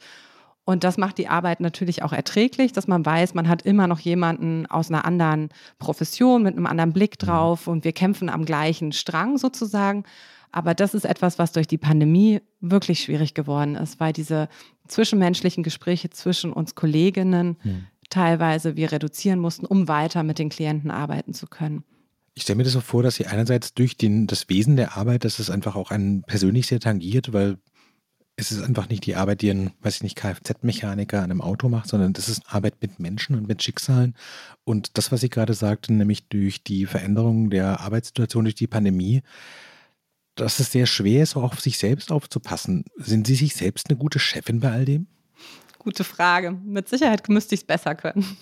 Und 0.65 0.83
das 0.83 0.97
macht 0.97 1.17
die 1.17 1.29
Arbeit 1.29 1.61
natürlich 1.61 2.03
auch 2.03 2.11
erträglich, 2.11 2.73
dass 2.73 2.89
man 2.89 3.05
weiß, 3.05 3.33
man 3.33 3.47
hat 3.47 3.61
immer 3.61 3.87
noch 3.87 3.99
jemanden 3.99 4.65
aus 4.65 4.89
einer 4.89 5.05
anderen 5.05 5.47
Profession 5.79 6.43
mit 6.43 6.57
einem 6.57 6.65
anderen 6.65 6.91
Blick 6.91 7.15
mhm. 7.21 7.25
drauf 7.25 7.67
und 7.67 7.85
wir 7.85 7.93
kämpfen 7.93 8.29
am 8.29 8.43
gleichen 8.43 8.91
Strang 8.91 9.37
sozusagen. 9.37 10.03
Aber 10.51 10.73
das 10.73 10.93
ist 10.93 11.05
etwas, 11.05 11.39
was 11.39 11.53
durch 11.53 11.67
die 11.67 11.77
Pandemie 11.77 12.41
wirklich 12.59 12.99
schwierig 12.99 13.33
geworden 13.33 13.75
ist, 13.75 13.99
weil 13.99 14.11
diese 14.11 14.49
zwischenmenschlichen 14.87 15.63
Gespräche 15.63 16.09
zwischen 16.09 16.51
uns 16.51 16.75
Kolleginnen 16.75 17.57
mhm. 17.63 17.87
Teilweise 18.09 18.75
wir 18.75 18.91
reduzieren 18.91 19.39
mussten, 19.39 19.65
um 19.65 19.87
weiter 19.87 20.23
mit 20.23 20.39
den 20.39 20.49
Klienten 20.49 20.91
arbeiten 20.91 21.33
zu 21.33 21.47
können. 21.47 21.83
Ich 22.35 22.43
stelle 22.43 22.57
mir 22.57 22.63
das 22.63 22.73
so 22.73 22.81
vor, 22.81 23.01
dass 23.01 23.15
sie 23.15 23.25
einerseits 23.25 23.73
durch 23.73 23.97
den, 23.97 24.27
das 24.27 24.47
Wesen 24.47 24.75
der 24.75 24.95
Arbeit, 24.95 25.25
dass 25.25 25.39
es 25.39 25.49
einfach 25.49 25.75
auch 25.75 25.89
einen 25.89 26.21
persönlich 26.23 26.67
sehr 26.67 26.79
tangiert, 26.79 27.33
weil 27.33 27.57
es 28.39 28.51
ist 28.51 28.61
einfach 28.61 28.87
nicht 28.87 29.07
die 29.07 29.15
Arbeit, 29.15 29.41
die 29.41 29.49
ein, 29.49 29.71
weiß 29.81 29.95
ich 29.95 30.03
nicht, 30.03 30.15
Kfz-Mechaniker 30.15 31.17
an 31.17 31.31
einem 31.31 31.41
Auto 31.41 31.69
macht, 31.69 31.89
sondern 31.89 32.13
das 32.13 32.29
ist 32.29 32.43
Arbeit 32.45 32.75
mit 32.81 32.99
Menschen 32.99 33.35
und 33.35 33.47
mit 33.47 33.63
Schicksalen. 33.63 34.15
Und 34.63 34.99
das, 34.99 35.11
was 35.11 35.21
Sie 35.21 35.29
gerade 35.29 35.55
sagten, 35.55 35.97
nämlich 35.97 36.27
durch 36.27 36.63
die 36.63 36.85
Veränderung 36.85 37.49
der 37.49 37.79
Arbeitssituation, 37.79 38.43
durch 38.43 38.53
die 38.53 38.67
Pandemie, 38.67 39.23
dass 40.35 40.59
es 40.59 40.71
sehr 40.71 40.85
schwer 40.85 41.23
ist, 41.23 41.35
auch 41.35 41.53
auf 41.53 41.59
sich 41.59 41.79
selbst 41.79 42.11
aufzupassen. 42.11 42.85
Sind 42.95 43.25
Sie 43.25 43.33
sich 43.33 43.55
selbst 43.55 43.89
eine 43.89 43.97
gute 43.97 44.19
Chefin 44.19 44.59
bei 44.59 44.71
all 44.71 44.85
dem? 44.85 45.07
Gute 45.79 46.03
Frage. 46.03 46.51
Mit 46.51 46.89
Sicherheit 46.89 47.27
müsste 47.29 47.55
ich 47.55 47.61
es 47.61 47.67
besser 47.67 47.95
können. 47.95 48.37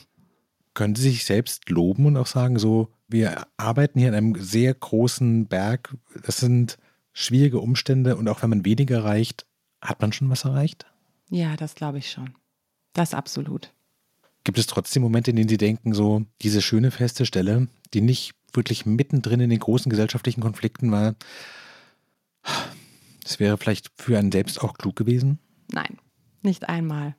Können 0.73 0.95
Sie 0.95 1.09
sich 1.09 1.25
selbst 1.25 1.69
loben 1.69 2.05
und 2.05 2.17
auch 2.17 2.27
sagen, 2.27 2.59
so, 2.59 2.89
wir 3.07 3.47
arbeiten 3.57 3.99
hier 3.99 4.09
in 4.09 4.15
einem 4.15 4.35
sehr 4.35 4.73
großen 4.73 5.47
Berg. 5.47 5.95
Das 6.25 6.37
sind 6.37 6.77
schwierige 7.13 7.59
Umstände 7.59 8.17
und 8.17 8.27
auch 8.27 8.41
wenn 8.41 8.49
man 8.49 8.65
weniger 8.65 8.97
erreicht, 8.97 9.45
hat 9.81 10.01
man 10.01 10.11
schon 10.11 10.29
was 10.29 10.43
erreicht? 10.43 10.85
Ja, 11.29 11.55
das 11.55 11.75
glaube 11.75 11.99
ich 11.99 12.11
schon. 12.11 12.35
Das 12.93 13.13
absolut. 13.13 13.73
Gibt 14.43 14.57
es 14.57 14.67
trotzdem 14.67 15.01
Momente, 15.01 15.31
in 15.31 15.37
denen 15.37 15.49
Sie 15.49 15.57
denken, 15.57 15.93
so 15.93 16.25
diese 16.41 16.61
schöne 16.61 16.91
feste 16.91 17.25
Stelle, 17.25 17.67
die 17.93 18.01
nicht 18.01 18.33
wirklich 18.53 18.85
mittendrin 18.85 19.39
in 19.39 19.49
den 19.49 19.59
großen 19.59 19.89
gesellschaftlichen 19.89 20.41
Konflikten 20.41 20.91
war, 20.91 21.15
das 23.23 23.39
wäre 23.39 23.57
vielleicht 23.57 23.91
für 23.95 24.19
einen 24.19 24.31
selbst 24.31 24.61
auch 24.61 24.75
klug 24.75 24.95
gewesen? 24.95 25.39
Nein, 25.71 25.97
nicht 26.43 26.69
einmal. 26.69 27.15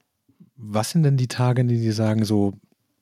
Was 0.56 0.90
sind 0.90 1.02
denn 1.02 1.16
die 1.16 1.28
Tage, 1.28 1.60
in 1.60 1.68
denen 1.68 1.82
Sie 1.82 1.92
sagen, 1.92 2.24
so, 2.24 2.54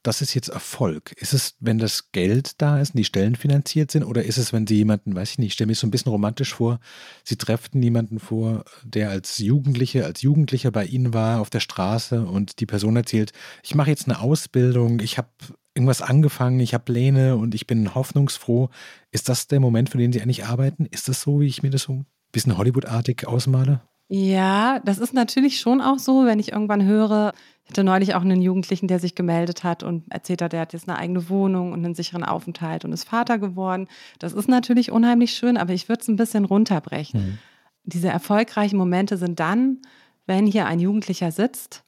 das 0.02 0.20
ist 0.20 0.34
jetzt 0.34 0.48
Erfolg? 0.48 1.12
Ist 1.16 1.32
es, 1.32 1.54
wenn 1.60 1.78
das 1.78 2.12
Geld 2.12 2.60
da 2.60 2.80
ist 2.80 2.90
und 2.90 2.98
die 2.98 3.04
Stellen 3.04 3.36
finanziert 3.36 3.90
sind, 3.90 4.04
oder 4.04 4.24
ist 4.24 4.38
es, 4.38 4.52
wenn 4.52 4.66
Sie 4.66 4.76
jemanden, 4.76 5.14
weiß 5.14 5.32
ich 5.32 5.38
nicht, 5.38 5.48
ich 5.48 5.52
stelle 5.54 5.68
mir 5.68 5.74
so 5.74 5.86
ein 5.86 5.90
bisschen 5.90 6.12
romantisch 6.12 6.54
vor, 6.54 6.78
Sie 7.24 7.36
treffen 7.36 7.82
jemanden 7.82 8.20
vor, 8.20 8.64
der 8.84 9.10
als 9.10 9.38
Jugendliche, 9.38 10.04
als 10.04 10.22
Jugendlicher 10.22 10.70
bei 10.70 10.84
Ihnen 10.84 11.14
war 11.14 11.40
auf 11.40 11.50
der 11.50 11.60
Straße 11.60 12.24
und 12.26 12.60
die 12.60 12.66
Person 12.66 12.96
erzählt, 12.96 13.32
ich 13.62 13.74
mache 13.74 13.90
jetzt 13.90 14.06
eine 14.06 14.20
Ausbildung, 14.20 15.00
ich 15.00 15.16
habe 15.16 15.28
irgendwas 15.74 16.02
angefangen, 16.02 16.60
ich 16.60 16.74
habe 16.74 16.84
Pläne 16.84 17.36
und 17.36 17.54
ich 17.54 17.66
bin 17.66 17.94
hoffnungsfroh. 17.94 18.68
Ist 19.10 19.28
das 19.28 19.48
der 19.48 19.60
Moment, 19.60 19.90
für 19.90 19.98
den 19.98 20.12
Sie 20.12 20.22
eigentlich 20.22 20.44
arbeiten? 20.44 20.86
Ist 20.86 21.08
das 21.08 21.22
so, 21.22 21.40
wie 21.40 21.46
ich 21.46 21.62
mir 21.62 21.70
das 21.70 21.82
so 21.82 21.92
ein 21.94 22.06
bisschen 22.30 22.56
Hollywood-artig 22.56 23.26
ausmale? 23.26 23.80
Ja, 24.08 24.80
das 24.80 24.98
ist 24.98 25.14
natürlich 25.14 25.60
schon 25.60 25.80
auch 25.80 25.98
so, 25.98 26.26
wenn 26.26 26.38
ich 26.38 26.52
irgendwann 26.52 26.84
höre, 26.84 27.32
ich 27.64 27.70
hatte 27.70 27.84
neulich 27.84 28.14
auch 28.14 28.20
einen 28.20 28.42
Jugendlichen, 28.42 28.88
der 28.88 28.98
sich 28.98 29.14
gemeldet 29.14 29.64
hat 29.64 29.82
und 29.82 30.04
erzählt 30.12 30.42
hat, 30.42 30.52
der 30.52 30.60
hat 30.60 30.74
jetzt 30.74 30.88
eine 30.88 30.98
eigene 30.98 31.30
Wohnung 31.30 31.72
und 31.72 31.84
einen 31.84 31.94
sicheren 31.94 32.22
Aufenthalt 32.22 32.84
und 32.84 32.92
ist 32.92 33.08
Vater 33.08 33.38
geworden. 33.38 33.88
Das 34.18 34.34
ist 34.34 34.48
natürlich 34.48 34.92
unheimlich 34.92 35.32
schön, 35.32 35.56
aber 35.56 35.72
ich 35.72 35.88
würde 35.88 36.02
es 36.02 36.08
ein 36.08 36.16
bisschen 36.16 36.44
runterbrechen. 36.44 37.20
Mhm. 37.20 37.38
Diese 37.84 38.08
erfolgreichen 38.08 38.76
Momente 38.76 39.16
sind 39.16 39.40
dann, 39.40 39.78
wenn 40.26 40.46
hier 40.46 40.66
ein 40.66 40.78
Jugendlicher 40.80 41.32
sitzt 41.32 41.84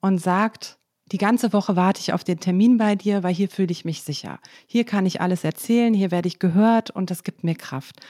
und 0.00 0.18
sagt, 0.18 0.78
die 1.10 1.18
ganze 1.18 1.52
Woche 1.52 1.74
warte 1.74 2.00
ich 2.00 2.12
auf 2.12 2.22
den 2.22 2.38
Termin 2.38 2.76
bei 2.76 2.94
dir, 2.94 3.22
weil 3.22 3.34
hier 3.34 3.48
fühle 3.48 3.72
ich 3.72 3.84
mich 3.84 4.02
sicher. 4.02 4.38
Hier 4.66 4.84
kann 4.84 5.06
ich 5.06 5.20
alles 5.20 5.42
erzählen, 5.42 5.94
hier 5.94 6.10
werde 6.12 6.28
ich 6.28 6.38
gehört 6.38 6.90
und 6.90 7.10
das 7.10 7.24
gibt 7.24 7.42
mir 7.42 7.54
Kraft 7.54 8.00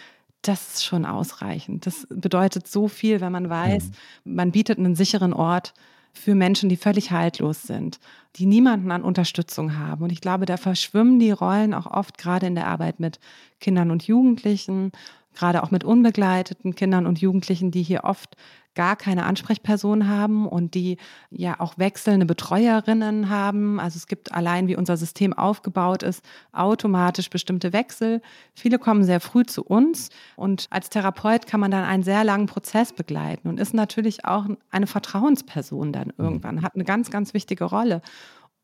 das 0.42 0.74
ist 0.74 0.84
schon 0.84 1.04
ausreichend. 1.04 1.86
Das 1.86 2.06
bedeutet 2.10 2.66
so 2.66 2.88
viel, 2.88 3.20
wenn 3.20 3.32
man 3.32 3.50
weiß, 3.50 3.90
mhm. 4.24 4.34
man 4.34 4.52
bietet 4.52 4.78
einen 4.78 4.94
sicheren 4.94 5.32
Ort 5.32 5.74
für 6.12 6.34
Menschen, 6.34 6.68
die 6.68 6.76
völlig 6.76 7.10
haltlos 7.10 7.62
sind, 7.62 7.98
die 8.36 8.46
niemanden 8.46 8.90
an 8.90 9.02
Unterstützung 9.02 9.78
haben. 9.78 10.02
Und 10.04 10.12
ich 10.12 10.20
glaube, 10.20 10.46
da 10.46 10.56
verschwimmen 10.56 11.18
die 11.18 11.30
Rollen 11.30 11.74
auch 11.74 11.86
oft 11.86 12.18
gerade 12.18 12.46
in 12.46 12.54
der 12.54 12.66
Arbeit 12.66 13.00
mit 13.00 13.20
Kindern 13.60 13.90
und 13.90 14.04
Jugendlichen, 14.04 14.92
gerade 15.34 15.62
auch 15.62 15.70
mit 15.70 15.84
unbegleiteten 15.84 16.74
Kindern 16.74 17.06
und 17.06 17.20
Jugendlichen, 17.20 17.70
die 17.70 17.82
hier 17.82 18.04
oft 18.04 18.36
gar 18.78 18.94
keine 18.94 19.26
Ansprechperson 19.26 20.06
haben 20.06 20.46
und 20.46 20.74
die 20.74 20.98
ja 21.32 21.58
auch 21.58 21.78
wechselnde 21.78 22.26
Betreuerinnen 22.26 23.28
haben. 23.28 23.80
Also 23.80 23.96
es 23.96 24.06
gibt 24.06 24.32
allein, 24.32 24.68
wie 24.68 24.76
unser 24.76 24.96
System 24.96 25.32
aufgebaut 25.32 26.04
ist, 26.04 26.24
automatisch 26.52 27.28
bestimmte 27.28 27.72
Wechsel. 27.72 28.22
Viele 28.54 28.78
kommen 28.78 29.02
sehr 29.02 29.18
früh 29.18 29.44
zu 29.44 29.64
uns 29.64 30.10
und 30.36 30.68
als 30.70 30.90
Therapeut 30.90 31.48
kann 31.48 31.58
man 31.58 31.72
dann 31.72 31.82
einen 31.82 32.04
sehr 32.04 32.22
langen 32.22 32.46
Prozess 32.46 32.92
begleiten 32.92 33.48
und 33.48 33.58
ist 33.58 33.74
natürlich 33.74 34.24
auch 34.24 34.46
eine 34.70 34.86
Vertrauensperson 34.86 35.92
dann 35.92 36.12
mhm. 36.16 36.24
irgendwann, 36.24 36.62
hat 36.62 36.76
eine 36.76 36.84
ganz, 36.84 37.10
ganz 37.10 37.34
wichtige 37.34 37.64
Rolle. 37.64 38.00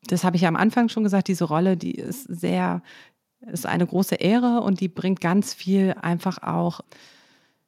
Das 0.07 0.23
habe 0.23 0.37
ich 0.37 0.43
ja 0.43 0.47
am 0.47 0.55
Anfang 0.55 0.87
schon 0.87 1.03
gesagt, 1.03 1.27
diese 1.27 1.43
Rolle, 1.43 1.75
die 1.75 1.95
ist 1.95 2.23
sehr, 2.23 2.83
ist 3.41 3.65
eine 3.65 3.85
große 3.85 4.15
Ehre 4.15 4.61
und 4.61 4.79
die 4.79 4.87
bringt 4.87 5.19
ganz 5.19 5.53
viel 5.53 5.93
einfach 6.01 6.41
auch 6.41 6.79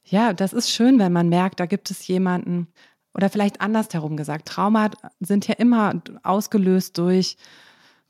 ja, 0.10 0.34
das 0.34 0.54
ist 0.54 0.72
schön, 0.72 1.00
wenn 1.00 1.14
man 1.14 1.30
merkt, 1.30 1.60
da 1.60 1.66
gibt 1.66 1.92
es 1.92 2.08
jemanden, 2.08 2.68
oder 3.14 3.30
vielleicht 3.30 3.62
andersherum 3.62 4.16
gesagt, 4.16 4.48
Trauma 4.48 4.92
sind 5.20 5.48
ja 5.48 5.56
immer 5.56 6.02
ausgelöst 6.24 6.98
durch 6.98 7.38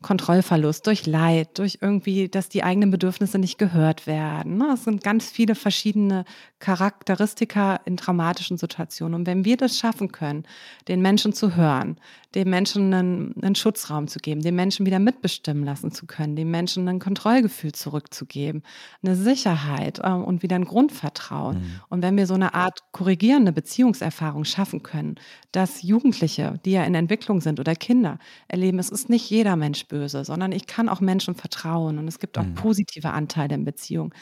Kontrollverlust, 0.04 0.86
durch 0.86 1.08
Leid, 1.08 1.58
durch 1.58 1.80
irgendwie, 1.82 2.30
dass 2.30 2.50
die 2.50 2.64
eigenen 2.64 2.92
Bedürfnisse 2.92 3.40
nicht 3.40 3.58
gehört 3.58 4.06
werden. 4.06 4.58
Ne? 4.58 4.72
Es 4.74 4.84
sind 4.84 5.04
ganz 5.04 5.30
viele 5.30 5.56
verschiedene 5.56 6.24
Charakteristika 6.60 7.78
in 7.86 7.98
traumatischen 7.98 8.58
Situationen. 8.58 9.16
Und 9.16 9.26
wenn 9.26 9.44
wir 9.44 9.58
das 9.58 9.80
schaffen 9.80 10.12
können, 10.12 10.44
den 10.88 11.02
Menschen 11.02 11.34
zu 11.34 11.56
hören, 11.56 12.00
dem 12.38 12.52
Menschen 12.52 12.94
einen, 12.94 13.34
einen 13.42 13.56
Schutzraum 13.56 14.08
zu 14.08 14.20
geben, 14.20 14.42
den 14.42 14.56
Menschen 14.56 14.86
wieder 14.86 15.00
mitbestimmen 15.00 15.64
lassen 15.64 15.92
zu 15.92 16.06
können, 16.06 16.36
dem 16.36 16.52
Menschen 16.52 16.88
ein 16.88 17.00
Kontrollgefühl 17.00 17.72
zurückzugeben, 17.72 18.62
eine 19.02 19.16
Sicherheit 19.16 20.00
äh, 20.04 20.12
und 20.12 20.44
wieder 20.44 20.56
ein 20.56 20.66
Grundvertrauen. 20.66 21.58
Mhm. 21.58 21.82
Und 21.90 22.04
wenn 22.04 22.16
wir 22.16 22.28
so 22.28 22.36
eine 22.36 22.54
Art 22.54 22.82
korrigierende 22.92 23.52
Beziehungserfahrung 23.52 24.46
schaffen 24.46 24.84
können, 24.84 25.16
dass 25.52 25.82
Jugendliche, 25.82 26.60
die 26.64 26.74
ja 26.74 26.84
in 26.84 26.94
Entwicklung 26.94 27.42
sind 27.42 27.60
oder 27.60 27.74
Kinder 27.74 28.20
erleben, 28.48 28.78
es 28.78 28.90
ist 28.90 29.10
nicht 29.10 29.28
jeder 29.28 29.56
Mensch 29.56 29.88
böse, 29.88 30.24
sondern 30.24 30.52
ich 30.52 30.68
kann 30.68 30.90
auch 30.90 31.02
Menschen 31.02 31.34
vertrauen 31.34 31.98
und 31.98 32.08
es 32.08 32.20
gibt 32.20 32.38
auch 32.38 32.46
mhm. 32.46 32.54
positive 32.54 33.10
Anteile 33.10 33.56
in 33.56 33.66
Beziehungen 33.66 34.14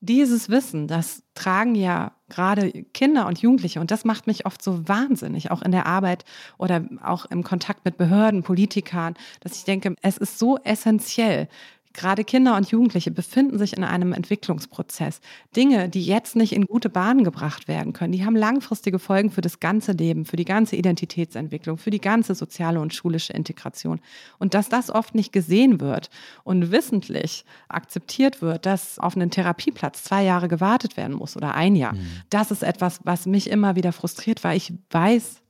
dieses 0.00 0.48
Wissen, 0.48 0.88
das 0.88 1.22
tragen 1.34 1.74
ja 1.74 2.12
gerade 2.28 2.70
Kinder 2.92 3.26
und 3.26 3.40
Jugendliche 3.40 3.80
und 3.80 3.90
das 3.90 4.04
macht 4.04 4.26
mich 4.26 4.46
oft 4.46 4.62
so 4.62 4.88
wahnsinnig, 4.88 5.50
auch 5.50 5.62
in 5.62 5.72
der 5.72 5.86
Arbeit 5.86 6.24
oder 6.58 6.84
auch 7.02 7.24
im 7.26 7.42
Kontakt 7.42 7.84
mit 7.84 7.96
Behörden, 7.96 8.42
Politikern, 8.42 9.14
dass 9.40 9.56
ich 9.56 9.64
denke, 9.64 9.94
es 10.02 10.18
ist 10.18 10.38
so 10.38 10.58
essentiell, 10.58 11.48
Gerade 11.96 12.24
Kinder 12.24 12.56
und 12.56 12.70
Jugendliche 12.70 13.10
befinden 13.10 13.58
sich 13.58 13.74
in 13.74 13.82
einem 13.82 14.12
Entwicklungsprozess. 14.12 15.20
Dinge, 15.56 15.88
die 15.88 16.04
jetzt 16.04 16.36
nicht 16.36 16.52
in 16.52 16.66
gute 16.66 16.90
Bahnen 16.90 17.24
gebracht 17.24 17.68
werden 17.68 17.94
können, 17.94 18.12
die 18.12 18.24
haben 18.24 18.36
langfristige 18.36 18.98
Folgen 18.98 19.30
für 19.30 19.40
das 19.40 19.60
ganze 19.60 19.92
Leben, 19.92 20.26
für 20.26 20.36
die 20.36 20.44
ganze 20.44 20.76
Identitätsentwicklung, 20.76 21.78
für 21.78 21.90
die 21.90 22.00
ganze 22.00 22.34
soziale 22.34 22.80
und 22.80 22.92
schulische 22.92 23.32
Integration. 23.32 24.00
Und 24.38 24.52
dass 24.52 24.68
das 24.68 24.90
oft 24.90 25.14
nicht 25.14 25.32
gesehen 25.32 25.80
wird 25.80 26.10
und 26.44 26.70
wissentlich 26.70 27.46
akzeptiert 27.68 28.42
wird, 28.42 28.66
dass 28.66 28.98
auf 28.98 29.16
einen 29.16 29.30
Therapieplatz 29.30 30.04
zwei 30.04 30.22
Jahre 30.22 30.48
gewartet 30.48 30.98
werden 30.98 31.16
muss 31.16 31.34
oder 31.34 31.54
ein 31.54 31.76
Jahr, 31.76 31.94
mhm. 31.94 32.06
das 32.28 32.50
ist 32.50 32.62
etwas, 32.62 33.00
was 33.04 33.24
mich 33.24 33.48
immer 33.48 33.74
wieder 33.74 33.92
frustriert, 33.92 34.44
weil 34.44 34.58
ich 34.58 34.74
weiß, 34.90 35.40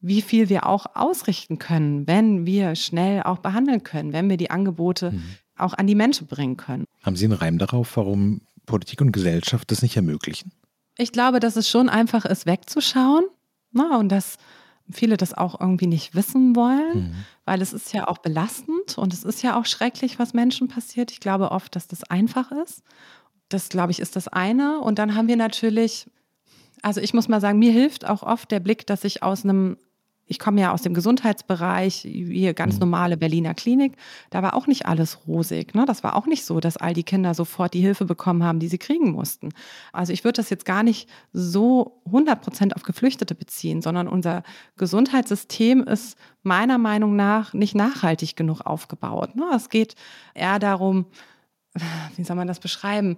wie 0.00 0.22
viel 0.22 0.48
wir 0.48 0.66
auch 0.66 0.86
ausrichten 0.94 1.58
können, 1.58 2.06
wenn 2.06 2.46
wir 2.46 2.74
schnell 2.74 3.22
auch 3.22 3.38
behandeln 3.38 3.82
können, 3.82 4.14
wenn 4.14 4.30
wir 4.30 4.38
die 4.38 4.50
Angebote 4.50 5.12
mhm. 5.12 5.22
Auch 5.60 5.74
an 5.74 5.86
die 5.86 5.94
Menschen 5.94 6.26
bringen 6.26 6.56
können. 6.56 6.84
Haben 7.02 7.16
Sie 7.16 7.24
einen 7.24 7.34
Reim 7.34 7.58
darauf, 7.58 7.96
warum 7.96 8.42
Politik 8.66 9.00
und 9.00 9.12
Gesellschaft 9.12 9.70
das 9.70 9.82
nicht 9.82 9.96
ermöglichen? 9.96 10.52
Ich 10.96 11.12
glaube, 11.12 11.40
dass 11.40 11.56
es 11.56 11.68
schon 11.68 11.88
einfach 11.88 12.24
ist, 12.24 12.46
wegzuschauen. 12.46 13.24
Na, 13.72 13.98
und 13.98 14.08
dass 14.08 14.36
viele 14.92 15.16
das 15.16 15.34
auch 15.34 15.60
irgendwie 15.60 15.86
nicht 15.86 16.14
wissen 16.14 16.56
wollen, 16.56 17.10
mhm. 17.10 17.14
weil 17.44 17.62
es 17.62 17.72
ist 17.72 17.92
ja 17.92 18.08
auch 18.08 18.18
belastend 18.18 18.98
und 18.98 19.12
es 19.12 19.24
ist 19.24 19.42
ja 19.42 19.58
auch 19.58 19.66
schrecklich, 19.66 20.18
was 20.18 20.34
Menschen 20.34 20.68
passiert. 20.68 21.12
Ich 21.12 21.20
glaube 21.20 21.52
oft, 21.52 21.76
dass 21.76 21.86
das 21.86 22.04
einfach 22.04 22.50
ist. 22.52 22.82
Das, 23.48 23.68
glaube 23.68 23.92
ich, 23.92 24.00
ist 24.00 24.16
das 24.16 24.28
eine. 24.28 24.80
Und 24.80 24.98
dann 24.98 25.14
haben 25.14 25.28
wir 25.28 25.36
natürlich, 25.36 26.06
also 26.82 27.00
ich 27.00 27.14
muss 27.14 27.28
mal 27.28 27.40
sagen, 27.40 27.58
mir 27.58 27.72
hilft 27.72 28.06
auch 28.06 28.22
oft 28.22 28.50
der 28.50 28.60
Blick, 28.60 28.86
dass 28.86 29.04
ich 29.04 29.22
aus 29.22 29.44
einem 29.44 29.76
ich 30.30 30.38
komme 30.38 30.60
ja 30.60 30.72
aus 30.72 30.82
dem 30.82 30.94
Gesundheitsbereich, 30.94 31.96
hier 32.02 32.54
ganz 32.54 32.74
mhm. 32.74 32.80
normale 32.80 33.16
Berliner 33.16 33.52
Klinik. 33.52 33.96
Da 34.30 34.44
war 34.44 34.54
auch 34.54 34.68
nicht 34.68 34.86
alles 34.86 35.26
rosig. 35.26 35.74
Ne? 35.74 35.84
Das 35.86 36.04
war 36.04 36.14
auch 36.14 36.26
nicht 36.26 36.44
so, 36.44 36.60
dass 36.60 36.76
all 36.76 36.94
die 36.94 37.02
Kinder 37.02 37.34
sofort 37.34 37.74
die 37.74 37.80
Hilfe 37.80 38.04
bekommen 38.04 38.44
haben, 38.44 38.60
die 38.60 38.68
sie 38.68 38.78
kriegen 38.78 39.10
mussten. 39.10 39.48
Also 39.92 40.12
ich 40.12 40.22
würde 40.22 40.36
das 40.36 40.48
jetzt 40.48 40.64
gar 40.64 40.84
nicht 40.84 41.08
so 41.32 42.00
100 42.06 42.40
Prozent 42.40 42.76
auf 42.76 42.84
Geflüchtete 42.84 43.34
beziehen, 43.34 43.82
sondern 43.82 44.06
unser 44.06 44.44
Gesundheitssystem 44.76 45.82
ist 45.82 46.16
meiner 46.44 46.78
Meinung 46.78 47.16
nach 47.16 47.52
nicht 47.52 47.74
nachhaltig 47.74 48.36
genug 48.36 48.60
aufgebaut. 48.60 49.34
Ne? 49.34 49.50
Es 49.52 49.68
geht 49.68 49.96
eher 50.34 50.60
darum, 50.60 51.06
wie 52.16 52.22
soll 52.22 52.36
man 52.36 52.46
das 52.46 52.60
beschreiben? 52.60 53.16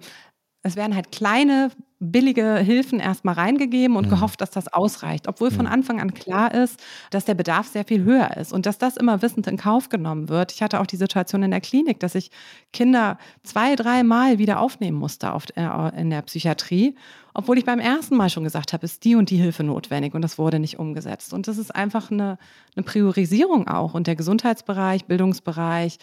Es 0.63 0.77
werden 0.77 0.95
halt 0.95 1.11
kleine, 1.11 1.71
billige 1.99 2.57
Hilfen 2.57 2.99
erstmal 2.99 3.35
reingegeben 3.35 3.95
und 3.95 4.07
mhm. 4.07 4.11
gehofft, 4.11 4.41
dass 4.41 4.51
das 4.51 4.67
ausreicht, 4.71 5.27
obwohl 5.27 5.51
von 5.51 5.67
Anfang 5.67 6.01
an 6.01 6.13
klar 6.13 6.53
ist, 6.53 6.81
dass 7.11 7.25
der 7.25 7.33
Bedarf 7.33 7.67
sehr 7.67 7.85
viel 7.85 8.03
höher 8.03 8.35
ist 8.37 8.51
und 8.51 8.65
dass 8.65 8.77
das 8.77 8.97
immer 8.97 9.21
wissend 9.21 9.47
in 9.47 9.57
Kauf 9.57 9.89
genommen 9.89 10.27
wird. 10.29 10.51
Ich 10.51 10.61
hatte 10.61 10.79
auch 10.79 10.85
die 10.85 10.97
Situation 10.97 11.43
in 11.43 11.51
der 11.51 11.61
Klinik, 11.61 11.99
dass 11.99 12.15
ich 12.15 12.31
Kinder 12.73 13.17
zwei, 13.43 13.75
dreimal 13.75 14.37
wieder 14.37 14.59
aufnehmen 14.59 14.97
musste 14.97 15.33
auf, 15.33 15.45
äh, 15.55 16.01
in 16.01 16.09
der 16.09 16.21
Psychiatrie, 16.23 16.95
obwohl 17.33 17.57
ich 17.57 17.65
beim 17.65 17.79
ersten 17.79 18.15
Mal 18.15 18.29
schon 18.29 18.43
gesagt 18.43 18.73
habe, 18.73 18.85
ist 18.85 19.03
die 19.03 19.15
und 19.15 19.29
die 19.29 19.37
Hilfe 19.37 19.63
notwendig 19.63 20.13
und 20.13 20.21
das 20.21 20.37
wurde 20.37 20.59
nicht 20.59 20.79
umgesetzt. 20.79 21.33
Und 21.33 21.47
das 21.47 21.57
ist 21.57 21.73
einfach 21.73 22.11
eine, 22.11 22.37
eine 22.75 22.83
Priorisierung 22.83 23.67
auch 23.67 23.93
und 23.93 24.07
der 24.07 24.15
Gesundheitsbereich, 24.15 25.05
Bildungsbereich, 25.05 25.97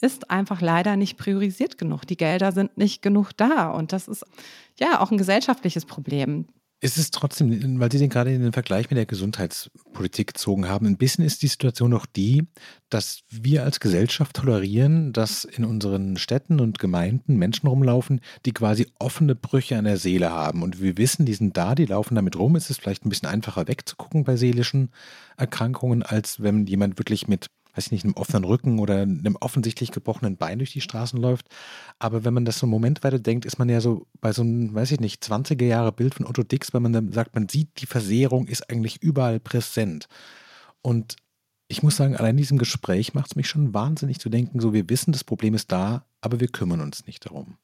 ist 0.00 0.30
einfach 0.30 0.60
leider 0.60 0.96
nicht 0.96 1.16
priorisiert 1.16 1.78
genug. 1.78 2.06
Die 2.06 2.16
Gelder 2.16 2.52
sind 2.52 2.76
nicht 2.76 3.02
genug 3.02 3.32
da. 3.36 3.70
Und 3.70 3.92
das 3.92 4.08
ist 4.08 4.24
ja 4.78 5.00
auch 5.00 5.10
ein 5.10 5.18
gesellschaftliches 5.18 5.84
Problem. 5.84 6.46
Ist 6.82 6.98
es 6.98 7.10
trotzdem, 7.10 7.80
weil 7.80 7.90
Sie 7.90 7.98
den 7.98 8.10
gerade 8.10 8.34
in 8.34 8.42
den 8.42 8.52
Vergleich 8.52 8.90
mit 8.90 8.98
der 8.98 9.06
Gesundheitspolitik 9.06 10.34
gezogen 10.34 10.68
haben, 10.68 10.86
ein 10.86 10.98
bisschen 10.98 11.24
ist 11.24 11.40
die 11.40 11.46
Situation 11.46 11.90
noch 11.90 12.04
die, 12.04 12.46
dass 12.90 13.22
wir 13.30 13.64
als 13.64 13.80
Gesellschaft 13.80 14.36
tolerieren, 14.36 15.14
dass 15.14 15.44
in 15.44 15.64
unseren 15.64 16.18
Städten 16.18 16.60
und 16.60 16.78
Gemeinden 16.78 17.36
Menschen 17.36 17.66
rumlaufen, 17.66 18.20
die 18.44 18.52
quasi 18.52 18.88
offene 18.98 19.34
Brüche 19.34 19.78
an 19.78 19.86
der 19.86 19.96
Seele 19.96 20.30
haben. 20.30 20.62
Und 20.62 20.82
wir 20.82 20.98
wissen, 20.98 21.24
die 21.24 21.32
sind 21.32 21.56
da, 21.56 21.74
die 21.74 21.86
laufen 21.86 22.14
damit 22.14 22.36
rum. 22.36 22.56
Es 22.56 22.68
ist 22.68 22.82
vielleicht 22.82 23.06
ein 23.06 23.08
bisschen 23.08 23.30
einfacher 23.30 23.68
wegzugucken 23.68 24.24
bei 24.24 24.36
seelischen 24.36 24.90
Erkrankungen, 25.38 26.02
als 26.02 26.42
wenn 26.42 26.66
jemand 26.66 26.98
wirklich 26.98 27.26
mit 27.26 27.46
weiß 27.76 27.86
ich 27.86 27.92
nicht, 27.92 28.04
einem 28.04 28.14
offenen 28.14 28.44
Rücken 28.44 28.78
oder 28.78 29.02
einem 29.02 29.36
offensichtlich 29.36 29.92
gebrochenen 29.92 30.36
Bein 30.36 30.58
durch 30.58 30.72
die 30.72 30.80
Straßen 30.80 31.20
läuft. 31.20 31.48
Aber 31.98 32.24
wenn 32.24 32.34
man 32.34 32.44
das 32.44 32.58
so 32.58 32.66
einen 32.66 32.70
Moment 32.70 33.04
weiter 33.04 33.18
denkt, 33.18 33.44
ist 33.44 33.58
man 33.58 33.68
ja 33.68 33.80
so 33.80 34.06
bei 34.20 34.32
so 34.32 34.42
einem, 34.42 34.74
weiß 34.74 34.92
ich 34.92 35.00
nicht, 35.00 35.22
20er 35.22 35.64
Jahre 35.64 35.92
Bild 35.92 36.14
von 36.14 36.26
Otto 36.26 36.42
Dix, 36.42 36.72
wenn 36.72 36.82
man 36.82 36.92
dann 36.92 37.12
sagt, 37.12 37.34
man 37.34 37.48
sieht, 37.48 37.80
die 37.80 37.86
Versehrung 37.86 38.46
ist 38.46 38.70
eigentlich 38.70 39.02
überall 39.02 39.40
präsent. 39.40 40.08
Und 40.82 41.16
ich 41.68 41.82
muss 41.82 41.96
sagen, 41.96 42.16
allein 42.16 42.30
in 42.30 42.36
diesem 42.38 42.58
Gespräch 42.58 43.14
macht 43.14 43.32
es 43.32 43.36
mich 43.36 43.48
schon 43.48 43.74
wahnsinnig 43.74 44.20
zu 44.20 44.28
denken, 44.28 44.60
so 44.60 44.72
wir 44.72 44.88
wissen, 44.88 45.12
das 45.12 45.24
Problem 45.24 45.54
ist 45.54 45.72
da, 45.72 46.06
aber 46.20 46.40
wir 46.40 46.48
kümmern 46.48 46.80
uns 46.80 47.06
nicht 47.06 47.26
darum. 47.26 47.56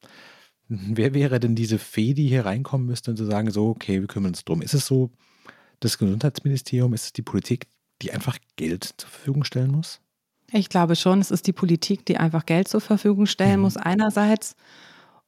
Wer 0.69 1.15
wäre 1.15 1.39
denn 1.39 1.55
diese 1.55 1.79
Fee, 1.79 2.15
die 2.15 2.29
hier 2.29 2.47
reinkommen 2.47 2.87
müsste 2.87 3.11
und 3.11 3.17
zu 3.17 3.25
sagen, 3.25 3.51
so, 3.51 3.69
okay, 3.69 4.01
wir 4.01 4.09
kümmern 4.09 4.31
uns 4.31 4.45
drum? 4.45 4.63
Ist 4.63 4.75
es 4.75 4.87
so 4.87 5.11
das 5.81 5.99
Gesundheitsministerium, 5.99 6.95
ist 6.95 7.05
es 7.05 7.13
die 7.13 7.23
Politik, 7.23 7.67
die 8.03 8.13
einfach 8.13 8.39
Geld 8.57 8.95
zur 8.97 9.09
Verfügung 9.09 9.45
stellen 9.45 9.71
muss? 9.71 10.01
Ich 10.53 10.69
glaube 10.69 10.97
schon, 10.97 11.21
es 11.21 11.31
ist 11.31 11.47
die 11.47 11.53
Politik, 11.53 12.05
die 12.05 12.19
einfach 12.19 12.45
Geld 12.45 12.69
zur 12.69 12.81
Verfügung 12.81 13.27
stellen 13.27 13.57
mhm. 13.57 13.63
muss, 13.63 13.77
einerseits. 13.77 14.55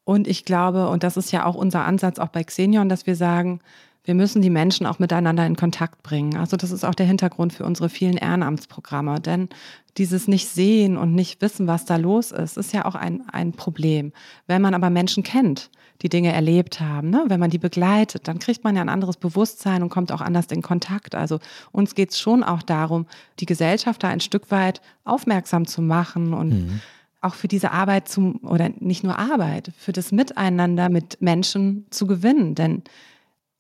Und 0.04 0.28
ich 0.28 0.44
glaube, 0.44 0.88
und 0.88 1.02
das 1.02 1.16
ist 1.16 1.32
ja 1.32 1.46
auch 1.46 1.54
unser 1.54 1.84
Ansatz 1.84 2.18
auch 2.18 2.28
bei 2.28 2.44
Xenion, 2.44 2.90
dass 2.90 3.06
wir 3.06 3.16
sagen, 3.16 3.60
wir 4.04 4.14
müssen 4.14 4.42
die 4.42 4.50
Menschen 4.50 4.84
auch 4.84 4.98
miteinander 4.98 5.46
in 5.46 5.56
Kontakt 5.56 6.02
bringen. 6.02 6.37
Also 6.37 6.58
das 6.58 6.70
ist 6.70 6.84
auch 6.84 6.94
der 6.94 7.06
Hintergrund 7.06 7.54
für 7.54 7.64
unsere 7.64 7.88
vielen 7.88 8.18
Ehrenamtsprogramme. 8.18 9.18
Denn 9.18 9.48
dieses 9.96 10.28
Nicht-Sehen 10.28 10.98
und 10.98 11.14
nicht 11.14 11.40
wissen, 11.40 11.66
was 11.66 11.87
da 11.87 11.96
los 11.96 12.30
ist, 12.30 12.58
ist 12.58 12.74
ja 12.74 12.84
auch 12.84 12.94
ein, 12.94 13.22
ein 13.30 13.52
Problem. 13.52 14.12
Wenn 14.46 14.60
man 14.60 14.74
aber 14.74 14.90
Menschen 14.90 15.22
kennt, 15.22 15.70
die 16.02 16.09
Dinge 16.09 16.33
erlebt 16.33 16.80
haben, 16.80 17.11
ne? 17.11 17.24
wenn 17.28 17.40
man 17.40 17.50
die 17.50 17.59
begleitet, 17.59 18.28
dann 18.28 18.38
kriegt 18.38 18.64
man 18.64 18.76
ja 18.76 18.83
ein 18.83 18.88
anderes 18.88 19.16
Bewusstsein 19.16 19.83
und 19.83 19.88
kommt 19.88 20.12
auch 20.12 20.20
anders 20.20 20.46
in 20.46 20.62
Kontakt. 20.62 21.14
Also 21.14 21.38
uns 21.72 21.94
geht 21.94 22.11
es 22.11 22.20
schon 22.20 22.42
auch 22.42 22.62
darum, 22.62 23.07
die 23.40 23.46
Gesellschaft 23.46 24.02
da 24.02 24.09
ein 24.09 24.20
Stück 24.20 24.50
weit 24.50 24.80
aufmerksam 25.04 25.66
zu 25.66 25.83
machen 25.83 26.35
und 26.35 26.48
mhm 26.48 26.80
auch 27.24 27.35
für 27.35 27.48
diese 27.48 27.72
Arbeit 27.72 28.07
zum, 28.07 28.37
oder 28.42 28.70
nicht 28.80 29.02
nur 29.02 29.18
Arbeit, 29.18 29.72
für 29.78 29.92
das 29.92 30.12
Miteinander 30.12 30.90
mit 30.90 31.22
Menschen 31.22 31.87
zu 31.88 32.07
gewinnen. 32.07 32.54
Denn 32.54 32.83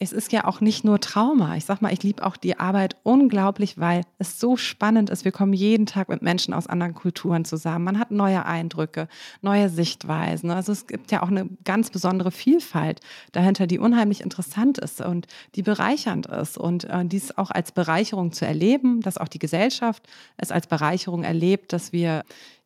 es 0.00 0.12
ist 0.12 0.32
ja 0.32 0.44
auch 0.44 0.60
nicht 0.60 0.84
nur 0.84 0.98
Trauma. 1.00 1.56
Ich 1.56 1.64
sag 1.64 1.80
mal, 1.80 1.92
ich 1.92 2.02
liebe 2.02 2.26
auch 2.26 2.36
die 2.36 2.58
Arbeit 2.58 2.96
unglaublich, 3.04 3.78
weil 3.78 4.02
es 4.18 4.40
so 4.40 4.56
spannend 4.56 5.08
ist. 5.08 5.24
Wir 5.24 5.30
kommen 5.30 5.52
jeden 5.52 5.86
Tag 5.86 6.08
mit 6.08 6.20
Menschen 6.20 6.52
aus 6.52 6.66
anderen 6.66 6.94
Kulturen 6.94 7.44
zusammen. 7.44 7.84
Man 7.84 7.98
hat 7.98 8.10
neue 8.10 8.44
Eindrücke, 8.44 9.08
neue 9.40 9.68
Sichtweisen. 9.68 10.50
Also 10.50 10.72
es 10.72 10.88
gibt 10.88 11.12
ja 11.12 11.22
auch 11.22 11.28
eine 11.28 11.48
ganz 11.64 11.90
besondere 11.90 12.32
Vielfalt 12.32 13.00
dahinter, 13.32 13.68
die 13.68 13.78
unheimlich 13.78 14.20
interessant 14.20 14.78
ist 14.78 15.00
und 15.00 15.28
die 15.54 15.62
bereichernd 15.62 16.26
ist. 16.26 16.58
Und 16.58 16.84
äh, 16.84 17.04
dies 17.04 17.38
auch 17.38 17.52
als 17.52 17.70
Bereicherung 17.70 18.32
zu 18.32 18.44
erleben, 18.46 19.00
dass 19.00 19.16
auch 19.16 19.28
die 19.28 19.38
Gesellschaft 19.38 20.02
es 20.36 20.50
als 20.50 20.66
Bereicherung 20.66 21.22
erlebt, 21.22 21.72
dass 21.72 21.92
wir 21.92 22.24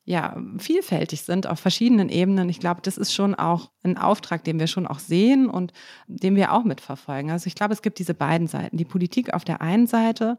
ja, 0.09 0.41
vielfältig 0.57 1.21
sind 1.21 1.47
auf 1.47 1.61
verschiedenen 1.61 2.09
Ebenen. 2.09 2.49
Ich 2.49 2.61
glaube, 2.61 2.81
das 2.83 2.97
ist 2.97 3.13
schon 3.13 3.35
auch 3.35 3.71
ein 3.83 3.99
Auftrag, 3.99 4.43
den 4.43 4.59
wir 4.59 4.67
schon 4.67 4.87
auch 4.87 5.01
sehen 5.01 5.51
und 5.51 5.75
den 6.07 6.35
wir 6.35 6.55
auch 6.55 6.65
mitverfolgen. 6.65 7.31
Also 7.31 7.47
ich 7.47 7.55
glaube, 7.55 7.75
es 7.75 7.83
gibt 7.83 7.99
diese 7.99 8.15
beiden 8.15 8.47
Seiten. 8.47 8.79
Die 8.79 8.87
Politik 8.87 9.35
auf 9.35 9.45
der 9.45 9.61
einen 9.61 9.87
Seite, 9.87 10.39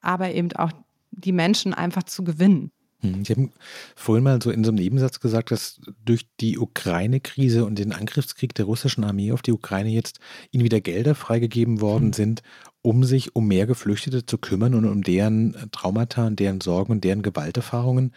aber 0.00 0.30
eben 0.30 0.52
auch 0.52 0.70
die 1.10 1.32
Menschen 1.32 1.74
einfach 1.74 2.04
zu 2.04 2.22
gewinnen. 2.22 2.70
Hm, 3.00 3.24
Sie 3.24 3.32
haben 3.32 3.50
vorhin 3.96 4.22
mal 4.22 4.40
so 4.40 4.52
in 4.52 4.62
so 4.62 4.70
einem 4.70 4.78
Nebensatz 4.78 5.18
gesagt, 5.18 5.50
dass 5.50 5.80
durch 6.04 6.28
die 6.38 6.56
Ukraine-Krise 6.56 7.64
und 7.64 7.76
den 7.80 7.92
Angriffskrieg 7.92 8.54
der 8.54 8.66
russischen 8.66 9.02
Armee 9.02 9.32
auf 9.32 9.42
die 9.42 9.52
Ukraine 9.52 9.90
jetzt 9.90 10.20
ihnen 10.52 10.62
wieder 10.62 10.80
Gelder 10.80 11.16
freigegeben 11.16 11.80
worden 11.80 12.06
hm. 12.06 12.12
sind, 12.12 12.42
um 12.82 13.02
sich 13.02 13.34
um 13.34 13.48
mehr 13.48 13.66
Geflüchtete 13.66 14.26
zu 14.26 14.38
kümmern 14.38 14.76
und 14.76 14.84
um 14.84 15.02
deren 15.02 15.56
Traumata 15.72 16.28
und 16.28 16.38
deren 16.38 16.60
Sorgen 16.60 16.92
und 16.92 17.02
deren 17.02 17.22
Gewalterfahrungen. 17.22 18.12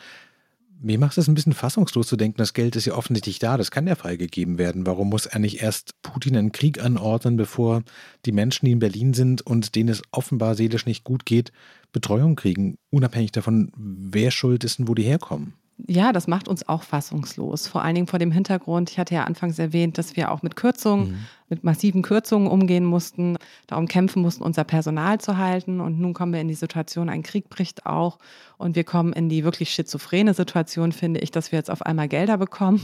Mir 0.84 0.98
macht 0.98 1.15
es 1.20 1.28
ein 1.28 1.36
bisschen 1.36 1.54
fassungslos 1.54 2.08
zu 2.08 2.15
denken, 2.15 2.39
das 2.39 2.54
Geld 2.54 2.76
ist 2.76 2.86
ja 2.86 2.96
offensichtlich 2.96 3.38
da, 3.38 3.56
das 3.56 3.70
kann 3.70 3.86
ja 3.86 3.94
freigegeben 3.94 4.58
werden. 4.58 4.88
Warum 4.88 5.10
muss 5.10 5.28
er 5.28 5.38
nicht 5.38 5.62
erst 5.62 6.02
Putin 6.02 6.36
einen 6.36 6.52
Krieg 6.52 6.84
anordnen, 6.84 7.38
bevor 7.38 7.84
die 8.26 8.32
Menschen, 8.32 8.65
die 8.65 8.72
in 8.72 8.80
Berlin 8.80 9.13
sind 9.13 9.46
und 9.46 9.76
denen 9.76 9.89
es 9.89 10.02
offenbar 10.10 10.56
seelisch 10.56 10.88
nicht 10.88 11.04
gut 11.04 11.28
geht, 11.28 11.52
Betreuung 11.91 12.36
kriegen, 12.36 12.78
unabhängig 12.89 13.32
davon, 13.32 13.72
wer 13.78 14.32
schuld 14.32 14.63
ist 14.63 14.80
und 14.80 14.88
wo 14.88 14.96
die 14.96 15.04
herkommen? 15.04 15.54
Ja, 15.88 16.12
das 16.12 16.28
macht 16.28 16.48
uns 16.48 16.67
auch 16.67 16.84
fassungslos. 16.84 17.67
Vor 17.67 17.82
allen 17.82 17.96
Dingen 17.96 18.08
vor 18.08 18.20
dem 18.20 18.32
Hintergrund, 18.32 18.89
ich 18.91 19.00
hatte 19.00 19.15
ja 19.15 19.24
anfangs 19.24 19.58
erwähnt, 19.60 19.98
dass 19.98 20.15
wir 20.15 20.32
auch 20.32 20.41
mit 20.41 20.56
Kürzungen, 20.56 21.12
mhm. 21.12 21.17
mit 21.50 21.63
massiven 21.63 22.02
Kürzungen 22.02 22.48
umgehen 22.48 22.86
mussten, 22.86 23.38
darum 23.67 23.88
kämpfen 23.88 24.22
mussten, 24.22 24.44
unser 24.44 24.63
Personal 24.63 25.20
zu 25.20 25.38
halten. 25.38 25.82
Und 25.82 26.00
nun 26.00 26.13
kommen 26.13 26.34
wir 26.34 26.41
in 26.41 26.48
die 26.48 26.56
Situation, 26.56 27.10
ein 27.10 27.23
Krieg 27.23 27.50
bricht 27.50 27.86
auch 27.86 28.19
und 28.58 28.75
wir 28.75 28.84
kommen 28.84 29.13
in 29.13 29.29
die 29.29 29.44
wirklich 29.44 29.71
schizophrene 29.71 30.34
Situation, 30.34 30.92
finde 30.92 31.19
ich, 31.19 31.32
dass 31.32 31.52
wir 31.52 31.58
jetzt 31.58 31.71
auf 31.71 31.82
einmal 31.82 32.08
Gelder 32.08 32.38
bekommen. 32.38 32.82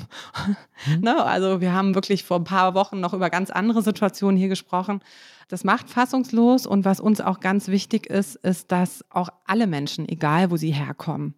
Mhm. 0.88 1.00
ne? 1.02 1.24
Also 1.24 1.62
wir 1.62 1.74
haben 1.74 1.95
wirklich 1.95 2.24
vor 2.24 2.38
ein 2.38 2.45
paar 2.45 2.74
Wochen 2.74 3.00
noch 3.00 3.14
über 3.14 3.30
ganz 3.30 3.50
andere 3.50 3.82
Situationen 3.82 4.38
hier 4.38 4.50
gesprochen. 4.50 5.02
Das 5.50 5.64
macht 5.64 5.89
fassungslos 5.89 6.66
und 6.66 6.84
was 6.84 7.00
uns 7.00 7.22
auch 7.22 7.39
ganz 7.39 7.70
wichtig 7.70 8.08
ist, 8.08 8.36
ist, 8.36 8.72
dass 8.72 9.06
auch 9.10 9.30
alle 9.45 9.66
Menschen, 9.66 10.08
egal 10.10 10.52
wo 10.52 10.58
sie 10.58 10.72
herkommen, 10.72 11.36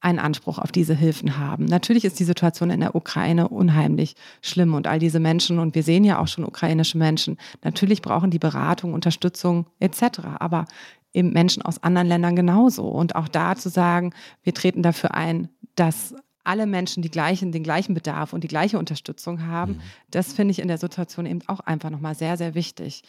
einen 0.00 0.18
Anspruch 0.18 0.58
auf 0.58 0.72
diese 0.72 0.94
Hilfen 0.94 1.38
haben. 1.38 1.66
Natürlich 1.66 2.04
ist 2.04 2.18
die 2.18 2.24
Situation 2.24 2.70
in 2.70 2.80
der 2.80 2.94
Ukraine 2.94 3.48
unheimlich 3.48 4.14
schlimm 4.40 4.74
und 4.74 4.86
all 4.86 4.98
diese 4.98 5.20
Menschen, 5.20 5.58
und 5.58 5.74
wir 5.74 5.82
sehen 5.82 6.04
ja 6.04 6.18
auch 6.18 6.28
schon 6.28 6.44
ukrainische 6.44 6.96
Menschen, 6.96 7.36
natürlich 7.62 8.00
brauchen 8.00 8.30
die 8.30 8.38
Beratung, 8.38 8.94
Unterstützung 8.94 9.66
etc. 9.78 10.20
Aber 10.38 10.64
eben 11.12 11.32
Menschen 11.32 11.62
aus 11.62 11.82
anderen 11.82 12.08
Ländern 12.08 12.34
genauso. 12.34 12.88
Und 12.88 13.14
auch 13.14 13.28
da 13.28 13.56
zu 13.56 13.68
sagen, 13.68 14.14
wir 14.42 14.54
treten 14.54 14.82
dafür 14.82 15.14
ein, 15.14 15.48
dass 15.74 16.14
alle 16.44 16.66
Menschen 16.66 17.02
die 17.02 17.10
gleichen, 17.10 17.52
den 17.52 17.62
gleichen 17.62 17.94
Bedarf 17.94 18.32
und 18.32 18.42
die 18.42 18.48
gleiche 18.48 18.78
Unterstützung 18.78 19.46
haben, 19.46 19.72
mhm. 19.72 19.80
das 20.10 20.32
finde 20.32 20.52
ich 20.52 20.60
in 20.60 20.68
der 20.68 20.78
Situation 20.78 21.26
eben 21.26 21.40
auch 21.46 21.60
einfach 21.60 21.90
nochmal 21.90 22.14
sehr, 22.14 22.36
sehr 22.36 22.54
wichtig. 22.54 23.02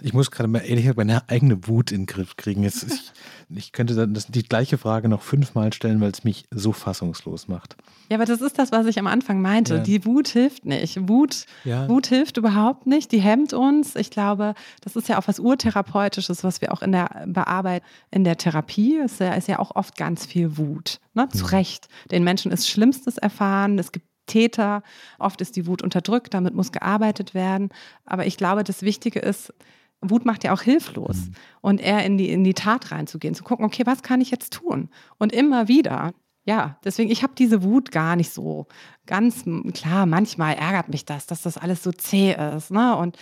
Ich 0.00 0.12
muss 0.12 0.30
gerade 0.30 0.48
mal 0.48 0.60
ehrlich 0.60 0.94
meine 0.96 1.28
eigene 1.28 1.66
Wut 1.66 1.92
in 1.92 2.02
den 2.02 2.06
Griff 2.06 2.36
kriegen. 2.36 2.62
Jetzt, 2.62 2.84
ich, 2.84 3.12
ich 3.56 3.72
könnte 3.72 3.94
dann 3.94 4.14
das, 4.14 4.26
die 4.26 4.42
gleiche 4.42 4.78
Frage 4.78 5.08
noch 5.08 5.22
fünfmal 5.22 5.72
stellen, 5.72 6.00
weil 6.00 6.10
es 6.10 6.24
mich 6.24 6.44
so 6.50 6.72
fassungslos 6.72 7.48
macht. 7.48 7.76
Ja, 8.08 8.16
aber 8.16 8.24
das 8.24 8.40
ist 8.40 8.58
das, 8.58 8.72
was 8.72 8.86
ich 8.86 8.98
am 8.98 9.06
Anfang 9.06 9.42
meinte. 9.42 9.76
Ja. 9.76 9.82
Die 9.82 10.04
Wut 10.04 10.28
hilft 10.28 10.64
nicht. 10.64 11.08
Wut, 11.08 11.46
ja. 11.64 11.88
Wut 11.88 12.06
hilft 12.06 12.36
überhaupt 12.36 12.86
nicht. 12.86 13.12
Die 13.12 13.20
hemmt 13.20 13.52
uns. 13.52 13.96
Ich 13.96 14.10
glaube, 14.10 14.54
das 14.82 14.96
ist 14.96 15.08
ja 15.08 15.18
auch 15.18 15.28
was 15.28 15.40
Urtherapeutisches, 15.40 16.44
was 16.44 16.60
wir 16.60 16.72
auch 16.72 16.82
in 16.82 16.92
der 16.92 17.26
Bearbeitung, 17.26 17.86
in 18.10 18.24
der 18.24 18.36
Therapie, 18.36 18.96
ist 18.96 19.20
ja, 19.20 19.34
ist 19.34 19.48
ja 19.48 19.58
auch 19.58 19.74
oft 19.76 19.96
ganz 19.96 20.26
viel 20.26 20.56
Wut. 20.56 21.00
Ne? 21.14 21.28
Zu. 21.28 21.46
Recht. 21.46 21.88
Den 22.10 22.24
Menschen 22.24 22.52
ist 22.52 22.68
Schlimmstes 22.68 23.18
erfahren. 23.18 23.78
Es 23.78 23.92
gibt 23.92 24.06
Täter. 24.28 24.82
Oft 25.18 25.40
ist 25.40 25.56
die 25.56 25.66
Wut 25.66 25.82
unterdrückt, 25.82 26.34
damit 26.34 26.54
muss 26.54 26.70
gearbeitet 26.70 27.34
werden. 27.34 27.70
Aber 28.04 28.26
ich 28.26 28.36
glaube, 28.36 28.62
das 28.62 28.82
Wichtige 28.82 29.18
ist, 29.18 29.52
Wut 30.00 30.24
macht 30.24 30.44
ja 30.44 30.52
auch 30.52 30.62
hilflos. 30.62 31.16
Mhm. 31.16 31.32
Und 31.60 31.80
eher 31.80 32.04
in 32.04 32.18
die, 32.18 32.30
in 32.30 32.44
die 32.44 32.54
Tat 32.54 32.92
reinzugehen, 32.92 33.34
zu 33.34 33.44
gucken, 33.44 33.64
okay, 33.64 33.84
was 33.84 34.02
kann 34.02 34.20
ich 34.20 34.30
jetzt 34.30 34.52
tun? 34.52 34.88
Und 35.18 35.32
immer 35.32 35.68
wieder. 35.68 36.12
Ja, 36.44 36.78
deswegen, 36.82 37.10
ich 37.10 37.22
habe 37.22 37.34
diese 37.36 37.62
Wut 37.62 37.90
gar 37.90 38.16
nicht 38.16 38.32
so 38.32 38.66
ganz 39.06 39.44
klar. 39.74 40.06
Manchmal 40.06 40.54
ärgert 40.54 40.88
mich 40.88 41.04
das, 41.04 41.26
dass 41.26 41.42
das 41.42 41.58
alles 41.58 41.82
so 41.82 41.92
zäh 41.92 42.34
ist. 42.56 42.70
Ne? 42.70 42.96
Und 42.96 43.18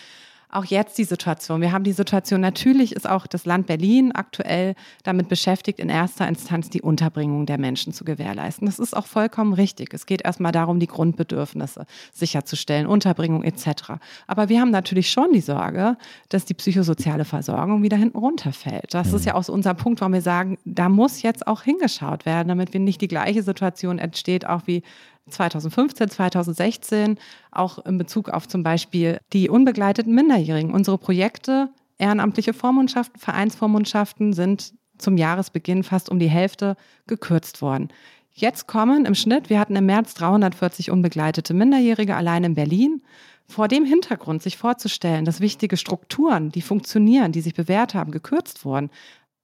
auch 0.56 0.64
jetzt 0.64 0.98
die 0.98 1.04
Situation. 1.04 1.60
Wir 1.60 1.72
haben 1.72 1.84
die 1.84 1.92
Situation, 1.92 2.40
natürlich 2.40 2.92
ist 2.92 3.08
auch 3.08 3.26
das 3.26 3.44
Land 3.44 3.66
Berlin 3.66 4.12
aktuell 4.12 4.74
damit 5.04 5.28
beschäftigt, 5.28 5.78
in 5.78 5.88
erster 5.88 6.26
Instanz 6.26 6.70
die 6.70 6.82
Unterbringung 6.82 7.46
der 7.46 7.58
Menschen 7.58 7.92
zu 7.92 8.04
gewährleisten. 8.04 8.66
Das 8.66 8.78
ist 8.78 8.96
auch 8.96 9.06
vollkommen 9.06 9.52
richtig. 9.52 9.92
Es 9.92 10.06
geht 10.06 10.22
erstmal 10.22 10.52
darum, 10.52 10.80
die 10.80 10.86
Grundbedürfnisse 10.86 11.86
sicherzustellen, 12.12 12.86
Unterbringung 12.86 13.44
etc. 13.44 13.92
Aber 14.26 14.48
wir 14.48 14.60
haben 14.60 14.70
natürlich 14.70 15.10
schon 15.10 15.32
die 15.32 15.40
Sorge, 15.40 15.96
dass 16.28 16.44
die 16.44 16.54
psychosoziale 16.54 17.24
Versorgung 17.24 17.82
wieder 17.82 17.96
hinten 17.96 18.18
runterfällt. 18.18 18.94
Das 18.94 19.12
ist 19.12 19.22
mhm. 19.22 19.28
ja 19.28 19.34
auch 19.34 19.44
so 19.44 19.52
unser 19.52 19.74
Punkt, 19.74 20.00
warum 20.00 20.14
wir 20.14 20.22
sagen, 20.22 20.58
da 20.64 20.88
muss 20.88 21.22
jetzt 21.22 21.46
auch 21.46 21.62
hingeschaut 21.62 22.26
werden, 22.26 22.48
damit 22.48 22.72
wir 22.72 22.80
nicht 22.80 23.00
die 23.00 23.08
gleiche 23.08 23.42
Situation 23.42 23.98
entsteht, 23.98 24.46
auch 24.46 24.62
wie 24.66 24.82
2015, 25.28 26.10
2016, 26.10 27.18
auch 27.50 27.84
in 27.84 27.98
Bezug 27.98 28.28
auf 28.28 28.46
zum 28.48 28.62
Beispiel 28.62 29.18
die 29.32 29.48
unbegleiteten 29.48 30.14
Minderjährigen. 30.14 30.72
Unsere 30.72 30.98
Projekte, 30.98 31.70
ehrenamtliche 31.98 32.52
Vormundschaften, 32.52 33.20
Vereinsvormundschaften 33.20 34.32
sind 34.32 34.74
zum 34.98 35.16
Jahresbeginn 35.16 35.82
fast 35.82 36.08
um 36.08 36.18
die 36.18 36.30
Hälfte 36.30 36.76
gekürzt 37.06 37.60
worden. 37.60 37.88
Jetzt 38.32 38.66
kommen 38.66 39.06
im 39.06 39.14
Schnitt, 39.14 39.48
wir 39.48 39.58
hatten 39.58 39.76
im 39.76 39.86
März 39.86 40.14
340 40.14 40.90
unbegleitete 40.90 41.54
Minderjährige 41.54 42.16
allein 42.16 42.44
in 42.44 42.54
Berlin. 42.54 43.02
Vor 43.48 43.68
dem 43.68 43.84
Hintergrund 43.84 44.42
sich 44.42 44.56
vorzustellen, 44.56 45.24
dass 45.24 45.40
wichtige 45.40 45.76
Strukturen, 45.76 46.50
die 46.50 46.62
funktionieren, 46.62 47.32
die 47.32 47.40
sich 47.40 47.54
bewährt 47.54 47.94
haben, 47.94 48.10
gekürzt 48.10 48.64
wurden, 48.64 48.90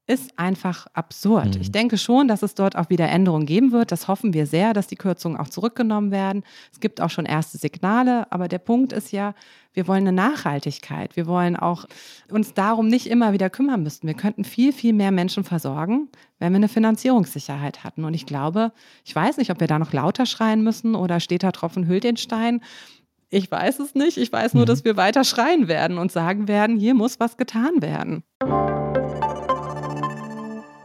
ist 0.06 0.36
einfach 0.36 0.86
absurd. 0.94 1.54
Mhm. 1.54 1.60
Ich 1.60 1.70
denke 1.70 1.96
schon, 1.96 2.26
dass 2.26 2.42
es 2.42 2.54
dort 2.54 2.76
auch 2.76 2.90
wieder 2.90 3.08
Änderungen 3.08 3.46
geben 3.46 3.70
wird. 3.70 3.92
Das 3.92 4.08
hoffen 4.08 4.34
wir 4.34 4.46
sehr, 4.46 4.72
dass 4.72 4.88
die 4.88 4.96
Kürzungen 4.96 5.38
auch 5.38 5.48
zurückgenommen 5.48 6.10
werden. 6.10 6.42
Es 6.72 6.80
gibt 6.80 7.00
auch 7.00 7.10
schon 7.10 7.24
erste 7.24 7.56
Signale, 7.56 8.30
aber 8.32 8.48
der 8.48 8.58
Punkt 8.58 8.92
ist 8.92 9.12
ja, 9.12 9.34
wir 9.72 9.86
wollen 9.86 10.06
eine 10.06 10.12
Nachhaltigkeit. 10.12 11.16
Wir 11.16 11.26
wollen 11.26 11.56
auch 11.56 11.86
uns 12.30 12.52
darum 12.52 12.88
nicht 12.88 13.06
immer 13.06 13.32
wieder 13.32 13.48
kümmern 13.48 13.84
müssen. 13.84 14.06
Wir 14.06 14.14
könnten 14.14 14.44
viel, 14.44 14.72
viel 14.72 14.92
mehr 14.92 15.12
Menschen 15.12 15.44
versorgen, 15.44 16.08
wenn 16.40 16.52
wir 16.52 16.56
eine 16.56 16.68
Finanzierungssicherheit 16.68 17.84
hatten. 17.84 18.04
Und 18.04 18.14
ich 18.14 18.26
glaube, 18.26 18.72
ich 19.04 19.14
weiß 19.14 19.36
nicht, 19.36 19.50
ob 19.52 19.60
wir 19.60 19.68
da 19.68 19.78
noch 19.78 19.92
lauter 19.92 20.26
schreien 20.26 20.64
müssen 20.64 20.96
oder 20.96 21.20
steht 21.20 21.44
da 21.44 21.52
Tropfen 21.52 21.86
hüllt 21.86 22.04
den 22.04 22.16
Stein. 22.16 22.60
Ich 23.30 23.50
weiß 23.50 23.78
es 23.78 23.94
nicht. 23.94 24.18
Ich 24.18 24.32
weiß 24.32 24.54
nur, 24.54 24.64
mhm. 24.64 24.66
dass 24.66 24.84
wir 24.84 24.96
weiter 24.96 25.22
schreien 25.24 25.68
werden 25.68 25.96
und 25.96 26.10
sagen 26.12 26.48
werden, 26.48 26.76
hier 26.76 26.94
muss 26.94 27.20
was 27.20 27.36
getan 27.36 27.80
werden. 27.80 28.24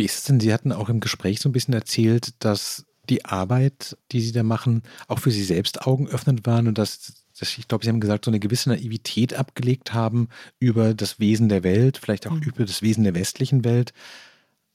Wie 0.00 0.06
ist 0.06 0.16
es 0.16 0.24
denn? 0.24 0.40
Sie 0.40 0.54
hatten 0.54 0.72
auch 0.72 0.88
im 0.88 1.00
Gespräch 1.00 1.40
so 1.40 1.50
ein 1.50 1.52
bisschen 1.52 1.74
erzählt, 1.74 2.32
dass 2.42 2.86
die 3.10 3.26
Arbeit, 3.26 3.98
die 4.12 4.22
Sie 4.22 4.32
da 4.32 4.42
machen, 4.42 4.82
auch 5.08 5.18
für 5.18 5.30
Sie 5.30 5.44
selbst 5.44 5.86
augenöffnend 5.86 6.46
waren 6.46 6.68
und 6.68 6.78
dass, 6.78 7.26
dass 7.38 7.58
ich 7.58 7.68
glaube, 7.68 7.84
Sie 7.84 7.90
haben 7.90 8.00
gesagt, 8.00 8.24
so 8.24 8.30
eine 8.30 8.40
gewisse 8.40 8.70
Naivität 8.70 9.34
abgelegt 9.34 9.92
haben 9.92 10.28
über 10.58 10.94
das 10.94 11.20
Wesen 11.20 11.50
der 11.50 11.64
Welt, 11.64 11.98
vielleicht 11.98 12.26
auch 12.26 12.32
mhm. 12.32 12.44
über 12.44 12.64
das 12.64 12.80
Wesen 12.80 13.04
der 13.04 13.14
westlichen 13.14 13.62
Welt 13.62 13.92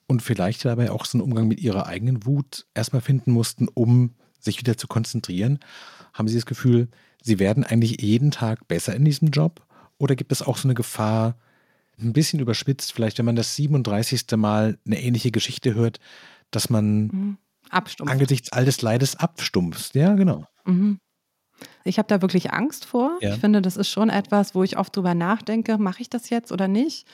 und 0.05 0.21
vielleicht 0.21 0.63
dabei 0.63 0.91
auch 0.91 1.05
so 1.05 1.17
einen 1.17 1.23
Umgang 1.23 1.47
mit 1.47 1.59
Ihrer 1.59 1.87
eigenen 1.87 2.23
Wut 2.27 2.67
erstmal 2.75 3.01
finden 3.01 3.31
mussten, 3.31 3.67
um 3.67 4.13
sich 4.39 4.59
wieder 4.59 4.77
zu 4.77 4.85
konzentrieren. 4.85 5.57
Haben 6.13 6.27
Sie 6.27 6.35
das 6.35 6.45
Gefühl, 6.45 6.87
Sie 7.23 7.39
werden 7.39 7.63
eigentlich 7.63 7.99
jeden 7.99 8.29
Tag 8.29 8.67
besser 8.67 8.95
in 8.95 9.03
diesem 9.05 9.29
Job? 9.29 9.65
Oder 9.97 10.15
gibt 10.15 10.31
es 10.31 10.43
auch 10.43 10.57
so 10.57 10.67
eine 10.67 10.75
Gefahr, 10.75 11.35
ein 11.99 12.13
bisschen 12.13 12.39
überspitzt, 12.39 12.93
vielleicht 12.93 13.17
wenn 13.17 13.25
man 13.25 13.35
das 13.35 13.55
37. 13.55 14.25
Mal 14.35 14.77
eine 14.85 15.01
ähnliche 15.01 15.31
Geschichte 15.31 15.73
hört, 15.73 15.99
dass 16.51 16.69
man 16.69 17.07
mhm. 17.07 17.37
angesichts 18.05 18.51
all 18.51 18.65
des 18.65 18.81
Leides 18.81 19.15
abstumpft. 19.15 19.95
Ja, 19.95 20.13
genau. 20.15 20.45
Mhm. 20.65 20.99
Ich 21.83 21.97
habe 21.97 22.07
da 22.07 22.21
wirklich 22.21 22.51
Angst 22.51 22.85
vor. 22.85 23.17
Ja. 23.21 23.33
Ich 23.33 23.39
finde, 23.39 23.61
das 23.61 23.77
ist 23.77 23.89
schon 23.89 24.09
etwas, 24.09 24.55
wo 24.55 24.63
ich 24.63 24.77
oft 24.77 24.95
drüber 24.95 25.13
nachdenke, 25.13 25.77
mache 25.77 26.01
ich 26.01 26.09
das 26.09 26.29
jetzt 26.29 26.51
oder 26.51 26.67
nicht? 26.67 27.07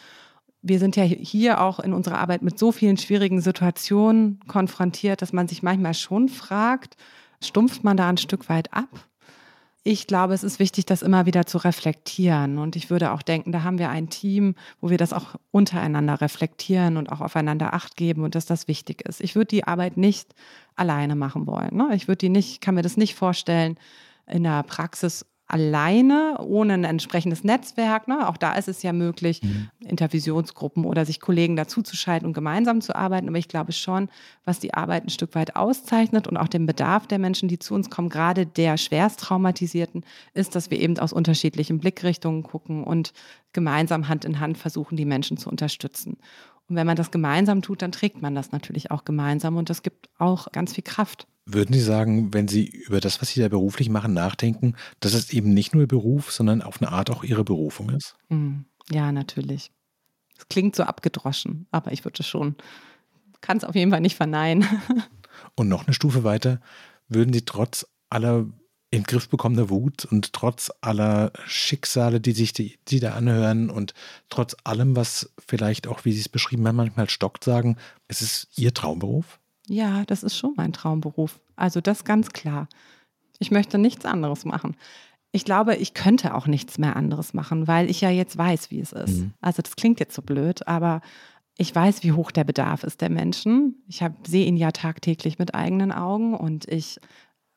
Wir 0.64 0.80
sind 0.80 0.96
ja 0.96 1.04
hier 1.04 1.62
auch 1.62 1.80
in 1.80 1.94
unserer 1.94 2.20
Arbeit 2.20 2.44
mit 2.44 2.58
so 2.58 2.72
vielen 2.72 2.98
schwierigen 2.98 3.42
Situationen 3.42 4.40
konfrontiert, 4.48 5.22
dass 5.22 5.34
man 5.34 5.48
sich 5.48 5.64
manchmal 5.64 5.94
schon 5.94 6.30
fragt, 6.30 6.98
stumpft 7.44 7.84
man 7.84 7.98
da 7.98 8.10
ein 8.10 8.18
Stück 8.18 8.48
weit 8.48 8.72
ab? 8.74 8.90
Ich 9.84 10.06
glaube, 10.06 10.34
es 10.36 10.44
ist 10.44 10.60
wichtig, 10.60 10.86
das 10.86 11.02
immer 11.02 11.26
wieder 11.26 11.46
zu 11.48 11.58
reflektieren. 11.58 12.60
Und 12.60 12.76
ich 12.76 12.92
würde 12.92 13.12
auch 13.12 13.24
denken, 13.24 13.52
da 13.52 13.64
haben 13.64 13.80
wir 13.80 13.90
ein 13.90 14.10
Team, 14.10 14.54
wo 14.80 14.92
wir 14.92 14.98
das 14.98 15.12
auch 15.12 15.36
untereinander 15.50 16.22
reflektieren 16.22 16.98
und 16.98 17.12
auch 17.12 17.20
aufeinander 17.20 17.74
Acht 17.74 17.98
geben 17.98 18.24
und 18.24 18.36
dass 18.36 18.46
das 18.46 18.68
wichtig 18.68 19.02
ist. 19.08 19.22
Ich 19.22 19.36
würde 19.36 19.48
die 19.48 19.64
Arbeit 19.64 19.98
nicht 19.98 20.36
alleine 20.76 21.16
machen 21.16 21.48
wollen. 21.48 21.76
Ne? 21.76 21.90
Ich 21.94 22.08
würde 22.08 22.18
die 22.18 22.30
nicht, 22.30 22.62
kann 22.62 22.76
mir 22.76 22.84
das 22.84 22.96
nicht 22.96 23.16
vorstellen, 23.16 23.78
in 24.28 24.44
der 24.44 24.62
Praxis 24.64 25.26
alleine, 25.52 26.38
ohne 26.40 26.74
ein 26.74 26.84
entsprechendes 26.86 27.44
Netzwerk. 27.44 28.08
Ne? 28.08 28.28
Auch 28.28 28.38
da 28.38 28.54
ist 28.54 28.70
es 28.70 28.84
ja 28.84 28.94
möglich, 28.94 29.42
mhm. 29.44 29.70
Intervisionsgruppen 29.86 30.86
oder 30.86 31.06
sich 31.06 31.20
Kollegen 31.20 31.56
dazuzuschalten 31.56 32.26
und 32.26 32.34
gemeinsam 32.34 32.80
zu 32.80 32.96
arbeiten. 32.96 33.28
Aber 33.28 33.38
ich 33.38 33.50
glaube 33.50 33.74
schon, 33.74 34.10
was 34.46 34.60
die 34.60 34.74
Arbeit 34.74 35.06
ein 35.06 35.10
Stück 35.10 35.36
weit 35.36 35.56
auszeichnet 35.56 36.28
und 36.28 36.38
auch 36.38 36.48
den 36.48 36.66
Bedarf 36.66 37.06
der 37.06 37.20
Menschen, 37.20 37.50
die 37.50 37.60
zu 37.60 37.74
uns 37.74 37.90
kommen, 37.90 38.10
gerade 38.10 38.46
der 38.46 38.78
schwerst 38.78 39.20
traumatisierten, 39.20 40.06
ist, 40.34 40.56
dass 40.56 40.72
wir 40.72 40.80
eben 40.80 40.98
aus 40.98 41.12
unterschiedlichen 41.12 41.80
Blickrichtungen 41.80 42.44
gucken 42.44 42.84
und 42.84 43.12
gemeinsam 43.54 44.08
Hand 44.08 44.24
in 44.24 44.40
Hand 44.40 44.58
versuchen, 44.58 44.96
die 44.96 45.06
Menschen 45.06 45.36
zu 45.36 45.50
unterstützen. 45.50 46.18
Und 46.72 46.78
wenn 46.78 46.88
man 46.88 46.96
das 46.96 47.12
gemeinsam 47.12 47.62
tut, 47.62 47.82
dann 47.82 47.92
trägt 47.92 48.22
man 48.22 48.34
das 48.34 48.54
natürlich 48.54 48.92
auch 48.92 49.04
gemeinsam 49.04 49.58
und 49.58 49.70
das 49.70 49.84
gibt 49.84 50.10
auch 50.18 50.50
ganz 50.54 50.74
viel 50.74 50.86
Kraft. 50.86 51.28
Würden 51.46 51.74
Sie 51.74 51.82
sagen, 51.82 52.34
wenn 52.34 52.48
Sie 52.48 52.66
über 52.66 53.02
das, 53.02 53.22
was 53.22 53.28
Sie 53.28 53.42
da 53.42 53.50
beruflich 53.50 53.90
machen, 53.90 54.14
nachdenken, 54.14 54.76
dass 55.02 55.14
es 55.14 55.34
eben 55.34 55.54
nicht 55.54 55.74
nur 55.74 55.84
Ihr 55.84 55.88
Beruf, 55.90 56.32
sondern 56.32 56.62
auf 56.62 56.82
eine 56.82 56.94
Art 56.94 57.10
auch 57.10 57.26
Ihre 57.26 57.44
Berufung 57.44 57.90
ist? 57.90 58.16
Hm, 58.30 58.64
ja, 58.90 59.12
natürlich. 59.12 59.74
Es 60.38 60.48
klingt 60.48 60.78
so 60.78 60.84
abgedroschen, 60.84 61.68
aber 61.72 61.92
ich 61.92 62.06
würde 62.06 62.24
schon, 62.24 62.56
kann 63.42 63.58
es 63.58 63.66
auf 63.66 63.76
jeden 63.76 63.92
Fall 63.92 64.00
nicht 64.00 64.16
verneinen. 64.16 64.66
Und 65.58 65.68
noch 65.68 65.88
eine 65.88 65.94
Stufe 65.94 66.24
weiter, 66.24 66.62
würden 67.10 67.34
Sie 67.34 67.44
trotz 67.44 67.86
aller 68.10 68.46
in 68.92 69.00
den 69.00 69.06
Griff 69.06 69.30
bekommene 69.30 69.70
Wut 69.70 70.06
und 70.06 70.34
trotz 70.34 70.70
aller 70.82 71.32
Schicksale, 71.46 72.20
die 72.20 72.34
sich 72.34 72.52
die, 72.52 72.78
die 72.90 73.00
da 73.00 73.14
anhören 73.14 73.70
und 73.70 73.94
trotz 74.30 74.56
allem, 74.66 74.98
was 74.98 75.32
vielleicht 75.40 75.88
auch, 75.88 76.04
wie 76.04 76.12
Sie 76.12 76.20
es 76.20 76.30
beschrieben 76.30 76.68
haben, 76.68 76.76
manchmal 76.76 77.10
stockt, 77.10 77.46
sagen, 77.46 77.78
es 78.10 78.22
ist 78.22 78.50
Ihr 78.58 78.74
Traumberuf? 78.74 79.40
Ja, 79.68 80.04
das 80.06 80.24
ist 80.24 80.38
schon 80.38 80.54
mein 80.58 80.74
Traumberuf. 80.74 81.40
Also 81.56 81.80
das 81.80 82.04
ganz 82.04 82.32
klar. 82.32 82.68
Ich 83.40 83.50
möchte 83.50 83.78
nichts 83.78 84.06
anderes 84.06 84.44
machen. 84.44 84.76
Ich 85.32 85.46
glaube, 85.46 85.76
ich 85.78 85.94
könnte 85.94 86.36
auch 86.36 86.46
nichts 86.46 86.78
mehr 86.78 86.98
anderes 86.98 87.34
machen, 87.34 87.68
weil 87.68 87.90
ich 87.90 88.02
ja 88.02 88.10
jetzt 88.10 88.38
weiß, 88.38 88.72
wie 88.72 88.82
es 88.82 88.92
ist. 88.92 89.20
Mhm. 89.20 89.34
Also 89.40 89.62
das 89.62 89.78
klingt 89.78 90.02
jetzt 90.02 90.16
so 90.16 90.22
blöd, 90.22 90.68
aber 90.68 91.00
ich 91.58 91.74
weiß, 91.74 92.04
wie 92.04 92.12
hoch 92.12 92.32
der 92.32 92.44
Bedarf 92.44 92.84
ist 92.84 93.00
der 93.00 93.10
Menschen. 93.10 93.76
Ich 93.88 94.04
sehe 94.28 94.46
ihn 94.46 94.58
ja 94.58 94.72
tagtäglich 94.72 95.40
mit 95.40 95.56
eigenen 95.56 95.94
Augen 95.94 96.34
und 96.36 96.68
ich 96.68 97.00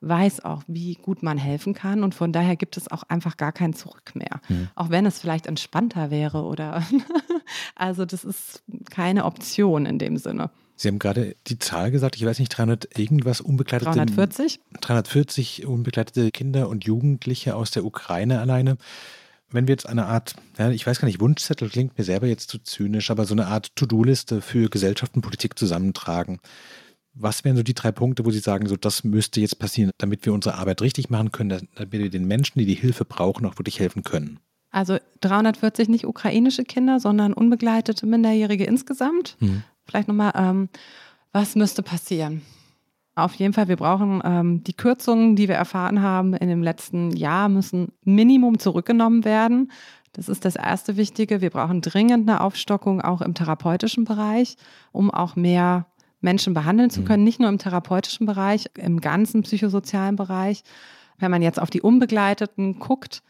weiß 0.08 0.44
auch, 0.44 0.62
wie 0.66 0.94
gut 0.94 1.22
man 1.22 1.38
helfen 1.38 1.74
kann. 1.74 2.04
Und 2.04 2.14
von 2.14 2.32
daher 2.32 2.56
gibt 2.56 2.76
es 2.76 2.90
auch 2.90 3.02
einfach 3.04 3.36
gar 3.36 3.52
kein 3.52 3.74
Zurück 3.74 4.12
mehr. 4.14 4.40
Mhm. 4.48 4.68
Auch 4.74 4.90
wenn 4.90 5.06
es 5.06 5.18
vielleicht 5.18 5.46
entspannter 5.46 6.10
wäre 6.10 6.44
oder 6.44 6.82
Also 7.74 8.04
das 8.04 8.24
ist 8.24 8.62
keine 8.90 9.24
Option 9.24 9.86
in 9.86 9.98
dem 9.98 10.16
Sinne. 10.16 10.50
Sie 10.76 10.88
haben 10.88 10.98
gerade 10.98 11.36
die 11.46 11.58
Zahl 11.58 11.90
gesagt, 11.90 12.16
ich 12.16 12.24
weiß 12.24 12.38
nicht, 12.40 12.48
300 12.50 12.98
irgendwas 12.98 13.40
unbegleitete. 13.40 13.90
340? 13.92 14.60
340 14.80 15.66
unbegleitete 15.66 16.30
Kinder 16.32 16.68
und 16.68 16.84
Jugendliche 16.84 17.54
aus 17.54 17.70
der 17.70 17.84
Ukraine 17.84 18.40
alleine. 18.40 18.76
Wenn 19.50 19.68
wir 19.68 19.72
jetzt 19.72 19.88
eine 19.88 20.06
Art, 20.06 20.34
ja, 20.58 20.70
ich 20.70 20.84
weiß 20.84 20.98
gar 20.98 21.06
nicht, 21.06 21.20
Wunschzettel 21.20 21.68
klingt 21.68 21.96
mir 21.96 22.02
selber 22.02 22.26
jetzt 22.26 22.50
zu 22.50 22.58
zynisch, 22.58 23.10
aber 23.12 23.24
so 23.24 23.34
eine 23.34 23.46
Art 23.46 23.76
To-Do-Liste 23.76 24.40
für 24.40 24.68
Gesellschaft 24.68 25.14
und 25.14 25.22
Politik 25.22 25.56
zusammentragen. 25.56 26.40
Was 27.14 27.44
wären 27.44 27.56
so 27.56 27.62
die 27.62 27.74
drei 27.74 27.92
Punkte, 27.92 28.24
wo 28.24 28.30
Sie 28.30 28.40
sagen, 28.40 28.66
so 28.66 28.76
das 28.76 29.04
müsste 29.04 29.40
jetzt 29.40 29.58
passieren, 29.58 29.90
damit 29.98 30.26
wir 30.26 30.32
unsere 30.32 30.56
Arbeit 30.56 30.82
richtig 30.82 31.10
machen 31.10 31.30
können, 31.30 31.68
damit 31.76 31.92
wir 31.92 32.10
den 32.10 32.26
Menschen, 32.26 32.58
die 32.58 32.66
die 32.66 32.74
Hilfe 32.74 33.04
brauchen, 33.04 33.46
auch 33.46 33.58
wirklich 33.58 33.78
helfen 33.78 34.02
können? 34.02 34.40
Also 34.70 34.98
340 35.20 35.88
nicht 35.88 36.04
ukrainische 36.04 36.64
Kinder, 36.64 36.98
sondern 36.98 37.32
unbegleitete 37.32 38.06
Minderjährige 38.06 38.64
insgesamt. 38.64 39.36
Hm. 39.38 39.62
Vielleicht 39.86 40.08
nochmal, 40.08 40.32
ähm, 40.34 40.68
was 41.32 41.54
müsste 41.54 41.84
passieren? 41.84 42.42
Auf 43.14 43.34
jeden 43.34 43.52
Fall, 43.52 43.68
wir 43.68 43.76
brauchen 43.76 44.20
ähm, 44.24 44.64
die 44.64 44.72
Kürzungen, 44.72 45.36
die 45.36 45.46
wir 45.46 45.54
erfahren 45.54 46.02
haben 46.02 46.34
in 46.34 46.48
dem 46.48 46.64
letzten 46.64 47.12
Jahr, 47.12 47.48
müssen 47.48 47.92
Minimum 48.02 48.58
zurückgenommen 48.58 49.24
werden. 49.24 49.70
Das 50.14 50.28
ist 50.28 50.44
das 50.44 50.56
erste 50.56 50.96
Wichtige. 50.96 51.40
Wir 51.40 51.50
brauchen 51.50 51.80
dringend 51.80 52.28
eine 52.28 52.40
Aufstockung 52.40 53.00
auch 53.00 53.20
im 53.20 53.34
therapeutischen 53.34 54.04
Bereich, 54.04 54.56
um 54.90 55.12
auch 55.12 55.36
mehr 55.36 55.86
Menschen 56.24 56.54
behandeln 56.54 56.90
zu 56.90 57.02
mhm. 57.02 57.04
können, 57.04 57.24
nicht 57.24 57.38
nur 57.38 57.48
im 57.48 57.58
therapeutischen 57.58 58.26
Bereich, 58.26 58.68
im 58.76 59.00
ganzen 59.00 59.42
psychosozialen 59.42 60.16
Bereich. 60.16 60.64
Wenn 61.18 61.30
man 61.30 61.42
jetzt 61.42 61.60
auf 61.60 61.70
die 61.70 61.82
Unbegleiteten 61.82 62.80
guckt, 62.80 63.22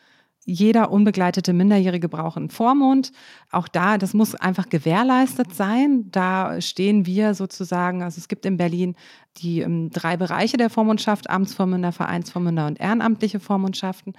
jeder 0.47 0.93
unbegleitete 0.93 1.55
Minderjährige 1.55 2.09
braucht 2.09 2.37
einen 2.37 2.51
Vormund. 2.51 3.13
Auch 3.51 3.67
da, 3.67 3.97
das 3.97 4.13
muss 4.13 4.35
einfach 4.35 4.69
gewährleistet 4.69 5.55
sein. 5.55 6.11
Da 6.11 6.61
stehen 6.61 7.07
wir 7.07 7.33
sozusagen, 7.35 8.03
also 8.03 8.19
es 8.19 8.29
gibt 8.29 8.45
in 8.45 8.59
Berlin 8.59 8.95
die 9.39 9.61
ähm, 9.61 9.91
drei 9.91 10.17
Bereiche 10.17 10.59
der 10.59 10.69
Vormundschaft, 10.69 11.31
Amtsvormünder, 11.31 11.93
Vereinsvormünder 11.93 12.67
und 12.67 12.79
ehrenamtliche 12.79 13.41
Vormundschaften. 13.41 14.13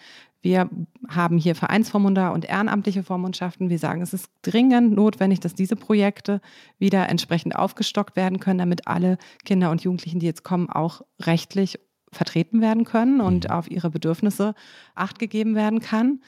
Wir 0.46 0.70
haben 1.10 1.40
hier 1.40 1.56
Vereinsvormunder 1.56 2.32
und 2.32 2.46
ehrenamtliche 2.46 3.02
Vormundschaften. 3.02 3.72
Wir 3.72 3.80
sagen, 3.80 4.04
es 4.04 4.14
ist 4.14 4.30
dringend 4.44 4.94
notwendig, 4.94 5.40
dass 5.40 5.56
diese 5.56 5.76
Projekte 5.76 6.40
wieder 6.78 7.10
entsprechend 7.10 7.56
aufgestockt 7.56 8.16
werden 8.16 8.40
können, 8.40 8.60
damit 8.60 8.88
alle 8.88 9.18
Kinder 9.44 9.72
und 9.72 9.82
Jugendlichen, 9.82 10.20
die 10.20 10.28
jetzt 10.28 10.44
kommen, 10.44 10.70
auch 10.70 11.02
rechtlich 11.20 11.80
vertreten 12.12 12.62
werden 12.62 12.84
können 12.84 13.22
und 13.22 13.46
mhm. 13.46 13.50
auf 13.50 13.72
ihre 13.72 13.90
Bedürfnisse 13.90 14.54
Acht 14.94 15.18
gegeben 15.18 15.56
werden 15.56 15.80
kann. 15.80 16.22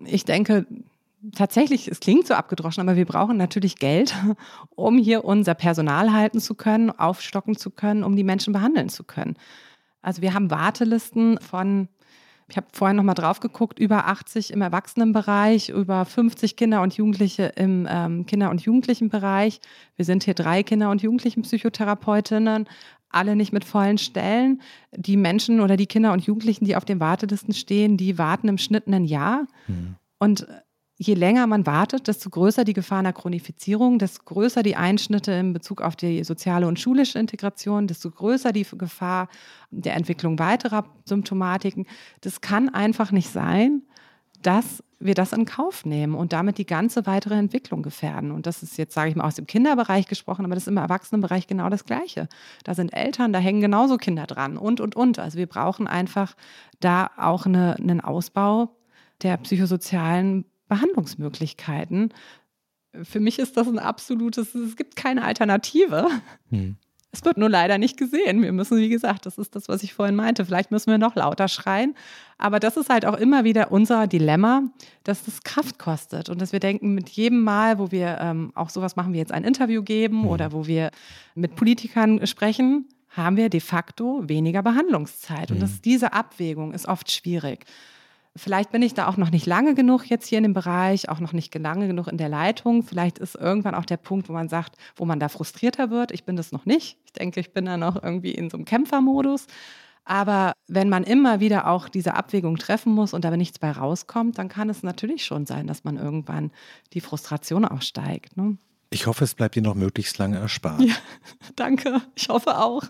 Ich 0.00 0.26
denke, 0.26 0.66
tatsächlich, 1.34 1.88
es 1.88 2.00
klingt 2.00 2.26
so 2.26 2.34
abgedroschen, 2.34 2.82
aber 2.82 2.96
wir 2.96 3.06
brauchen 3.06 3.38
natürlich 3.38 3.76
Geld, 3.76 4.14
um 4.74 4.98
hier 4.98 5.24
unser 5.24 5.54
Personal 5.54 6.12
halten 6.12 6.40
zu 6.40 6.56
können, 6.56 6.90
aufstocken 6.90 7.56
zu 7.56 7.70
können, 7.70 8.04
um 8.04 8.16
die 8.16 8.24
Menschen 8.24 8.52
behandeln 8.52 8.90
zu 8.90 9.02
können. 9.02 9.34
Also 10.02 10.20
wir 10.20 10.34
haben 10.34 10.50
Wartelisten 10.50 11.40
von, 11.40 11.88
ich 12.48 12.56
habe 12.56 12.68
vorhin 12.72 12.96
nochmal 12.96 13.16
drauf 13.16 13.40
geguckt, 13.40 13.78
über 13.78 14.06
80 14.06 14.52
im 14.52 14.62
Erwachsenenbereich, 14.62 15.70
über 15.70 16.04
50 16.04 16.56
Kinder 16.56 16.80
und 16.82 16.96
Jugendliche 16.96 17.52
im 17.56 17.88
ähm, 17.90 18.24
Kinder- 18.26 18.50
und 18.50 18.60
Jugendlichenbereich. 18.60 19.60
Wir 19.96 20.04
sind 20.04 20.22
hier 20.22 20.34
drei 20.34 20.62
Kinder- 20.62 20.90
und 20.90 21.02
Jugendlichenpsychotherapeutinnen, 21.02 22.68
alle 23.08 23.34
nicht 23.34 23.52
mit 23.52 23.64
vollen 23.64 23.98
Stellen. 23.98 24.62
Die 24.94 25.16
Menschen 25.16 25.60
oder 25.60 25.76
die 25.76 25.86
Kinder 25.86 26.12
und 26.12 26.24
Jugendlichen, 26.24 26.64
die 26.64 26.76
auf 26.76 26.84
den 26.84 27.00
Wartelisten 27.00 27.52
stehen, 27.52 27.96
die 27.96 28.16
warten 28.16 28.48
im 28.48 28.58
Schnitt 28.58 28.86
ein 28.86 29.04
Jahr. 29.04 29.46
Mhm. 29.66 29.96
Und 30.18 30.46
je 30.98 31.14
länger 31.14 31.46
man 31.46 31.66
wartet, 31.66 32.08
desto 32.08 32.30
größer 32.30 32.64
die 32.64 32.72
Gefahr 32.72 33.00
einer 33.00 33.12
Chronifizierung, 33.12 33.98
desto 33.98 34.22
größer 34.24 34.62
die 34.62 34.76
Einschnitte 34.76 35.32
in 35.32 35.52
Bezug 35.52 35.82
auf 35.82 35.94
die 35.94 36.24
soziale 36.24 36.66
und 36.66 36.80
schulische 36.80 37.18
Integration, 37.18 37.86
desto 37.86 38.10
größer 38.10 38.52
die 38.52 38.66
Gefahr 38.78 39.28
der 39.70 39.94
Entwicklung 39.94 40.38
weiterer 40.38 40.86
Symptomatiken. 41.04 41.86
Das 42.22 42.40
kann 42.40 42.70
einfach 42.70 43.12
nicht 43.12 43.28
sein, 43.28 43.82
dass 44.42 44.82
wir 44.98 45.14
das 45.14 45.32
in 45.32 45.44
Kauf 45.44 45.84
nehmen 45.84 46.14
und 46.14 46.32
damit 46.32 46.56
die 46.56 46.64
ganze 46.64 47.04
weitere 47.04 47.34
Entwicklung 47.34 47.82
gefährden. 47.82 48.30
Und 48.30 48.46
das 48.46 48.62
ist 48.62 48.78
jetzt, 48.78 48.94
sage 48.94 49.10
ich 49.10 49.16
mal, 49.16 49.24
aus 49.24 49.34
dem 49.34 49.46
Kinderbereich 49.46 50.06
gesprochen, 50.06 50.46
aber 50.46 50.54
das 50.54 50.64
ist 50.64 50.68
im 50.68 50.78
Erwachsenenbereich 50.78 51.46
genau 51.46 51.68
das 51.68 51.84
Gleiche. 51.84 52.28
Da 52.64 52.74
sind 52.74 52.94
Eltern, 52.94 53.34
da 53.34 53.38
hängen 53.38 53.60
genauso 53.60 53.98
Kinder 53.98 54.26
dran 54.26 54.56
und, 54.56 54.80
und, 54.80 54.96
und. 54.96 55.18
Also 55.18 55.36
wir 55.36 55.46
brauchen 55.46 55.86
einfach 55.86 56.34
da 56.80 57.10
auch 57.18 57.44
eine, 57.44 57.76
einen 57.76 58.00
Ausbau 58.00 58.76
der 59.22 59.36
psychosozialen 59.38 60.46
Behandlungsmöglichkeiten. 60.68 62.12
Für 63.02 63.20
mich 63.20 63.38
ist 63.38 63.56
das 63.56 63.66
ein 63.66 63.78
absolutes, 63.78 64.54
es 64.54 64.76
gibt 64.76 64.96
keine 64.96 65.24
Alternative. 65.24 66.08
Hm. 66.50 66.76
Es 67.12 67.24
wird 67.24 67.38
nur 67.38 67.48
leider 67.48 67.78
nicht 67.78 67.96
gesehen. 67.96 68.42
Wir 68.42 68.52
müssen, 68.52 68.76
wie 68.76 68.90
gesagt, 68.90 69.24
das 69.24 69.38
ist 69.38 69.56
das, 69.56 69.68
was 69.68 69.82
ich 69.82 69.94
vorhin 69.94 70.16
meinte. 70.16 70.44
Vielleicht 70.44 70.70
müssen 70.70 70.90
wir 70.90 70.98
noch 70.98 71.14
lauter 71.14 71.48
schreien. 71.48 71.94
Aber 72.36 72.60
das 72.60 72.76
ist 72.76 72.90
halt 72.90 73.06
auch 73.06 73.16
immer 73.16 73.42
wieder 73.42 73.72
unser 73.72 74.06
Dilemma, 74.06 74.64
dass 75.02 75.24
das 75.24 75.42
Kraft 75.42 75.78
kostet 75.78 76.28
und 76.28 76.42
dass 76.42 76.52
wir 76.52 76.60
denken, 76.60 76.94
mit 76.94 77.08
jedem 77.08 77.42
Mal, 77.42 77.78
wo 77.78 77.90
wir 77.90 78.18
ähm, 78.20 78.52
auch 78.54 78.68
sowas 78.68 78.96
machen 78.96 79.14
wie 79.14 79.18
jetzt 79.18 79.32
ein 79.32 79.44
Interview 79.44 79.82
geben 79.82 80.22
mhm. 80.22 80.28
oder 80.28 80.52
wo 80.52 80.66
wir 80.66 80.90
mit 81.34 81.56
Politikern 81.56 82.26
sprechen, 82.26 82.86
haben 83.08 83.38
wir 83.38 83.48
de 83.48 83.60
facto 83.60 84.22
weniger 84.28 84.62
Behandlungszeit. 84.62 85.50
Und 85.50 85.62
das, 85.62 85.80
diese 85.80 86.12
Abwägung 86.12 86.74
ist 86.74 86.86
oft 86.86 87.10
schwierig. 87.10 87.64
Vielleicht 88.36 88.70
bin 88.70 88.82
ich 88.82 88.94
da 88.94 89.08
auch 89.08 89.16
noch 89.16 89.30
nicht 89.30 89.46
lange 89.46 89.74
genug 89.74 90.04
jetzt 90.04 90.26
hier 90.26 90.38
in 90.38 90.44
dem 90.44 90.52
Bereich, 90.52 91.08
auch 91.08 91.20
noch 91.20 91.32
nicht 91.32 91.54
lange 91.54 91.86
genug 91.86 92.06
in 92.06 92.18
der 92.18 92.28
Leitung. 92.28 92.82
Vielleicht 92.82 93.18
ist 93.18 93.34
irgendwann 93.34 93.74
auch 93.74 93.86
der 93.86 93.96
Punkt, 93.96 94.28
wo 94.28 94.32
man 94.32 94.48
sagt, 94.48 94.76
wo 94.94 95.04
man 95.06 95.18
da 95.18 95.28
frustrierter 95.28 95.90
wird. 95.90 96.12
Ich 96.12 96.24
bin 96.24 96.36
das 96.36 96.52
noch 96.52 96.66
nicht. 96.66 96.98
Ich 97.06 97.12
denke, 97.12 97.40
ich 97.40 97.52
bin 97.52 97.64
da 97.64 97.76
noch 97.76 98.02
irgendwie 98.02 98.32
in 98.32 98.50
so 98.50 98.58
einem 98.58 98.66
Kämpfermodus. 98.66 99.46
Aber 100.04 100.52
wenn 100.68 100.88
man 100.88 101.02
immer 101.02 101.40
wieder 101.40 101.66
auch 101.66 101.88
diese 101.88 102.14
Abwägung 102.14 102.58
treffen 102.58 102.92
muss 102.92 103.12
und 103.12 103.24
da 103.24 103.36
nichts 103.36 103.58
bei 103.58 103.72
rauskommt, 103.72 104.38
dann 104.38 104.48
kann 104.48 104.70
es 104.70 104.84
natürlich 104.84 105.24
schon 105.24 105.46
sein, 105.46 105.66
dass 105.66 105.82
man 105.82 105.96
irgendwann 105.96 106.52
die 106.92 107.00
Frustration 107.00 107.64
auch 107.64 107.82
steigt. 107.82 108.36
Ne? 108.36 108.56
Ich 108.90 109.06
hoffe, 109.06 109.24
es 109.24 109.34
bleibt 109.34 109.56
dir 109.56 109.62
noch 109.62 109.74
möglichst 109.74 110.18
lange 110.18 110.38
erspart. 110.38 110.80
Ja, 110.80 110.94
danke. 111.56 112.02
Ich 112.14 112.28
hoffe 112.28 112.58
auch. 112.58 112.84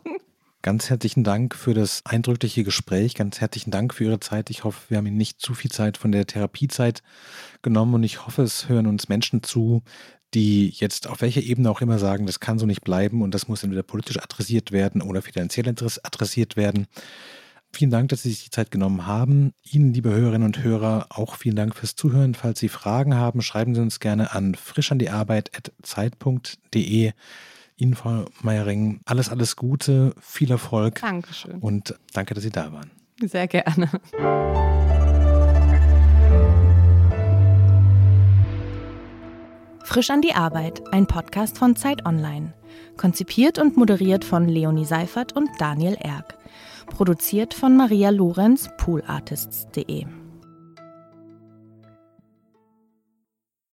Ganz 0.63 0.91
herzlichen 0.91 1.23
Dank 1.23 1.55
für 1.55 1.75
das 1.75 2.03
eindrückliche 2.05 2.65
Gespräch. 2.65 3.15
Ganz 3.15 3.41
herzlichen 3.41 3.71
Dank 3.71 3.95
für 3.95 4.05
Ihre 4.05 4.21
Zeit. 4.21 4.51
Ich 4.51 4.65
hoffe, 4.65 4.91
wir 4.91 4.99
haben 4.99 5.07
Ihnen 5.07 5.17
nicht 5.17 5.41
zu 5.41 5.55
viel 5.55 5.71
Zeit 5.71 5.97
von 5.97 6.11
der 6.11 6.27
Therapiezeit 6.27 7.03
genommen 7.63 7.95
und 7.95 8.03
ich 8.03 8.27
hoffe, 8.27 8.43
es 8.43 8.69
hören 8.69 8.87
uns 8.87 9.09
Menschen 9.09 9.45
zu, 9.45 9.83
die 10.35 10.71
jetzt 10.71 11.07
auf 11.07 11.21
welcher 11.21 11.43
Ebene 11.43 11.71
auch 11.71 11.81
immer 11.81 12.01
sagen, 12.01 12.27
das 12.27 12.41
kann 12.41 12.59
so 12.59 12.67
nicht 12.67 12.83
bleiben 12.83 13.23
und 13.23 13.33
das 13.33 13.49
muss 13.49 13.63
entweder 13.63 13.85
politisch 13.85 14.19
adressiert 14.19 14.73
werden 14.73 15.03
oder 15.03 15.23
finanziell 15.23 15.69
adressiert 15.69 16.57
werden. 16.57 16.89
Vielen 17.73 17.91
Dank, 17.91 18.09
dass 18.09 18.23
Sie 18.23 18.31
sich 18.31 18.45
die 18.45 18.51
Zeit 18.51 18.71
genommen 18.71 19.07
haben. 19.07 19.53
Ihnen, 19.63 19.93
liebe 19.93 20.11
Hörerinnen 20.11 20.47
und 20.47 20.63
Hörer, 20.63 21.09
auch 21.11 21.35
vielen 21.37 21.57
Dank 21.57 21.77
fürs 21.77 21.95
Zuhören. 21.95 22.35
Falls 22.35 22.59
Sie 22.59 22.69
Fragen 22.69 23.15
haben, 23.15 23.43
schreiben 23.43 23.75
Sie 23.75 23.83
uns 23.83 24.01
gerne 24.01 24.33
an 24.33 24.55
frischandiearbeit.zeit.de. 24.55 27.13
Ihnen, 27.77 27.95
Frau 27.95 28.25
Meiering, 28.43 29.01
alles, 29.05 29.29
alles 29.29 29.57
Gute, 29.57 30.15
viel 30.21 30.51
Erfolg. 30.51 31.01
Dankeschön. 31.01 31.59
Und 31.61 31.95
danke, 32.13 32.35
dass 32.35 32.43
Sie 32.43 32.51
da 32.51 32.73
waren. 32.73 32.91
Sehr 33.21 33.47
gerne. 33.49 33.91
Frisch 39.85 40.11
an 40.11 40.21
die 40.21 40.35
Arbeit, 40.35 40.83
ein 40.93 41.07
Podcast 41.07 41.59
von 41.59 41.77
Zeit 41.77 42.05
Online. 42.07 42.53
Konzipiert 42.97 43.59
und 43.59 43.77
moderiert 43.77 44.25
von 44.25 44.49
Leonie 44.49 44.85
Seifert 44.85 45.35
und 45.35 45.49
Daniel 45.59 45.97
Erck. 46.01 46.37
Produziert 46.87 47.55
von 47.55 47.77
Maria 47.77 48.11
Lorenz, 48.11 48.69
poolartists.de. 48.79 50.07